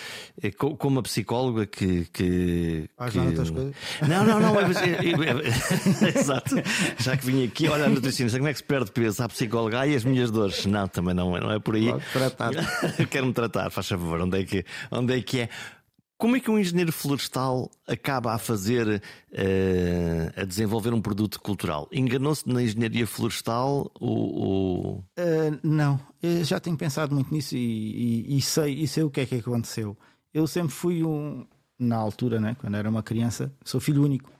eh, 0.43 0.51
com, 0.51 0.77
com 0.77 0.89
uma 0.89 1.03
psicóloga 1.03 1.67
que. 1.67 2.07
que, 2.13 2.91
ah, 2.99 3.09
que... 3.09 3.19
outras 3.19 3.51
coisas? 3.51 3.77
Não, 4.09 4.25
não, 4.25 4.41
não. 4.41 4.55
Mas, 4.55 4.77
exato. 6.17 6.57
Já 6.99 7.17
que 7.17 7.27
vim 7.27 7.45
aqui, 7.45 7.69
olha 7.69 7.85
a 7.85 7.89
nutricionista, 7.89 8.39
como 8.39 8.49
é 8.49 8.53
que 8.53 8.59
se 8.59 8.65
perde 8.65 8.91
peso? 8.91 9.23
A 9.23 9.29
psicóloga 9.29 9.87
e 9.87 9.95
as 9.95 10.05
minhas 10.05 10.31
dores. 10.31 10.65
Não, 10.67 10.89
também 10.89 11.15
não, 11.15 11.31
não 11.39 11.53
é 11.53 11.59
por 11.59 11.75
aí. 11.75 11.89
Pode 11.93 13.07
Quero 13.11 13.27
me 13.27 13.33
tratar, 13.33 13.71
faz 13.71 13.89
favor, 13.89 14.21
onde 14.21 14.41
é 14.41 14.45
que, 14.45 14.65
onde 14.91 15.19
é, 15.19 15.23
que 15.23 15.41
é? 15.41 15.49
Como 16.17 16.37
é 16.37 16.41
que 16.41 16.51
um 16.51 16.59
engenheiro 16.59 16.91
florestal 16.91 17.71
acaba 17.87 18.35
a 18.35 18.39
fazer, 18.39 18.89
uh, 18.89 20.41
a 20.41 20.45
desenvolver 20.45 20.93
um 20.93 21.01
produto 21.01 21.41
cultural? 21.41 21.89
Enganou-se 21.93 22.49
na 22.49 22.61
engenharia 22.61 23.07
florestal 23.07 23.89
ou. 24.01 24.99
Uh, 25.17 25.59
não, 25.63 26.01
eu 26.21 26.43
já 26.43 26.59
tenho 26.59 26.77
pensado 26.77 27.15
muito 27.15 27.33
nisso 27.33 27.57
e, 27.57 28.25
e, 28.27 28.37
e, 28.37 28.43
sei, 28.43 28.75
e 28.75 28.89
sei 28.89 29.05
o 29.05 29.11
que 29.11 29.21
é 29.21 29.27
que 29.27 29.37
aconteceu. 29.37 29.97
Eu 30.35 30.47
sempre 30.47 30.73
fui 30.73 31.05
um, 31.05 31.47
na 31.79 31.97
altura, 31.97 32.41
né, 32.41 32.57
quando 32.59 32.77
era 32.77 32.89
uma 32.89 33.03
criança, 33.03 33.53
sou 33.65 33.81
filho 33.81 34.03
único 34.03 34.31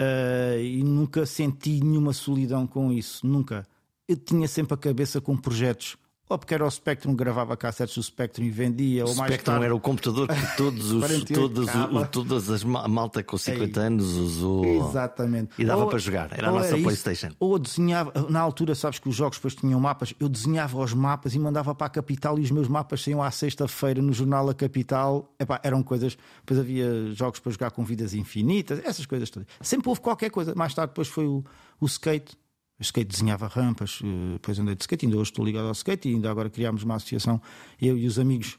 uh, 0.00 0.60
e 0.60 0.82
nunca 0.82 1.26
senti 1.26 1.82
nenhuma 1.82 2.12
solidão 2.12 2.66
com 2.66 2.92
isso, 2.92 3.26
nunca. 3.26 3.66
Eu 4.08 4.16
tinha 4.16 4.46
sempre 4.46 4.74
a 4.74 4.76
cabeça 4.76 5.20
com 5.20 5.36
projetos 5.36 5.96
ou 6.28 6.38
porque 6.38 6.54
era 6.54 6.66
o 6.66 6.70
Spectrum 6.70 7.12
que 7.12 7.18
gravava 7.18 7.56
cassetes 7.56 7.94
do 7.94 8.02
Spectrum 8.02 8.44
e 8.44 8.50
vendia, 8.50 9.04
o 9.04 9.08
ou 9.08 9.14
mais 9.14 9.30
Spectrum 9.30 9.52
tarde... 9.52 9.64
era 9.66 9.74
o 9.74 9.80
computador 9.80 10.28
que 10.28 10.56
todos 10.56 10.90
os, 10.90 11.24
todos, 11.32 11.68
o, 11.68 12.06
todas 12.06 12.50
as 12.50 12.64
malta 12.64 13.22
com 13.22 13.38
50 13.38 13.80
Ei, 13.80 13.86
anos 13.86 14.06
usou. 14.14 14.64
Exatamente. 14.64 15.50
E 15.58 15.64
dava 15.64 15.84
ou, 15.84 15.88
para 15.88 15.98
jogar, 15.98 16.32
era 16.32 16.48
a 16.48 16.52
nossa 16.52 16.68
era 16.68 16.82
Playstation. 16.82 17.28
Isso, 17.28 17.36
ou 17.38 17.58
desenhava, 17.58 18.12
na 18.28 18.40
altura, 18.40 18.74
sabes 18.74 18.98
que 18.98 19.08
os 19.08 19.14
jogos 19.14 19.38
depois 19.38 19.54
tinham 19.54 19.78
mapas, 19.78 20.14
eu 20.18 20.28
desenhava 20.28 20.78
os 20.78 20.92
mapas 20.92 21.34
e 21.34 21.38
mandava 21.38 21.74
para 21.74 21.86
a 21.86 21.90
capital 21.90 22.38
e 22.38 22.42
os 22.42 22.50
meus 22.50 22.66
mapas 22.66 23.02
saíam 23.02 23.22
à 23.22 23.30
sexta-feira 23.30 24.02
no 24.02 24.12
jornal 24.12 24.48
A 24.48 24.54
Capital. 24.54 25.32
Epá, 25.38 25.60
eram 25.62 25.82
coisas, 25.82 26.18
depois 26.40 26.58
havia 26.58 27.12
jogos 27.12 27.38
para 27.38 27.52
jogar 27.52 27.70
com 27.70 27.84
vidas 27.84 28.14
infinitas, 28.14 28.80
essas 28.84 29.06
coisas 29.06 29.30
todas. 29.30 29.46
Sempre 29.60 29.88
houve 29.88 30.00
qualquer 30.00 30.30
coisa. 30.30 30.54
Mais 30.56 30.74
tarde 30.74 30.90
depois 30.90 31.08
foi 31.08 31.26
o, 31.26 31.44
o 31.80 31.86
skate 31.86 32.36
skate 32.80 33.08
desenhava 33.08 33.46
rampas, 33.46 34.00
eh, 34.02 34.32
depois 34.34 34.58
andei 34.58 34.74
de 34.74 34.82
skate, 34.82 35.06
ainda 35.06 35.18
hoje 35.18 35.30
estou 35.30 35.44
ligado 35.44 35.66
ao 35.66 35.72
skate 35.72 36.08
e 36.08 36.14
ainda 36.14 36.30
agora 36.30 36.50
criámos 36.50 36.82
uma 36.82 36.96
associação, 36.96 37.40
eu 37.80 37.96
e 37.96 38.06
os 38.06 38.18
amigos. 38.18 38.58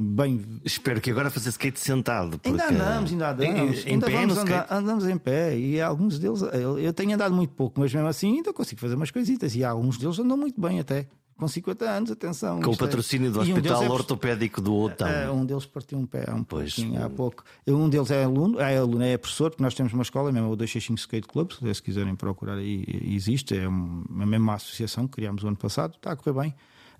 Bem... 0.00 0.60
Espero 0.64 1.00
que 1.00 1.10
agora 1.10 1.28
fazer 1.28 1.48
skate 1.48 1.80
sentado. 1.80 2.38
Porque... 2.38 2.48
Ainda 2.48 2.68
andamos, 2.68 3.10
ainda 3.10 3.30
andamos. 3.30 3.84
Em, 3.84 3.90
ainda 3.90 4.06
pé, 4.06 4.22
andar, 4.22 4.66
andamos 4.70 5.08
em 5.08 5.18
pé 5.18 5.58
e 5.58 5.80
alguns 5.80 6.18
deles, 6.18 6.40
eu 6.80 6.92
tenho 6.92 7.14
andado 7.14 7.34
muito 7.34 7.52
pouco, 7.52 7.80
mas 7.80 7.92
mesmo 7.92 8.08
assim 8.08 8.36
ainda 8.36 8.52
consigo 8.52 8.80
fazer 8.80 8.94
umas 8.94 9.10
coisitas 9.10 9.56
e 9.56 9.64
alguns 9.64 9.98
deles 9.98 10.18
andam 10.18 10.36
muito 10.36 10.60
bem 10.60 10.78
até 10.78 11.08
com 11.38 11.46
50 11.46 11.84
anos, 11.88 12.10
atenção. 12.10 12.60
Com 12.60 12.72
o 12.72 12.74
é- 12.74 12.76
patrocínio 12.76 13.30
do 13.30 13.40
Hospital 13.40 13.82
um 13.82 13.84
é... 13.84 13.90
Ortopédico 13.90 14.60
do 14.60 14.74
Otão. 14.74 15.08
É, 15.08 15.30
um 15.30 15.46
deles 15.46 15.64
partiu 15.64 15.96
um 15.96 16.04
pé 16.04 16.24
há 16.26 16.34
um 16.34 16.42
pois, 16.42 16.74
pouquinho, 16.74 17.02
há 17.02 17.08
pouco. 17.08 17.44
Um 17.66 17.88
deles 17.88 18.10
é 18.10 18.24
aluno, 18.24 18.60
é 18.60 18.76
aluno, 18.76 19.02
é 19.04 19.16
professor, 19.16 19.50
porque 19.50 19.62
nós 19.62 19.74
temos 19.74 19.92
uma 19.92 20.02
escola, 20.02 20.32
mesmo 20.32 20.50
o 20.50 20.56
265 20.56 20.98
Skate 20.98 21.28
Club, 21.28 21.52
se 21.72 21.82
quiserem 21.82 22.16
procurar 22.16 22.56
aí, 22.56 22.84
existe, 23.04 23.56
é 23.56 23.68
uma, 23.68 24.26
mesma 24.26 24.54
associação 24.54 25.06
que 25.06 25.14
criámos 25.14 25.44
o 25.44 25.46
ano 25.48 25.56
passado, 25.56 25.94
está 25.94 26.12
a 26.12 26.16
correr 26.16 26.40
bem. 26.40 26.54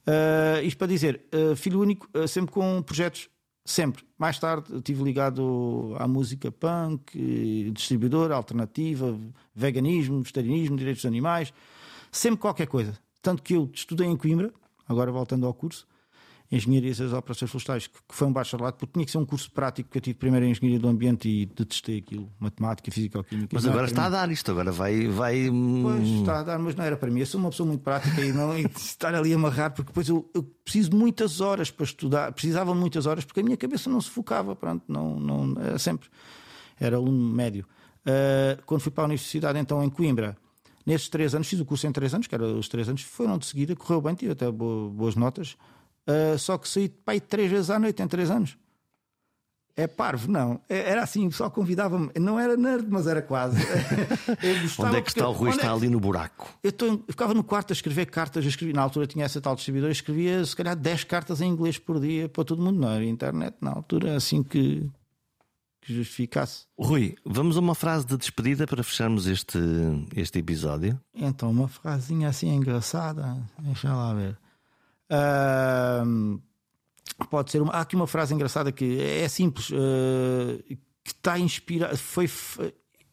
Uh, 0.06 0.64
isto 0.64 0.78
para 0.78 0.86
dizer, 0.86 1.20
uh, 1.34 1.56
filho 1.56 1.80
único, 1.80 2.08
uh, 2.16 2.26
sempre 2.26 2.52
com 2.52 2.80
projetos 2.80 3.28
Sempre. 3.68 4.02
Mais 4.16 4.38
tarde 4.38 4.74
estive 4.76 5.04
ligado 5.04 5.94
à 5.98 6.08
música 6.08 6.50
punk, 6.50 7.70
distribuidor, 7.70 8.32
alternativa, 8.32 9.14
veganismo, 9.54 10.22
vegetarianismo, 10.22 10.74
direitos 10.74 11.02
dos 11.02 11.08
animais. 11.08 11.52
Sempre 12.10 12.40
qualquer 12.40 12.66
coisa. 12.66 12.98
Tanto 13.22 13.42
que 13.42 13.54
eu 13.54 13.70
estudei 13.72 14.06
em 14.06 14.16
Coimbra, 14.16 14.52
agora 14.88 15.10
voltando 15.10 15.46
ao 15.46 15.54
curso, 15.54 15.86
Engenharia 16.50 16.94
das 16.94 17.12
Operações 17.12 17.50
Florestais, 17.50 17.86
que 17.88 17.98
foi 18.08 18.26
um 18.26 18.32
bacharelado, 18.32 18.78
porque 18.78 18.94
tinha 18.94 19.04
que 19.04 19.10
ser 19.10 19.18
um 19.18 19.26
curso 19.26 19.50
prático, 19.52 19.86
porque 19.88 19.98
eu 19.98 20.02
tive 20.02 20.18
primeiro 20.18 20.46
em 20.46 20.50
Engenharia 20.50 20.78
do 20.78 20.88
Ambiente 20.88 21.28
e 21.28 21.44
detestei 21.44 21.98
aquilo, 21.98 22.32
Matemática, 22.40 22.90
Física, 22.90 23.22
Química. 23.22 23.48
Mas 23.52 23.66
agora 23.66 23.86
está 23.86 24.06
a 24.06 24.08
dar 24.08 24.30
isto, 24.30 24.50
agora 24.50 24.72
vai, 24.72 25.06
vai. 25.08 25.50
Hum, 25.50 25.82
pois 25.82 26.08
está 26.08 26.40
a 26.40 26.42
dar, 26.42 26.58
mas 26.58 26.74
não 26.74 26.84
era 26.84 26.96
para 26.96 27.10
mim. 27.10 27.20
Eu 27.20 27.26
sou 27.26 27.38
uma 27.38 27.50
pessoa 27.50 27.66
muito 27.66 27.82
prática 27.82 28.22
e 28.22 28.32
não 28.32 28.56
estar 28.76 29.14
ali 29.14 29.34
a 29.34 29.36
amarrar, 29.36 29.72
porque 29.74 29.88
depois 29.88 30.08
eu, 30.08 30.28
eu, 30.32 30.42
preciso 30.42 30.88
de 30.90 30.96
muitas 30.96 31.42
horas 31.42 31.70
para 31.70 31.84
estudar, 31.84 32.32
precisava 32.32 32.72
de 32.72 32.78
muitas 32.78 33.04
horas, 33.04 33.26
porque 33.26 33.40
a 33.40 33.42
minha 33.42 33.56
cabeça 33.56 33.90
não 33.90 34.00
se 34.00 34.08
focava, 34.08 34.56
pronto, 34.56 34.82
não, 34.88 35.20
não, 35.20 35.62
era 35.62 35.78
sempre. 35.78 36.08
Era 36.80 36.96
aluno 36.96 37.34
médio. 37.34 37.66
Uh, 38.06 38.62
quando 38.64 38.80
fui 38.80 38.90
para 38.90 39.04
a 39.04 39.06
universidade, 39.06 39.58
então 39.58 39.84
em 39.84 39.90
Coimbra, 39.90 40.34
Nesses 40.88 41.10
três 41.10 41.34
anos, 41.34 41.46
fiz 41.46 41.60
o 41.60 41.66
curso 41.66 41.86
em 41.86 41.92
três 41.92 42.14
anos, 42.14 42.26
que 42.26 42.34
eram 42.34 42.58
os 42.58 42.66
três 42.66 42.88
anos, 42.88 43.02
foram 43.02 43.36
de 43.36 43.44
seguida, 43.44 43.76
correu 43.76 44.00
bem, 44.00 44.14
tive 44.14 44.32
até 44.32 44.50
boas 44.50 45.14
notas. 45.14 45.54
Uh, 46.08 46.38
só 46.38 46.56
que 46.56 46.66
saí 46.66 46.88
pai 46.88 47.20
três 47.20 47.50
vezes 47.50 47.68
à 47.68 47.78
noite 47.78 48.02
em 48.02 48.08
três 48.08 48.30
anos. 48.30 48.56
É 49.76 49.86
parvo, 49.86 50.32
não. 50.32 50.62
É, 50.66 50.90
era 50.90 51.02
assim, 51.02 51.26
o 51.26 51.28
pessoal 51.28 51.50
convidava-me. 51.50 52.10
Não 52.18 52.40
era 52.40 52.56
nerd, 52.56 52.86
mas 52.88 53.06
era 53.06 53.20
quase. 53.20 53.58
onde 54.80 54.96
é 54.96 55.02
que 55.02 55.10
está 55.10 55.28
o 55.28 55.32
Rui? 55.32 55.50
Está 55.50 55.66
é 55.66 55.70
ali 55.70 55.90
no 55.90 56.00
buraco. 56.00 56.48
Eu, 56.62 56.70
estou, 56.70 56.88
eu, 56.88 57.04
ficava 57.06 57.34
no 57.34 57.44
quarto 57.44 57.70
a 57.70 57.74
escrever 57.74 58.06
cartas. 58.06 58.42
Eu 58.42 58.48
escrevi, 58.48 58.72
na 58.72 58.80
altura 58.80 59.06
tinha 59.06 59.26
essa 59.26 59.42
tal 59.42 59.54
distribuidora. 59.54 59.92
escrevia 59.92 60.42
se 60.42 60.56
calhar 60.56 60.74
10 60.74 61.04
cartas 61.04 61.42
em 61.42 61.50
inglês 61.50 61.76
por 61.76 62.00
dia 62.00 62.30
para 62.30 62.44
todo 62.44 62.62
mundo. 62.62 62.80
Não 62.80 62.90
era 62.90 63.04
internet 63.04 63.56
na 63.60 63.72
altura, 63.72 64.16
assim 64.16 64.42
que, 64.42 64.90
que 65.88 65.94
justificasse. 65.94 66.66
Rui, 66.78 67.16
vamos 67.24 67.56
a 67.56 67.60
uma 67.60 67.74
frase 67.74 68.04
de 68.04 68.14
despedida 68.18 68.66
para 68.66 68.82
fecharmos 68.82 69.26
este, 69.26 69.58
este 70.14 70.38
episódio. 70.38 71.00
Então, 71.14 71.50
uma 71.50 71.66
frasinha 71.66 72.28
assim 72.28 72.54
engraçada. 72.54 73.38
Deixa 73.58 73.94
lá 73.94 74.12
ver. 74.12 74.38
Uh, 75.10 76.38
pode 77.30 77.50
ser 77.50 77.62
uma, 77.62 77.72
há 77.72 77.80
aqui 77.80 77.96
uma 77.96 78.06
frase 78.06 78.34
engraçada 78.34 78.70
que 78.70 79.00
é 79.00 79.26
simples 79.28 79.70
uh, 79.70 80.62
que 81.02 81.12
está 81.12 81.38
inspirada 81.38 81.96
foi 81.96 82.28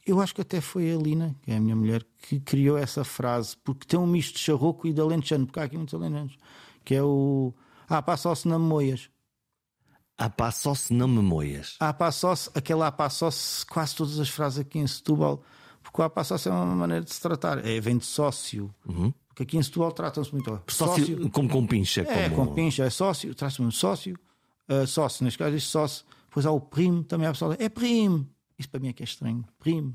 eu 0.06 0.20
acho 0.20 0.36
que 0.36 0.42
até 0.42 0.60
foi 0.60 0.92
a 0.92 0.98
Lina 0.98 1.34
que 1.42 1.52
é 1.52 1.56
a 1.56 1.60
minha 1.62 1.78
mulher 1.78 2.06
que 2.18 2.42
criou 2.42 2.78
essa 2.78 3.06
frase 3.06 3.56
porque 3.64 3.88
tem 3.88 3.98
um 3.98 4.06
misto 4.06 4.34
de 4.34 4.40
charroco 4.40 4.86
e 4.86 4.92
de 4.92 5.00
alentejano 5.00 5.46
porque 5.46 5.62
há 5.62 5.64
aqui 5.64 5.78
muitos 5.78 5.94
alentejanos 5.94 6.36
que 6.84 6.96
é 6.96 7.02
o 7.02 7.54
ah 7.88 8.02
passa-se 8.02 8.46
na 8.46 8.60
moias 8.60 9.10
ah 10.18 10.30
passa-se 10.30 10.94
na 10.94 11.08
moias 11.08 11.76
ah 11.80 11.94
passa-se 11.94 12.50
aquela 12.54 12.88
ah 12.88 12.92
passa-se 12.92 13.66
quase 13.66 13.96
todas 13.96 14.20
as 14.20 14.30
frases 14.30 14.60
aqui 14.60 14.80
em 14.80 14.88
Setúbal 14.88 15.44
porque 15.84 16.02
o 16.02 16.10
passa-se 16.10 16.50
é 16.50 16.52
uma 16.52 16.76
maneira 16.76 17.04
de 17.04 17.14
se 17.14 17.22
tratar 17.22 17.66
é, 17.66 17.80
vem 17.80 17.98
de 17.98 18.06
sócio 18.06 18.74
uhum. 18.88 19.14
Porque 19.36 19.44
aqui 19.44 19.58
em 19.58 19.64
Setúbal 19.64 19.92
tratam-se 19.92 20.32
muito. 20.32 20.50
Sócio, 20.66 21.06
sócio, 21.06 21.30
como 21.30 21.50
com 21.50 21.68
pincha. 21.68 22.04
É, 22.04 22.30
como... 22.30 22.48
com 22.48 22.56
pincha, 22.56 22.86
é 22.86 22.90
sócio, 22.90 23.36
trata-se 23.36 23.62
muito 23.62 23.76
sócio, 23.76 24.18
uh, 24.70 24.88
sócio, 24.88 25.26
neste 25.26 25.38
caso, 25.38 25.52
diz 25.52 25.66
sócio. 25.66 26.06
Depois 26.30 26.46
há 26.46 26.52
o 26.52 26.62
primo, 26.62 27.04
também 27.04 27.28
há 27.28 27.32
pessoa, 27.32 27.54
é 27.60 27.68
primo. 27.68 28.26
Isso 28.58 28.70
para 28.70 28.80
mim 28.80 28.88
é 28.88 28.94
que 28.94 29.04
é 29.04 29.06
estranho, 29.06 29.44
primo. 29.60 29.94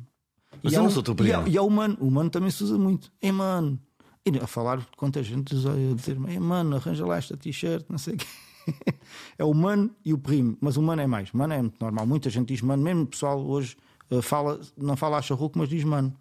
Mas 0.62 0.75
e 0.75 0.77
eu 0.77 0.83
não 0.83 0.91
sou 0.91 1.03
teu 1.03 1.14
primo. 1.14 1.49
E 1.49 1.57
há, 1.57 1.62
o 1.62 1.71
mano, 1.71 1.97
o 2.01 2.11
mano 2.11 2.29
também 2.29 2.51
se 2.51 2.62
usa 2.62 2.77
muito. 2.77 3.11
É 3.23 3.33
mano. 3.33 3.81
E 4.27 4.39
a 4.39 4.47
falar, 4.47 4.87
quanta 4.95 5.23
gente 5.23 5.55
a 5.55 5.95
dizer, 5.95 6.18
é 6.29 6.39
mano, 6.39 6.77
arranja 6.77 7.07
lá 7.07 7.16
esta 7.16 7.35
t-shirt, 7.35 7.87
não 7.89 7.97
sei 7.97 8.16
o 8.16 8.18
quê. 8.18 8.27
é 9.39 9.45
o 9.45 9.53
mano 9.55 9.91
e 10.05 10.13
o 10.13 10.19
primo, 10.19 10.57
mas 10.61 10.77
o 10.77 10.83
mano 10.83 11.03
é 11.03 11.07
mais. 11.07 11.33
Mano 11.33 11.53
é 11.55 11.61
muito 11.61 11.77
normal. 11.81 12.07
Muita 12.07 12.31
gente 12.31 12.49
diz 12.49 12.63
mano, 12.63 12.83
mesmo 12.83 13.03
o 13.03 13.07
pessoal 13.07 13.41
hoje 13.41 13.77
uh, 14.11 14.23
fala, 14.23 14.61
não 14.77 14.97
fala 14.97 15.19
a 15.19 15.23
charruco, 15.23 15.59
mas 15.59 15.69
diz 15.69 15.85
mano. 15.85 16.15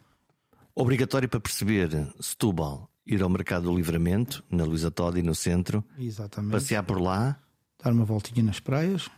Obrigatório 0.75 1.27
para 1.27 1.39
perceber 1.39 1.89
Setúbal 2.19 2.89
ir 3.05 3.21
ao 3.23 3.29
Mercado 3.29 3.63
do 3.63 3.75
Livramento, 3.75 4.43
na 4.49 4.63
Luísa 4.63 4.91
Todi, 4.91 5.23
no 5.23 5.33
centro. 5.33 5.83
Exatamente. 5.97 6.51
Passear 6.51 6.83
por 6.83 7.01
lá. 7.01 7.37
Dar 7.83 7.91
uma 7.91 8.05
voltinha 8.05 8.43
nas 8.43 8.59
praias, 8.59 9.09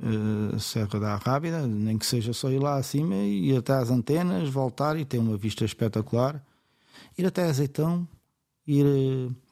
uh, 0.00 0.58
Serra 0.60 1.00
da 1.00 1.16
Rábida, 1.16 1.66
nem 1.66 1.96
que 1.96 2.04
seja 2.04 2.32
só 2.32 2.50
ir 2.50 2.58
lá 2.58 2.76
acima 2.76 3.14
e 3.14 3.50
ir 3.52 3.56
até 3.56 3.72
às 3.72 3.90
antenas, 3.90 4.48
voltar 4.48 4.98
e 4.98 5.04
ter 5.04 5.18
uma 5.18 5.36
vista 5.36 5.64
espetacular. 5.64 6.44
Ir 7.16 7.24
até 7.26 7.44
Azeitão, 7.44 8.06
ir. 8.66 8.84
Uh, 8.84 9.47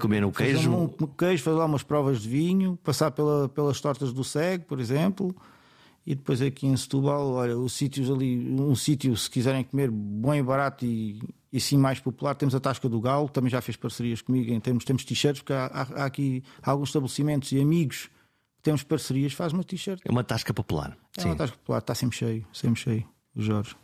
Comer 0.00 0.24
um 0.24 0.30
queijo. 0.30 0.70
Um, 0.70 0.84
um 0.84 1.06
queijo, 1.06 1.42
fazer 1.42 1.56
lá 1.56 1.66
umas 1.66 1.82
provas 1.82 2.20
de 2.22 2.28
vinho, 2.28 2.78
passar 2.82 3.10
pela, 3.10 3.48
pelas 3.48 3.80
tortas 3.80 4.12
do 4.12 4.24
Seg, 4.24 4.64
por 4.64 4.80
exemplo. 4.80 5.34
E 6.06 6.14
depois 6.14 6.42
aqui 6.42 6.66
em 6.66 6.76
Setúbal, 6.76 7.32
olha, 7.32 7.56
os 7.56 7.72
sítios 7.72 8.10
ali, 8.10 8.52
um 8.60 8.74
sítio, 8.74 9.16
se 9.16 9.30
quiserem 9.30 9.64
comer 9.64 9.90
bom 9.90 10.34
e 10.34 10.42
barato 10.42 10.84
e, 10.84 11.22
e 11.50 11.58
sim 11.58 11.78
mais 11.78 11.98
popular, 11.98 12.34
temos 12.34 12.54
a 12.54 12.60
Tasca 12.60 12.88
do 12.90 13.00
Galo, 13.00 13.26
também 13.28 13.50
já 13.50 13.62
fez 13.62 13.74
parcerias 13.76 14.20
comigo 14.20 14.52
em 14.52 14.60
termos, 14.60 14.84
temos 14.84 15.02
t-shirts, 15.02 15.40
porque 15.40 15.54
há, 15.54 15.64
há, 15.66 16.02
há, 16.02 16.04
aqui 16.04 16.42
alguns 16.62 16.90
estabelecimentos 16.90 17.52
e 17.52 17.60
amigos 17.60 18.10
que 18.56 18.62
temos 18.62 18.82
parcerias, 18.82 19.32
faz 19.32 19.54
uma 19.54 19.64
t-shirt. 19.64 20.00
É 20.04 20.10
uma 20.10 20.22
tasca 20.22 20.52
popular. 20.52 20.94
É 21.16 21.22
sim. 21.22 21.28
uma 21.28 21.36
tasca 21.36 21.56
popular, 21.56 21.78
está 21.78 21.94
sempre 21.94 22.18
cheio, 22.18 22.46
sempre 22.52 22.80
cheio, 22.80 23.08
o 23.34 23.40
Jorge. 23.40 23.74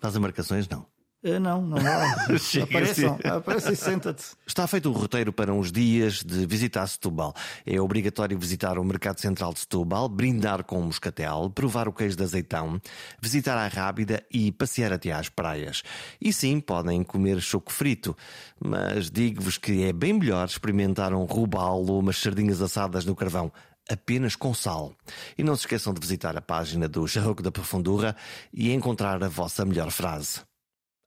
Faz 0.00 0.16
marcações, 0.16 0.68
não? 0.68 0.86
Eh, 1.24 1.38
não, 1.38 1.62
não 1.62 1.78
vale. 1.82 2.38
Apareçam, 2.62 3.18
aparece 3.24 3.72
e 3.72 3.76
senta-te. 3.76 4.24
Está 4.46 4.66
feito 4.66 4.90
o 4.90 4.92
roteiro 4.92 5.32
para 5.32 5.54
uns 5.54 5.72
dias 5.72 6.22
de 6.22 6.44
visitar 6.44 6.86
Setúbal. 6.86 7.34
É 7.64 7.80
obrigatório 7.80 8.38
visitar 8.38 8.78
o 8.78 8.84
Mercado 8.84 9.18
Central 9.18 9.54
de 9.54 9.60
Setúbal, 9.60 10.06
brindar 10.06 10.62
com 10.64 10.78
um 10.80 10.84
moscatel, 10.84 11.50
provar 11.54 11.88
o 11.88 11.94
queijo 11.94 12.14
de 12.14 12.22
azeitão, 12.22 12.78
visitar 13.22 13.56
a 13.56 13.66
Rábida 13.66 14.22
e 14.30 14.52
passear 14.52 14.92
até 14.92 15.12
às 15.12 15.30
praias. 15.30 15.82
E 16.20 16.30
sim, 16.30 16.60
podem 16.60 17.02
comer 17.02 17.40
choco 17.40 17.72
frito, 17.72 18.14
mas 18.62 19.10
digo-vos 19.10 19.56
que 19.56 19.84
é 19.84 19.94
bem 19.94 20.12
melhor 20.12 20.46
experimentar 20.46 21.14
um 21.14 21.24
robalo 21.24 21.90
ou 21.90 22.00
umas 22.00 22.18
sardinhas 22.18 22.60
assadas 22.60 23.06
no 23.06 23.16
carvão 23.16 23.50
apenas 23.90 24.36
com 24.36 24.52
sal. 24.52 24.94
E 25.38 25.42
não 25.42 25.56
se 25.56 25.62
esqueçam 25.62 25.94
de 25.94 26.00
visitar 26.00 26.36
a 26.36 26.42
página 26.42 26.86
do 26.86 27.06
Charroco 27.08 27.42
da 27.42 27.50
Profundura 27.50 28.14
e 28.52 28.72
encontrar 28.72 29.22
a 29.24 29.28
vossa 29.28 29.64
melhor 29.64 29.90
frase. 29.90 30.40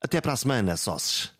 Até 0.00 0.20
para 0.20 0.32
a 0.32 0.36
semana, 0.36 0.76
sócios. 0.76 1.32